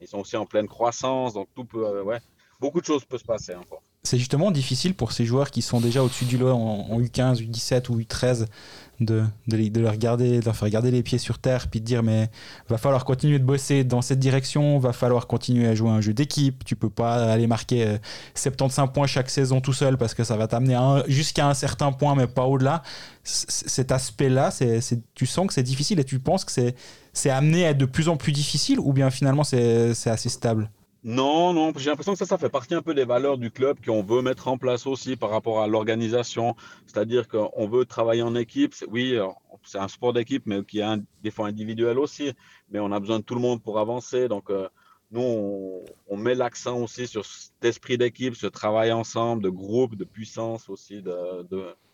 [0.00, 1.32] ils sont aussi en pleine croissance.
[1.34, 2.20] Donc tout peut, ouais,
[2.60, 3.82] beaucoup de choses peuvent se passer encore.
[4.02, 7.40] c'est justement difficile pour ces joueurs qui sont déjà au-dessus du lot en, en U15,
[7.48, 8.46] U17 ou U13
[9.00, 12.02] de, de, de leur de leur faire garder les pieds sur terre puis de dire
[12.02, 12.30] mais
[12.68, 16.14] va falloir continuer de bosser dans cette direction, va falloir continuer à jouer un jeu
[16.14, 17.98] d'équipe, tu peux pas aller marquer euh,
[18.34, 20.76] 75 points chaque saison tout seul parce que ça va t'amener
[21.08, 22.82] jusqu'à un certain point mais pas au-delà.
[23.24, 24.50] Cet aspect-là,
[25.14, 28.08] tu sens que c'est difficile et tu penses que c'est, amené à être de plus
[28.08, 30.70] en plus difficile ou bien finalement c'est assez stable?
[31.08, 33.78] Non, non, j'ai l'impression que ça, ça fait partie un peu des valeurs du club
[33.84, 36.56] qu'on veut mettre en place aussi par rapport à l'organisation.
[36.86, 38.74] C'est-à-dire qu'on veut travailler en équipe.
[38.90, 39.28] Oui, euh,
[39.62, 42.32] c'est un sport d'équipe, mais qui est un- des fois individuel aussi.
[42.70, 44.26] Mais on a besoin de tout le monde pour avancer.
[44.26, 44.68] Donc, euh,
[45.12, 50.04] nous, on, met l'accent aussi sur cet esprit d'équipe, ce travail ensemble, de groupe, de
[50.04, 51.46] puissance aussi, de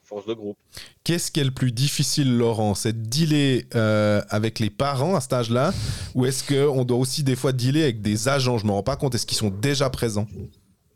[0.04, 0.56] force de groupe.
[1.04, 2.74] Qu'est-ce qui est le plus difficile, Laurent?
[2.74, 5.72] C'est de dealer euh, avec les parents à cet âge-là
[6.14, 8.58] Ou est-ce qu'on doit aussi des fois dealer avec des agents?
[8.58, 9.14] Je me rends pas compte.
[9.14, 10.26] Est-ce qu'ils sont déjà présents?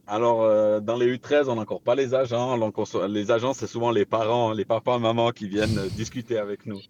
[0.08, 2.56] Alors, euh, dans les U13, on n'a encore pas les agents.
[2.58, 5.88] Donc, on se- les agents, c'est souvent les parents, les papas, mamans qui viennent euh,
[5.96, 6.80] discuter avec nous.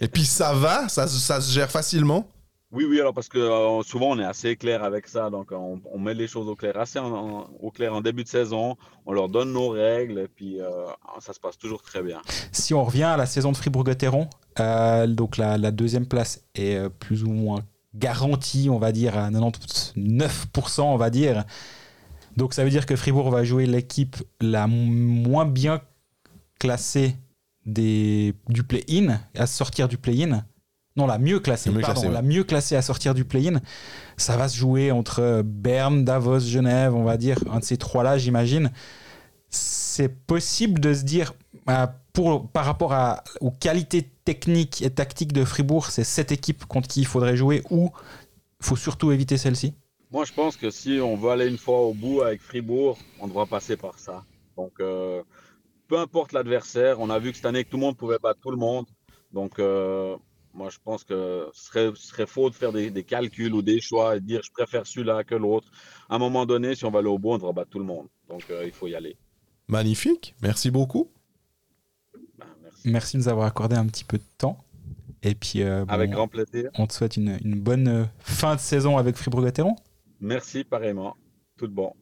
[0.00, 0.88] Et puis ça va?
[0.88, 2.28] Ça se gère facilement?
[2.72, 5.80] Oui, oui, alors parce que euh, souvent on est assez clair avec ça, donc on,
[5.84, 8.76] on met les choses au clair assez en, au clair en début de saison,
[9.06, 10.70] on leur donne nos règles et puis euh,
[11.20, 12.20] ça se passe toujours très bien.
[12.50, 14.28] Si on revient à la saison de Fribourg-Gotteron,
[14.60, 17.64] euh, donc la, deuxième place est euh, plus ou moins
[17.94, 21.44] garantie, on va dire, à 99%, on va dire.
[22.36, 25.80] Donc ça veut dire que Fribourg va jouer l'équipe la moins bien
[26.58, 27.16] classée
[27.64, 30.44] des, du play-in, à sortir du play-in.
[30.96, 32.14] Non, la mieux classée, mieux pardon, classée, ouais.
[32.14, 33.60] la mieux classée à sortir du play-in.
[34.16, 38.16] Ça va se jouer entre Berne, Davos, Genève, on va dire, un de ces trois-là,
[38.16, 38.70] j'imagine.
[39.50, 41.34] C'est possible de se dire,
[41.68, 46.64] euh, pour, par rapport à, aux qualités techniques et tactiques de Fribourg, c'est cette équipe
[46.64, 47.90] contre qui il faudrait jouer ou
[48.60, 49.74] il faut surtout éviter celle-ci?
[50.10, 53.26] Moi je pense que si on veut aller une fois au bout avec Fribourg, on
[53.26, 54.24] devra passer par ça.
[54.56, 55.22] Donc euh,
[55.88, 58.40] peu importe l'adversaire, on a vu que cette année que tout le monde pouvait battre
[58.40, 58.86] tout le monde,
[59.32, 60.16] donc euh,
[60.56, 63.62] moi je pense que ce serait, ce serait faux de faire des, des calculs ou
[63.62, 65.68] des choix et de dire je préfère celui-là que l'autre.
[66.08, 67.84] À un moment donné, si on va aller au bout, on devra battre tout le
[67.84, 69.16] monde, donc euh, il faut y aller.
[69.68, 70.34] Magnifique.
[70.42, 71.10] Merci beaucoup.
[72.38, 72.90] Ben, merci.
[72.90, 74.58] Merci de nous avoir accordé un petit peu de temps.
[75.22, 76.70] Et puis, euh, bon, Avec grand plaisir.
[76.78, 79.74] on te souhaite une, une bonne euh, fin de saison avec Fribourg-Gotteron.
[80.20, 81.16] Merci pareillement.
[81.56, 81.92] Tout bon.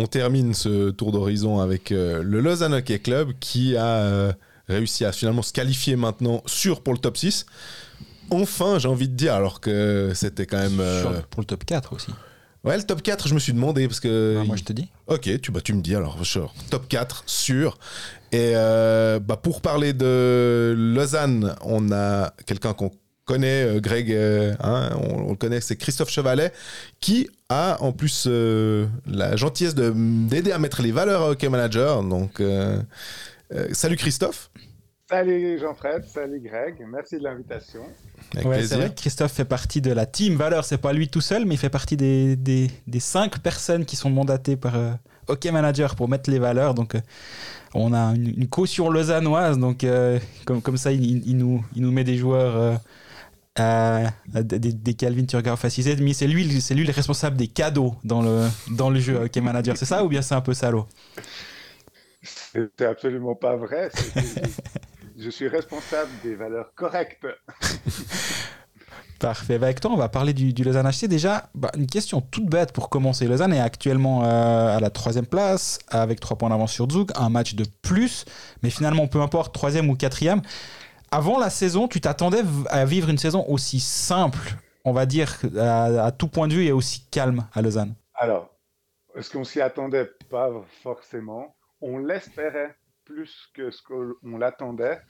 [0.00, 4.32] On termine ce tour d'horizon avec euh, le Lausanne Hockey Club qui a euh,
[4.66, 7.44] réussi à finalement se qualifier maintenant sûr pour le top 6.
[8.30, 10.80] Enfin, j'ai envie de dire, alors que c'était quand même.
[10.80, 12.08] euh, pour le top 4 aussi.
[12.64, 14.38] Ouais, le top 4, je me suis demandé parce que.
[14.40, 14.88] Ah, moi, je te dis.
[15.06, 16.54] Ok, tu, bah, tu me dis alors, sure.
[16.70, 17.76] top 4, sûr.
[18.32, 22.90] Et euh, bah, pour parler de Lausanne, on a quelqu'un qu'on
[23.30, 26.52] connaît, euh, Greg, euh, hein, on, on le connaît, c'est Christophe Chevalet,
[27.00, 29.94] qui a en plus euh, la gentillesse de-
[30.30, 32.02] d'aider à mettre les valeurs à Hockey Manager.
[32.02, 32.80] Donc, euh,
[33.54, 34.50] euh, salut Christophe.
[35.08, 37.80] Salut Jean-Fred, salut Greg, merci de l'invitation.
[37.82, 38.78] Ouais, c'est plaisir.
[38.78, 40.64] vrai que Christophe fait partie de la team Valeur.
[40.64, 43.96] C'est pas lui tout seul, mais il fait partie des, des, des cinq personnes qui
[43.96, 44.92] sont mandatées par euh,
[45.26, 46.74] Hockey Manager pour mettre les valeurs.
[46.74, 47.00] Donc, euh,
[47.74, 49.58] on a une, une caution lausannoise.
[49.58, 52.78] Donc, euh, comme, comme ça, il, il nous, il nous met des joueurs.
[53.58, 57.96] Euh, des, des Calvin Turgar fascisés, mais c'est lui, c'est lui le responsable des cadeaux
[58.04, 59.76] dans le, dans le jeu Hockey Manager.
[59.76, 60.86] C'est ça ou bien c'est un peu salaud?
[62.22, 63.90] C'est absolument pas vrai.
[65.18, 67.26] je suis responsable des valeurs correctes.
[69.20, 69.58] Parfait.
[69.58, 71.06] Bah, avec toi, on va parler du, du Lausanne HC.
[71.06, 73.26] Déjà, bah, une question toute bête pour commencer.
[73.26, 77.28] Lausanne est actuellement euh, à la troisième place, avec trois points d'avance sur Zug, un
[77.28, 78.24] match de plus.
[78.62, 80.40] Mais finalement, peu importe, troisième ou quatrième.
[81.12, 84.54] Avant la saison, tu t'attendais à vivre une saison aussi simple,
[84.84, 87.94] on va dire, à tout point de vue, et aussi calme à Lausanne.
[88.14, 88.54] Alors,
[89.16, 90.50] est-ce qu'on s'y attendait Pas
[90.84, 91.56] forcément?
[91.80, 95.00] On l'espérait plus que ce qu'on l'attendait.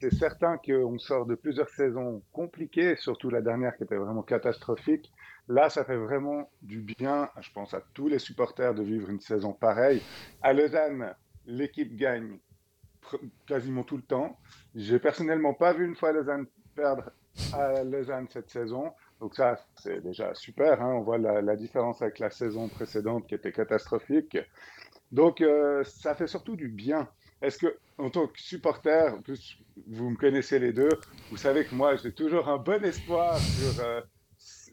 [0.00, 5.10] C'est certain qu'on sort de plusieurs saisons compliquées, surtout la dernière qui était vraiment catastrophique.
[5.48, 9.20] Là, ça fait vraiment du bien, je pense, à tous les supporters de vivre une
[9.20, 10.02] saison pareille.
[10.40, 11.16] À Lausanne,
[11.46, 12.38] l'équipe gagne
[13.46, 14.38] quasiment tout le temps.
[14.74, 17.10] J'ai personnellement pas vu une fois Lausanne perdre
[17.52, 18.92] à Lausanne cette saison.
[19.20, 20.82] Donc ça, c'est déjà super.
[20.82, 20.94] Hein.
[20.94, 24.36] On voit la, différence avec la saison précédente qui était catastrophique.
[25.10, 27.08] Donc euh, ça fait surtout du bien.
[27.40, 29.58] Est-ce que, en tant que supporter, plus
[29.88, 30.88] vous me connaissez les deux,
[31.30, 34.00] vous savez que moi j'ai toujours un bon espoir sur, euh,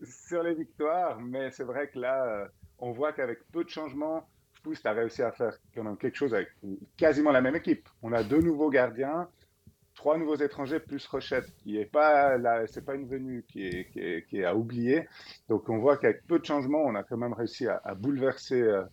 [0.03, 2.47] sur les victoires, mais c'est vrai que là, euh,
[2.77, 4.27] on voit qu'avec peu de changements,
[4.69, 5.53] Spoost a réussi à faire
[5.99, 6.49] quelque chose avec
[6.97, 7.89] quasiment la même équipe.
[8.03, 9.27] On a deux nouveaux gardiens,
[9.95, 12.37] trois nouveaux étrangers plus Rochette, qui est pas
[12.67, 15.07] c'est pas une venue qui est, à oublier.
[15.47, 18.61] Donc on voit qu'avec peu de changements, on a quand même réussi à, à bouleverser
[18.61, 18.83] euh,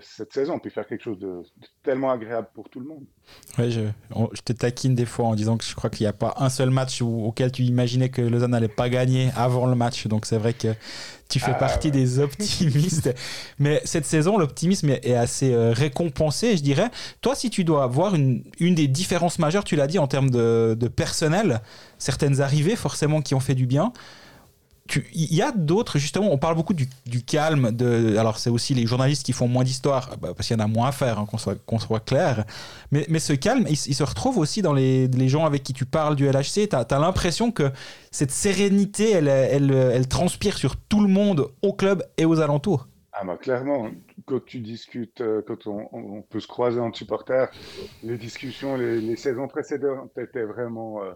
[0.00, 1.42] cette saison, puis faire quelque chose de,
[1.82, 3.04] tellement agréable pour tout le monde.
[3.58, 3.80] Ouais, je,
[4.10, 6.48] je, te taquine des fois en disant que je crois qu'il n'y a pas un
[6.48, 10.06] seul match auquel tu imaginais que Lausanne n'allait pas gagner avant le match.
[10.06, 10.68] Donc c'est vrai que
[11.28, 13.14] tu fais ah, partie des optimistes.
[13.58, 16.90] Mais cette saison, l'optimisme est assez euh, récompensé, je dirais.
[17.20, 20.30] Toi, si tu dois voir une, une des différences majeures, tu l'as dit, en termes
[20.30, 21.60] de, de personnel,
[21.98, 23.92] certaines arrivées forcément qui ont fait du bien
[25.12, 26.88] il y a d'autres, justement, on parle beaucoup du,
[27.24, 27.70] calme.
[27.72, 30.64] De, alors, c'est aussi les journalistes qui font moins d'histoire, bah, parce qu'il y en
[30.64, 32.44] a moins à faire, hein, qu'on soit, soit, clair.
[32.90, 36.26] Mais, ce calme, il, se retrouve aussi dans les, gens avec qui tu parles du
[36.26, 36.68] LHC.
[36.68, 37.70] Tu as, l'impression que
[38.10, 42.88] cette sérénité, elle, transpire sur tout le monde, au club et aux alentours.
[43.18, 43.88] Ah bah clairement,
[44.26, 47.50] quand tu discutes, euh, quand on, on peut se croiser en supporter,
[48.02, 51.02] les discussions, les, saisons précédentes étaient vraiment...
[51.02, 51.12] Euh,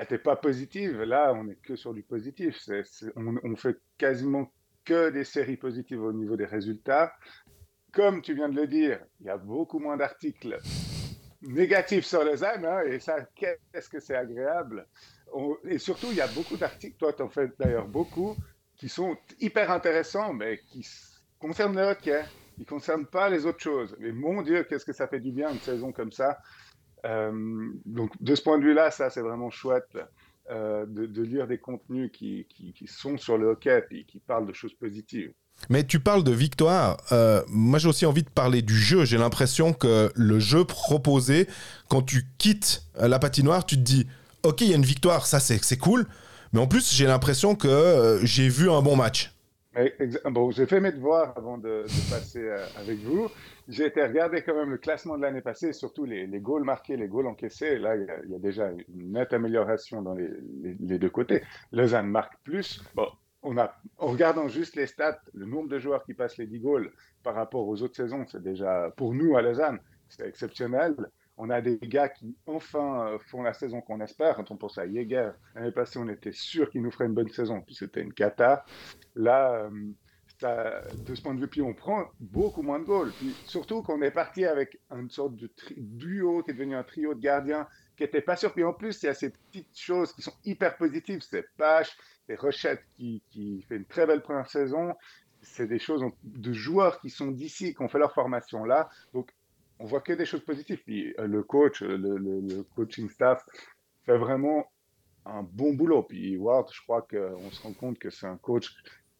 [0.00, 1.02] n'était pas positive.
[1.02, 2.68] Là, on est que sur du positif.
[3.16, 4.52] on, fait quasiment
[4.84, 7.12] que des séries positives au niveau des résultats.
[7.92, 10.58] Comme tu viens de le dire, il y a beaucoup moins d'articles
[11.42, 14.86] négatifs sur Lausanne, hein, et ça, qu'est-ce que c'est agréable?
[15.64, 18.36] et surtout, il y a beaucoup d'articles, toi, tu en fais d'ailleurs beaucoup,
[18.76, 20.84] qui sont hyper intéressants, mais qui
[21.38, 22.24] concernent le hockey.
[22.58, 23.96] Ils ne concernent pas les autres choses.
[24.00, 26.38] Mais mon Dieu, qu'est-ce que ça fait du bien une saison comme ça.
[27.04, 29.98] Euh, donc de ce point de vue-là, ça c'est vraiment chouette
[30.50, 34.52] euh, de, lire des contenus qui, qui, sont sur le hockey et qui parlent de
[34.52, 35.32] choses positives.
[35.68, 36.96] Mais tu parles de victoire.
[37.12, 39.04] Euh, moi, j'ai aussi envie de parler du jeu.
[39.04, 41.46] J'ai l'impression que le jeu proposé,
[41.88, 44.06] quand tu quittes la patinoire, tu te dis
[44.42, 46.06] Ok, il y a une victoire, ça c'est cool.
[46.52, 49.34] Mais en plus, j'ai l'impression que j'ai vu un bon match.
[50.30, 53.28] Bon, j'ai fait mes devoirs avant de, passer avec vous
[53.70, 56.96] j'ai été regarder quand même le classement de l'année passée, surtout les, les goals marqués,
[56.96, 57.78] les goals encaissés.
[57.78, 60.28] Là, il y, a, déjà une nette amélioration dans les,
[60.80, 61.42] les, deux côtés.
[61.72, 62.82] Lausanne marque plus.
[63.42, 66.58] On a, en regardant juste les stats, le nombre de joueurs qui passent les 10
[66.58, 66.92] goals
[67.22, 69.78] par rapport aux autres saisons, c'est déjà, pour nous à Lausanne,
[70.08, 70.96] c'est exceptionnel.
[71.42, 74.36] On a des gars qui enfin euh, font la saison qu'on espère.
[74.36, 77.30] Quand on pense à Jäger, l'année passée, on était sûr qu'il nous ferait une bonne
[77.30, 78.62] saison, puis c'était une cata.
[79.14, 79.70] Là, euh,
[80.42, 83.12] de ce point de vue, puis on prend beaucoup moins de goals.
[83.12, 87.14] Puis surtout qu'on est parti avec une sorte de duo qui est devenu un trio
[87.14, 88.52] de gardiens qui n'était pas sûr.
[88.64, 91.22] En plus, il y a ces petites choses qui sont hyper positives.
[91.22, 91.96] C'est Pache,
[92.26, 94.94] c'est Rochette qui, qui, fait une très belle première saison.
[95.40, 98.90] C'est des choses de joueurs qui sont d'ici, qui ont fait leur formation là.
[99.14, 99.32] Donc
[99.80, 100.82] on voit que des choses positives.
[100.84, 103.44] Puis euh, le coach, le, le coaching staff
[104.04, 104.66] fait vraiment
[105.26, 106.02] un bon boulot.
[106.02, 108.72] Puis Ward, je crois qu'on se rend compte que c'est un coach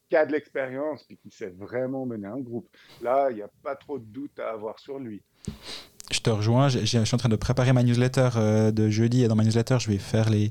[0.09, 2.69] qui a de l'expérience puis qui sait vraiment mener un groupe.
[3.01, 5.23] Là, il n'y a pas trop de doute à avoir sur lui.
[6.11, 9.29] Je te rejoins, je, suis en train de préparer ma newsletter euh, de jeudi et
[9.29, 10.51] dans ma newsletter, je vais faire les,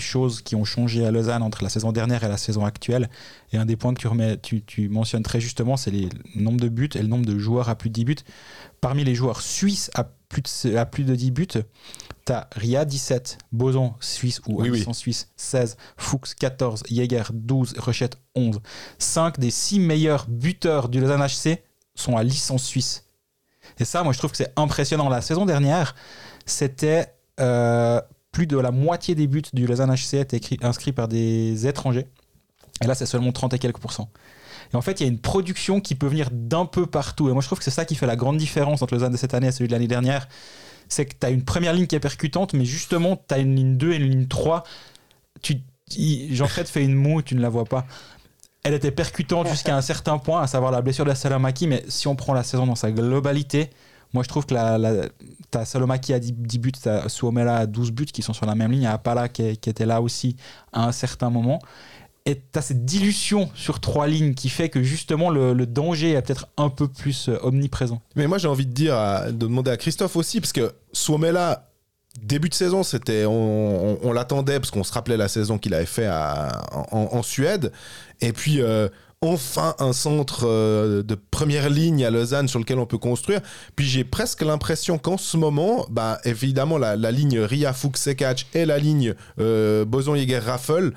[0.00, 3.08] choses qui ont changé à Lausanne entre la saison dernière et la saison actuelle.
[3.52, 6.68] Et un des points que tu, remets, tu mentionnes très justement, c'est le nombre de
[6.68, 8.16] buts et le nombre de joueurs à plus de 10 buts.
[8.86, 11.48] Parmi les joueurs suisses à plus de, à plus de 10 buts,
[12.24, 18.60] T'as Ria 17, Boson Suisse ou oui, Suisse 16, Fuchs 14, Jäger 12, Rochette 11.
[19.00, 21.64] 5 des 6 meilleurs buteurs du Lausanne HC
[21.96, 23.08] sont à licence suisse.
[23.80, 25.08] Et ça, moi, je trouve que c'est impressionnant.
[25.08, 25.96] La saison dernière,
[26.44, 28.00] c'était euh,
[28.30, 32.06] plus de la moitié des buts du Lausanne HC étaient inscrits par des étrangers.
[32.84, 34.10] Et là, c'est seulement 30 et quelques pourcents.
[34.72, 37.28] Et en fait, il y a une production qui peut venir d'un peu partout.
[37.28, 39.12] Et moi, je trouve que c'est ça qui fait la grande différence entre le Lausanne
[39.12, 40.26] de cette année et celui de l'année dernière
[40.88, 43.54] c'est que tu as une première ligne qui est percutante, mais justement, tu as une
[43.54, 44.64] ligne 2 et une ligne 3.
[45.42, 45.60] Tu,
[46.30, 47.86] Jean-Fred fait une moue, tu ne la vois pas.
[48.62, 51.84] Elle était percutante jusqu'à un certain point, à savoir la blessure de la Salomaki, mais
[51.88, 53.70] si on prend la saison dans sa globalité,
[54.12, 54.78] moi je trouve que la,
[55.54, 58.56] as Salomaki à 10, buts, tu as Suomela à 12 buts qui sont sur la
[58.56, 60.36] même ligne, Apala qui, qui était là aussi
[60.72, 61.60] à un certain moment.
[62.26, 66.22] Et tu as cette dilution sur trois lignes qui fait que justement le, danger est
[66.22, 68.02] peut-être un peu plus euh, omniprésent.
[68.16, 68.96] Mais moi j'ai envie de dire,
[69.26, 71.70] de demander à Christophe aussi, parce que Suomela,
[72.22, 76.08] début de saison, c'était, on, l'attendait parce qu'on se rappelait la saison qu'il avait fait
[76.10, 77.72] en, Suède,
[78.20, 78.88] et puis euh,
[79.20, 83.40] enfin un centre euh, de première ligne à Lausanne sur lequel on peut construire.
[83.74, 88.64] Puis j'ai presque l'impression qu'en ce moment, bah évidemment la, ligne Ria Fuchs Sekac et
[88.64, 90.92] la ligne euh, Boson Jäger Raffel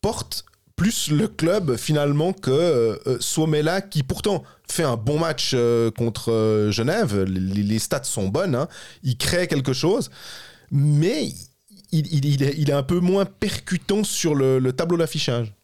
[0.00, 0.44] portent
[0.76, 5.90] plus le club finalement que euh, euh, Suomela qui pourtant fait un bon match euh,
[5.90, 8.68] contre Genève, les, stats sont bonnes, hein.
[9.02, 10.10] il crée quelque chose,
[10.70, 11.28] mais
[11.92, 15.54] il, est, un peu moins percutant sur le, le tableau d'affichage.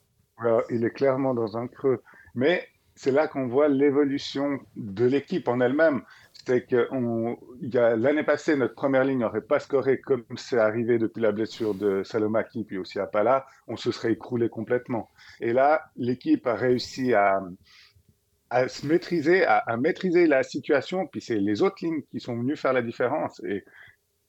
[0.71, 2.03] Il est clairement dans un creux.
[2.35, 6.03] Mais c'est là qu'on voit l'évolution de l'équipe en elle-même.
[6.45, 6.89] C'est que
[7.97, 12.03] l'année passée, notre première ligne n'aurait pas scoré comme c'est arrivé depuis la blessure de
[12.03, 13.47] Salomaki, puis aussi à Pala.
[13.69, 15.09] On se serait écroulé complètement.
[15.41, 17.41] Et là, l'équipe a réussi à,
[18.51, 21.07] à se maîtriser, à, maîtriser la situation.
[21.07, 23.41] Puis c'est les autres lignes qui sont venues faire la différence.
[23.45, 23.65] Et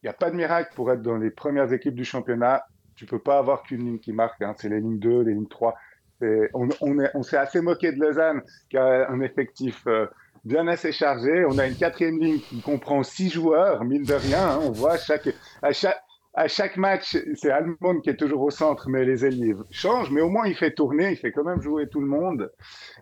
[0.02, 2.64] il n'y a pas de miracle pour être dans les premières équipes du championnat.
[2.96, 4.42] Tu peux pas avoir qu'une ligne qui marque.
[4.42, 4.54] hein.
[4.58, 5.76] C'est les lignes 2, les lignes 3.
[6.22, 10.06] C'est- on, on, est- on s'est assez moqué de Lausanne, qui a un effectif euh,
[10.44, 11.46] bien assez chargé.
[11.48, 14.50] On a une quatrième ligne qui comprend six joueurs, mine de rien.
[14.52, 14.60] hein.
[14.64, 15.30] on voit chaque,
[15.62, 16.02] à, chaque,
[16.34, 20.12] à chaque match, c'est Allemond qui est toujours au centre, mais les ailiers changent.
[20.12, 22.52] Mais au moins, il fait tourner, il fait quand même jouer tout le monde.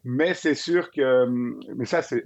[0.04, 1.26] Mais c'est sûr que.
[1.76, 2.24] Mais ça, c'est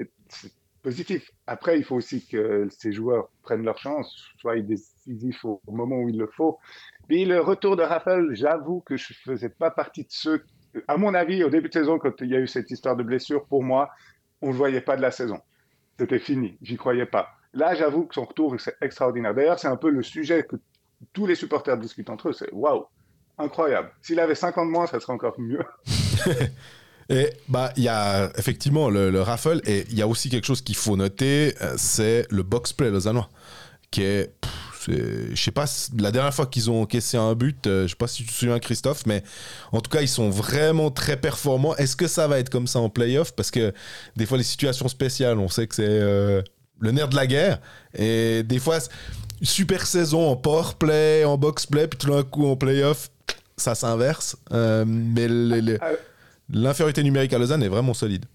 [0.84, 1.32] positif.
[1.48, 6.10] Après, il faut aussi que ces joueurs prennent leur chance, soient décisifs au moment où
[6.10, 6.60] il le faut.
[7.08, 10.44] Puis le retour de Raphaël, j'avoue que je ne faisais pas partie de ceux.
[10.88, 13.04] À mon avis, au début de saison, quand il y a eu cette histoire de
[13.04, 13.90] blessure, pour moi,
[14.46, 15.40] on ne le voyait pas de la saison.
[16.00, 17.30] C'était fini, j'y croyais pas.
[17.54, 19.34] Là, j'avoue que son retour, c'est extraordinaire.
[19.34, 20.58] D'ailleurs, c'est un peu le sujet que
[21.14, 22.34] tous les supporters discutent entre eux.
[22.34, 22.86] C'est waouh,
[23.40, 23.90] incroyable.
[24.04, 25.64] S'il avait 5 ans de moins, ça serait encore mieux.
[27.10, 30.48] Et bah il y a effectivement le, le raffle et il y a aussi quelque
[30.48, 33.30] chose qu'il faut noter, euh, c'est le box play lausannois,
[33.92, 34.34] qui est,
[34.88, 35.66] je sais pas,
[35.98, 38.34] la dernière fois qu'ils ont encaissé un but, euh, je sais pas si tu te
[38.34, 39.24] souviens Christophe, mais
[39.72, 41.76] en tout cas ils sont vraiment très performants.
[41.78, 43.32] Est-ce que ça va être comme ça en playoff?
[43.34, 43.74] Parce que
[44.16, 46.42] des fois les situations spéciales, on sait que c'est euh,
[46.80, 47.60] le nerf de la guerre
[47.98, 48.80] et des fois
[49.42, 53.10] super saison en power play, en box play, puis tout d'un coup en playoff,
[53.58, 54.38] ça s'inverse.
[54.52, 55.28] Euh, mais
[55.82, 55.92] Ah,
[56.50, 58.26] L'infériorité numérique à Lausanne est vraiment solide.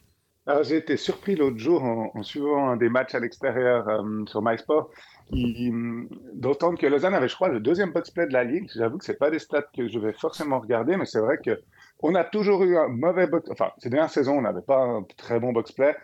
[0.46, 4.24] Alors, j'ai été surpris l'autre jour en, en suivant un des matchs à l'extérieur euh,
[4.26, 4.90] sur MySport,
[5.32, 8.68] d'entendre que Lausanne avait, je crois, le deuxième box-play de la Ligue.
[8.74, 11.60] J'avoue que c'est pas des stats que je vais forcément regarder, mais c'est vrai que
[12.00, 13.48] on a toujours eu un mauvais box...
[13.50, 15.94] Enfin, ces dernières saisons, on n'avait pas un très bon box-play.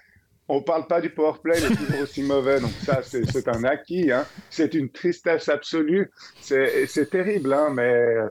[0.49, 4.13] On parle pas du powerplay, il est toujours aussi mauvais, donc ça, c'est un acquis.
[4.13, 4.25] Hein.
[4.49, 6.11] C'est une tristesse absolue.
[6.41, 8.29] C'est terrible, hein, mais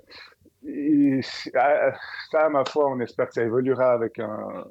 [1.56, 1.94] ah,
[2.32, 4.66] ça, ma foi, on espère que ça évoluera avec un,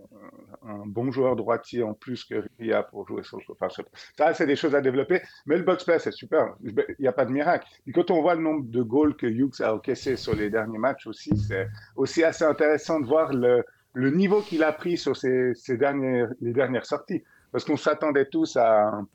[0.66, 3.69] un bon joueur droitier en plus que Ria pour jouer sur le enfin.
[4.16, 5.20] Ça, c'est des choses à développer.
[5.47, 6.55] Mais le box-play, c'est super.
[6.65, 7.66] Il n'y a pas de miracle.
[7.86, 10.78] Et quand on voit le nombre de goals que Hughes a encaissé sur les derniers
[10.78, 15.16] matchs aussi, c'est aussi assez intéressant de voir le, le niveau qu'il a pris sur
[15.16, 17.23] ces, ces dernières, les dernières sorties.
[17.53, 19.09] Parce qu'on s'attendait tous à un,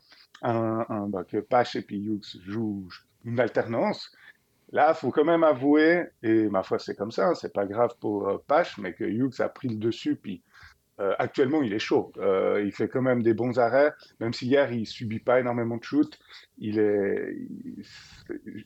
[0.43, 2.87] un- un- bah, que Pache et puis Hughes jouent
[3.25, 4.11] une alternance.
[4.71, 7.65] Là, il faut quand même avouer, et ma foi, c'est comme ça, hein, c'est pas
[7.65, 10.43] grave pour euh, Pache, mais que Hughes a pris le dessus, puis
[10.99, 12.11] euh, actuellement, il est chaud.
[12.17, 15.77] Euh, il fait quand même des bons arrêts, même si hier, il subit pas énormément
[15.77, 16.19] de shoots.
[16.57, 17.35] Il est,
[17.65, 17.83] il-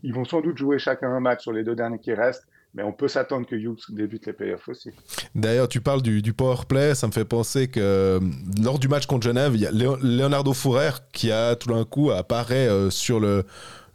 [0.04, 2.82] ils vont sans doute jouer chacun un match sur les deux derniers qui restent, mais
[2.84, 4.90] on peut s'attendre que Hughes débute les playoffs aussi.
[5.36, 8.20] D'ailleurs, tu parles du, du power play, ça me fait penser que euh,
[8.64, 12.10] lors du match contre Genève, il y a Leonardo Fourer qui a tout d'un coup
[12.12, 13.44] apparaît sur le,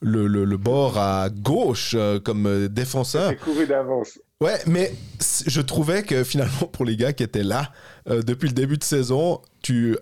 [0.01, 3.31] le, le- le bord à gauche euh, comme défenseur.
[3.31, 4.21] C'est couru d'avance.
[4.41, 4.93] Ouais, mais
[5.47, 7.73] je trouvais que finalement, pour les gars qui étaient là
[8.09, 9.97] euh, depuis le début de saison, tu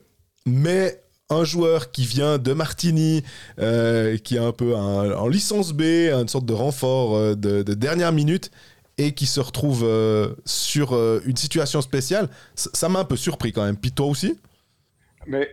[0.45, 1.01] mets
[1.31, 3.25] un joueur qui vient de Martigny,
[3.59, 5.83] euh, qui est un peu en licence B,
[6.13, 8.51] une sorte de renfort euh, de, de dernière minute,
[8.99, 9.87] et qui se retrouve
[10.47, 10.95] sur
[11.27, 13.77] une situation spéciale, ça m'a un peu surpris quand même.
[13.77, 14.39] Puis toi aussi?
[15.27, 15.51] Mais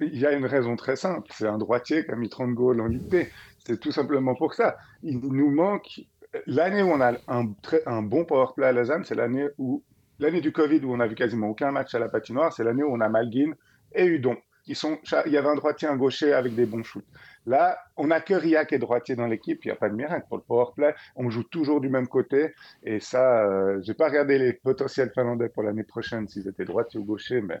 [0.00, 1.28] il y a une raison très simple.
[1.36, 3.28] C'est un droitier qui a mis 30 goals en Ligue.
[3.66, 4.76] C'est tout simplement pour ça.
[5.02, 6.00] Il nous manque.
[6.46, 9.82] L'année où on a un, très, un bon powerplay à Lausanne, c'est l'année où.
[10.20, 12.82] L'année du Covid où on a vu quasiment aucun match à la patinoire, c'est l'année
[12.82, 13.52] où on a Malguin
[13.94, 14.36] et Udon.
[14.64, 17.06] Qui sont, il y avait un droitier, un gaucher avec des bons shoots.
[17.46, 19.94] Là, on n'a que Ria qui est droitier dans l'équipe, il n'y a pas de
[19.94, 20.26] miracle.
[20.28, 22.52] Pour le powerplay, on joue toujours du même côté.
[22.82, 27.00] Et ça, euh, j'ai pas regardé les potentiels finlandais pour l'année prochaine s'ils étaient droitiers
[27.00, 27.60] ou gauchers, mais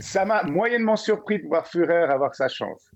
[0.00, 2.90] ça m'a moyennement surpris de voir Führer avoir sa chance.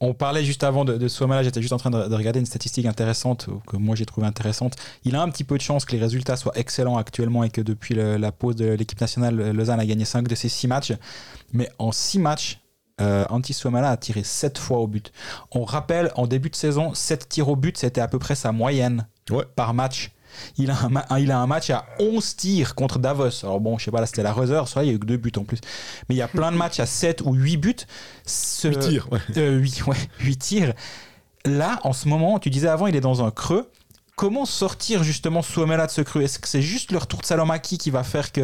[0.00, 1.08] On parlait juste avant de, de
[1.42, 4.76] j'étais juste en train de, de regarder une statistique intéressante que moi j'ai trouvé intéressante.
[5.04, 7.60] Il a un petit peu de chance que les résultats soient excellents actuellement et que
[7.60, 10.92] depuis le- la pause de l'équipe nationale, Lausanne a gagné 5 de ses 6 matchs.
[11.52, 12.60] Mais en 6 matchs,
[13.00, 15.12] euh, Antti Suomala a tiré 7 fois au but.
[15.52, 18.52] On rappelle, en début de saison, 7 tirs au but, c'était à peu près sa
[18.52, 19.44] moyenne Ouais.
[19.56, 20.12] par match.
[20.56, 23.44] Il a, un ma- il a un match à 11 tirs contre Davos.
[23.44, 25.06] Alors bon, je sais pas, là c'était la Ruther, soit il y a eu que
[25.06, 25.60] 2 buts en plus.
[26.08, 27.76] Mais il y a plein de matchs à 7 ou 8 buts.
[28.24, 28.68] Ce...
[28.68, 29.20] 8 tirs, ouais.
[29.36, 30.74] Euh, 8, ouais, 8 tirs.
[31.44, 33.70] Là, en ce moment, tu disais avant, il est dans un creux.
[34.16, 36.22] Comment sortir justement Suomela de ce creux?
[36.22, 38.42] Est-ce que c'est juste le retour de Salomaki qui va faire que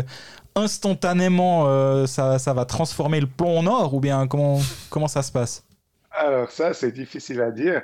[0.55, 3.93] instantanément euh, ça, ça va transformer le plomb en or?
[3.95, 4.61] Ou bien comment,
[4.91, 5.65] comment ça se passe?
[6.13, 7.83] Alors ça, c'est difficile à dire.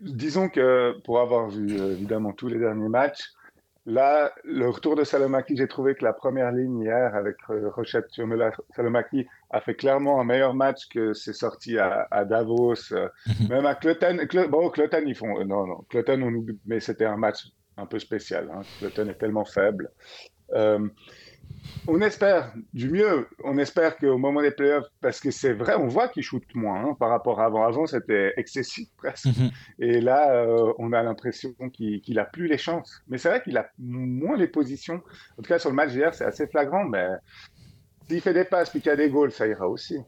[0.00, 3.22] Disons que pour avoir vu euh, évidemment tous les derniers matchs,
[3.86, 8.06] là, le retour de Salomaki, j'ai trouvé que la première ligne hier avec euh, Rochette
[8.10, 13.08] Suomela Salomaki a fait clairement un meilleur match que c'est sorti à, à Davos, euh,
[13.26, 13.48] Mhm.
[13.48, 14.16] même à Cloton.
[14.28, 15.40] Clo- bon, Cloton, ils font...
[15.40, 17.46] euh, non, non, Cloton, on oublie, mais c'était un match
[17.76, 18.50] un peu spécial.
[18.52, 18.66] Hein.
[18.78, 19.90] Cloton est tellement faible.
[20.52, 20.86] Euh,
[21.86, 23.28] on espère du mieux.
[23.44, 26.84] On espère qu'au moment des playoffs, parce que c'est vrai, on voit qu'il shoot moins
[26.84, 27.64] hein, par rapport à avant.
[27.64, 29.26] Avant, c'était excessif presque.
[29.26, 29.50] Mhm.
[29.78, 33.02] Et là, euh, on a l'impression qu'il a plus les chances.
[33.08, 35.02] Mais c'est vrai qu'il a moins les positions.
[35.38, 36.84] En tout cas, sur le match d'hier, c'est assez flagrant.
[36.84, 37.06] Mais
[38.08, 39.98] s'il fait des passes puis qu'il y a des goals, ça ira aussi.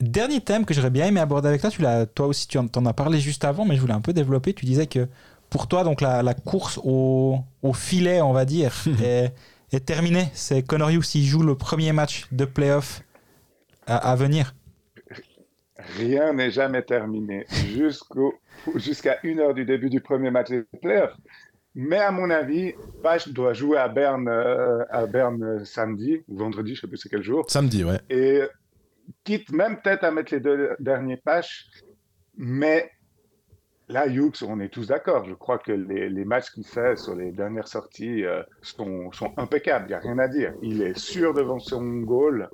[0.00, 2.86] Dernier thème que j'aurais bien aimé aborder avec toi, tu l'as, toi aussi tu en
[2.86, 4.52] as parlé juste avant, mais je voulais un peu développer.
[4.52, 5.06] Tu disais que
[5.48, 9.32] pour toi, donc la, la course au, au filet, on va dire, est,
[9.76, 10.26] est terminée.
[10.34, 13.02] C'est Connor Hughes qui joue le premier match de playoff
[13.86, 14.54] à, à venir.
[15.98, 18.34] Rien n'est jamais terminé jusqu'au,
[18.76, 21.16] jusqu'à une heure du début du premier match des playoffs.
[21.74, 26.74] Mais à mon avis, Pache doit jouer à Berne, euh, à Berne samedi ou vendredi,
[26.74, 27.44] je ne sais plus c'est quel jour.
[27.48, 27.98] Samedi, ouais.
[28.10, 28.42] Et
[29.24, 31.66] quitte même peut-être à mettre les deux derniers Paches,
[32.36, 32.90] mais
[33.88, 35.24] là, Hughes, on est tous d'accord.
[35.24, 39.32] Je crois que les, les matchs qu'il fait sur les dernières sorties euh, sont, sont
[39.36, 40.54] impeccables, il n'y a rien à dire.
[40.62, 42.48] Il est sûr devant son goal.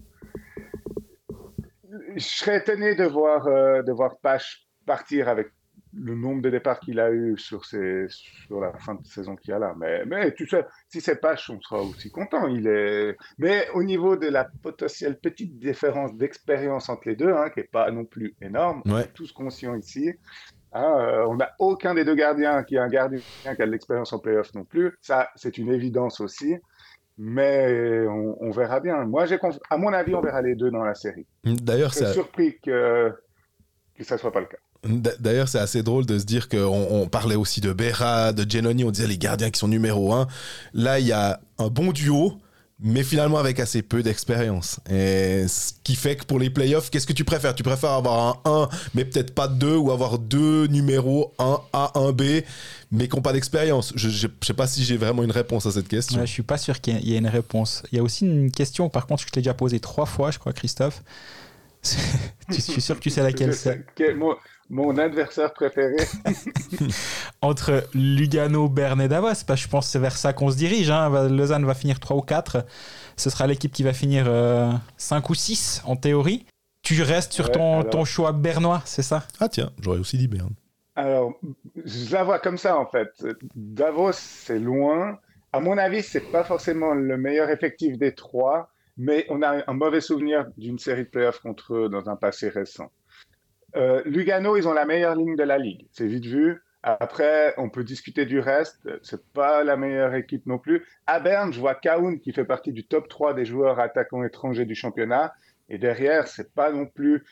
[2.16, 5.48] Je serais étonné de voir, euh, de voir Pache partir avec
[5.94, 9.50] le nombre de départs qu'il a eu sur, ses, sur la fin de saison qu'il
[9.52, 9.74] y a là.
[9.78, 12.46] Mais, mais tu sais, si c'est Pache, on sera aussi content.
[12.46, 13.16] Il est...
[13.38, 17.66] Mais au niveau de la potentielle petite différence d'expérience entre les deux, hein, qui n'est
[17.66, 19.02] pas non plus énorme, on Ouais.
[19.04, 20.12] est tous conscients ici.
[20.72, 23.70] Hein, euh, on n'a aucun des deux gardiens qui a un gardien qui a de
[23.70, 24.96] l'expérience en playoff non plus.
[25.02, 26.56] Ça, c'est une évidence aussi.
[27.20, 29.04] Mais on, on verra bien.
[29.04, 31.26] Moi, j'ai conf- à mon avis, on verra les deux dans la série.
[31.44, 33.12] D'ailleurs, Je suis c'est surpris que,
[33.96, 34.58] que ça soit pas le cas.
[35.18, 38.84] D'ailleurs, c'est assez drôle de se dire qu'on on parlait aussi de Berra, de Genoni,
[38.84, 40.28] on disait les gardiens qui sont numéro un.
[40.72, 42.34] Là, il y a un bon duo,
[42.80, 44.78] mais finalement avec assez peu d'expérience.
[44.88, 47.54] Et ce qui fait que pour les playoffs, qu'est-ce que tu préfères?
[47.54, 51.98] Tu préfères avoir un 1, mais peut-être pas deux, ou avoir deux numéros, un A,
[51.98, 52.22] un B,
[52.92, 53.92] mais qui n'ont pas d'expérience?
[53.96, 56.20] Je je sais pas si j'ai vraiment une réponse à cette question.
[56.20, 57.82] Ouais, je suis pas sûr qu'il y ait- il y ait une réponse.
[57.90, 60.30] Il y a aussi une question, par contre, que je t'ai déjà posée trois fois,
[60.30, 61.02] je crois, Christophe.
[62.48, 63.84] je suis sûr que tu sais laquelle c'est.
[64.70, 65.96] Mon, adversaire préféré.
[67.42, 70.56] Entre Lugano, Berne et Davos, parce que je pense que c'est vers ça qu'on se
[70.56, 70.90] dirige.
[70.90, 71.08] Hein.
[71.08, 72.64] Va- Lausanne va finir 3 ou 4.
[73.16, 74.30] Ce sera l'équipe qui va finir
[74.96, 76.46] 5 ou 6 en théorie.
[76.82, 79.24] Tu restes sur Ouais, ton, alors- ton choix bernois, c'est ça?
[79.40, 80.54] Ah tiens, j'aurais aussi dit Berne.
[80.96, 81.32] Alors,
[81.84, 83.08] je la vois comme ça en fait.
[83.54, 85.18] Davos, c'est loin.
[85.52, 89.72] À mon avis, c'est pas forcément le meilleur effectif des trois, mais on a un
[89.74, 92.90] mauvais souvenir d'une série de playoffs contre eux dans un passé récent.
[93.76, 96.62] Euh, Lugano, ils ont la meilleure ligne de la ligue, c'est vite vu.
[96.82, 98.88] Après, on peut discuter du reste.
[99.02, 100.86] C'est pas la meilleure équipe non plus.
[101.06, 104.64] À Berne, je vois Kaun qui fait partie du top 3 des joueurs attaquants étrangers
[104.64, 105.34] du championnat.
[105.68, 107.24] Et derrière, c'est pas non plus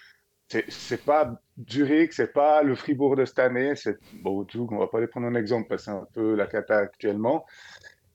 [0.49, 5.01] c'est pas Zurich, c'est pas le Fribourg de cette année, c'est bon, on va pas
[5.01, 7.45] les prendre en exemple parce que c'est un peu la cata actuellement.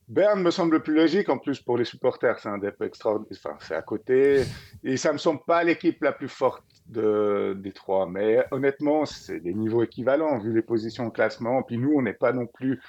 [0.08, 3.56] Berne me semble le plus logique, en plus pour les supporters, c'est un dépôt extraordinaire,
[3.60, 4.44] c'est à côté,
[4.84, 9.40] et ça me semble pas l'équipe la plus forte de, des trois, mais honnêtement, c'est
[9.40, 12.80] des niveaux équivalents vu les positions au classement, puis nous, on n'est pas non plus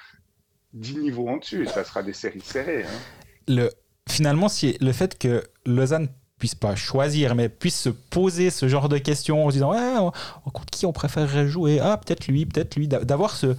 [0.74, 2.82] 10 niveaux en dessus, ça sera des séries serrées.
[2.84, 2.98] hein.
[3.48, 3.70] le,
[4.06, 6.08] Finalement, si le fait que Lausanne
[6.38, 9.96] puisse pas choisir, mais puisse se poser ce genre de questions en se disant ouais,
[9.98, 10.12] on-
[10.44, 11.78] on- contre qui on préférerait jouer?
[11.80, 12.86] Ah, peut-être lui, peut-être lui.
[12.86, 13.56] D'a- D'avoir ce,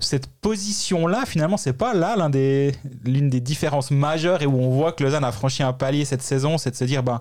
[0.00, 2.72] cette position-là, finalement, c'est pas là l'un des,
[3.04, 6.22] l'une des différences majeures et où on voit que Lausanne a franchi un palier cette
[6.22, 7.20] saison, c'est de se dire, ben,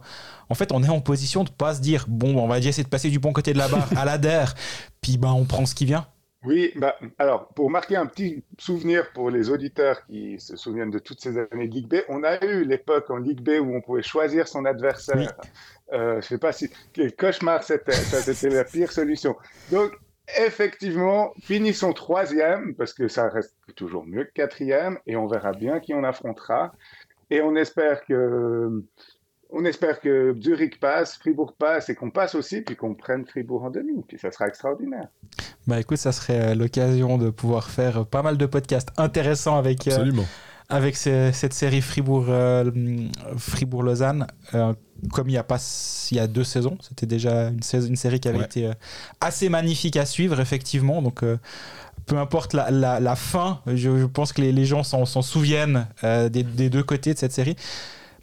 [0.50, 2.90] en fait, on est en position de pas se dire, bon, on va essayer de
[2.90, 4.54] passer du bon côté de la barre à la der,
[5.02, 6.08] puis ben, on prend ce qui vient.
[6.44, 10.98] Oui, bah, alors, pour marquer un petit souvenir pour les auditeurs qui se souviennent de
[10.98, 13.82] toutes ces années de Ligue B, on a eu l'époque en Ligue B où on
[13.82, 15.18] pouvait choisir son adversaire.
[15.18, 15.28] Oui.
[15.94, 17.92] Euh, je sais pas si quel cauchemar c'était.
[17.92, 19.36] Ça, c'était la pire solution.
[19.72, 19.92] Donc,
[20.38, 25.80] effectivement, finissons troisième parce que ça reste toujours mieux que quatrième et on verra bien
[25.80, 26.74] qui on affrontera.
[27.30, 28.84] Et on espère que
[29.52, 33.64] on espère que Zurich passe, Fribourg passe et qu'on passe aussi, puis qu'on prenne Fribourg
[33.64, 34.04] en demi.
[34.08, 35.08] Puis ça sera extraordinaire.
[35.68, 39.88] Bah écoute, ça serait euh, l'occasion de pouvoir faire pas mal de podcasts intéressants avec,
[39.88, 40.26] euh, Absolument.
[40.72, 42.72] Avec ce- cette série Fribourg, euh,
[43.38, 44.28] Fribourg-Lausanne.
[44.54, 44.74] euh,
[45.12, 45.58] comme il y a pas
[46.12, 48.46] il y a deux saisons, c'était déjà une, saison, une série qui avait Ouais.
[48.46, 48.74] été euh,
[49.20, 51.02] assez magnifique à suivre effectivement.
[51.02, 51.38] Donc euh,
[52.06, 55.88] peu importe la, la- la fin, je, je pense que les, les gens s'en souviennent
[56.04, 57.56] euh, des, des deux côtés de cette série.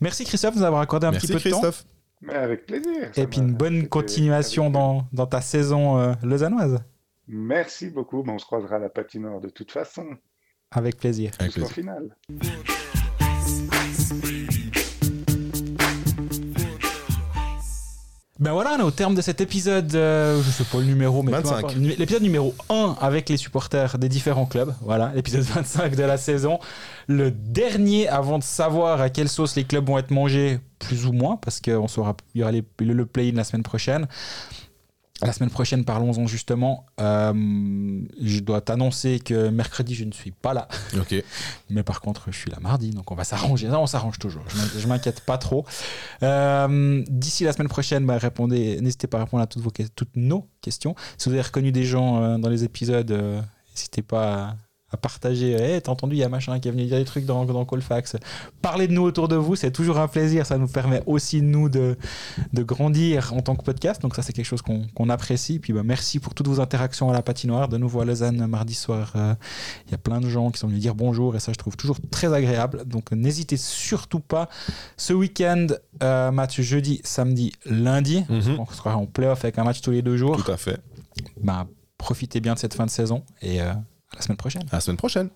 [0.01, 1.61] Merci Christophe de nous avoir accordé un Merci petit peu de temps.
[1.61, 1.85] Christophe.
[2.23, 3.11] Mais avec plaisir.
[3.17, 6.79] Et puis une bonne continuation dans, dans ta saison euh, lausannoise.
[7.27, 8.23] Merci beaucoup.
[8.25, 10.05] mais on se croisera à la patinoire de toute façon.
[10.71, 11.31] Avec plaisir.
[11.39, 11.73] Avec plaisir.
[11.73, 12.11] final.
[18.41, 21.25] Ben voilà, on est au terme de cet épisode, euh, je sais pas le numéro,
[21.25, 21.57] mais peu 25.
[21.57, 21.75] importe.
[21.77, 24.73] l'épisode numéro 1 avec les supporters des différents clubs.
[24.81, 26.61] Voilà, l'épisode 25 de la saison.
[27.09, 31.13] Le dernier avant de savoir à quelle sauce les clubs vont être mangés, plus ou
[31.13, 34.07] moins, parce qu'on saura, il y aura les- le, le play-in la semaine prochaine.
[35.23, 36.87] La semaine prochaine, parlons-en justement.
[37.01, 37.33] Euh,
[38.23, 40.69] je dois t'annoncer que mercredi, je ne suis pas là.
[41.71, 43.67] Mais par contre, je suis là mardi, donc on va s'arranger.
[43.69, 44.45] Non, on s'arrange toujours.
[44.49, 45.67] Je m'in- Je m'inquiète pas trop.
[46.23, 49.83] Euh, D'ici la semaine prochaine, bah, répondez, n'hésitez pas à répondre à toutes, vos, que-
[49.95, 50.95] toutes nos questions.
[51.17, 53.11] Si vous avez reconnu des gens euh, dans les épisodes,
[53.75, 54.57] n'hésitez pas à,
[54.91, 55.57] à partager.
[55.77, 57.65] Eh, t'as entendu, il y a machin qui est venu dire des trucs dans, dans
[57.65, 58.17] Colfax.
[58.63, 60.47] Parlez de nous autour de vous, c'est toujours un plaisir.
[60.47, 61.97] Ça nous permet aussi, nous, de,
[62.53, 64.01] de grandir en tant que podcast.
[64.03, 65.59] Donc ça, c'est quelque chose qu'on apprécie.
[65.59, 67.69] Puis bah, merci pour toutes vos interactions à la patinoire.
[67.69, 69.13] De nouveau à Lausanne, mardi soir.
[69.17, 69.35] euh,
[69.87, 71.77] il y a plein de gens qui sont venus dire bonjour et ça, je trouve
[71.77, 72.85] toujours très agréable.
[72.87, 74.49] Donc, n'hésitez surtout pas.
[74.97, 75.67] Ce week-end,
[76.03, 78.25] euh, match jeudi, samedi, lundi.
[78.29, 78.59] Mhm.
[78.59, 80.43] On sera en playoff avec un match tous les deux jours.
[80.43, 80.79] Tout à fait.
[81.43, 81.67] Ben,
[81.99, 83.73] profitez bien de cette fin de saison et euh,
[84.13, 84.67] à la semaine prochaine.
[84.71, 85.29] À la semaine prochaine.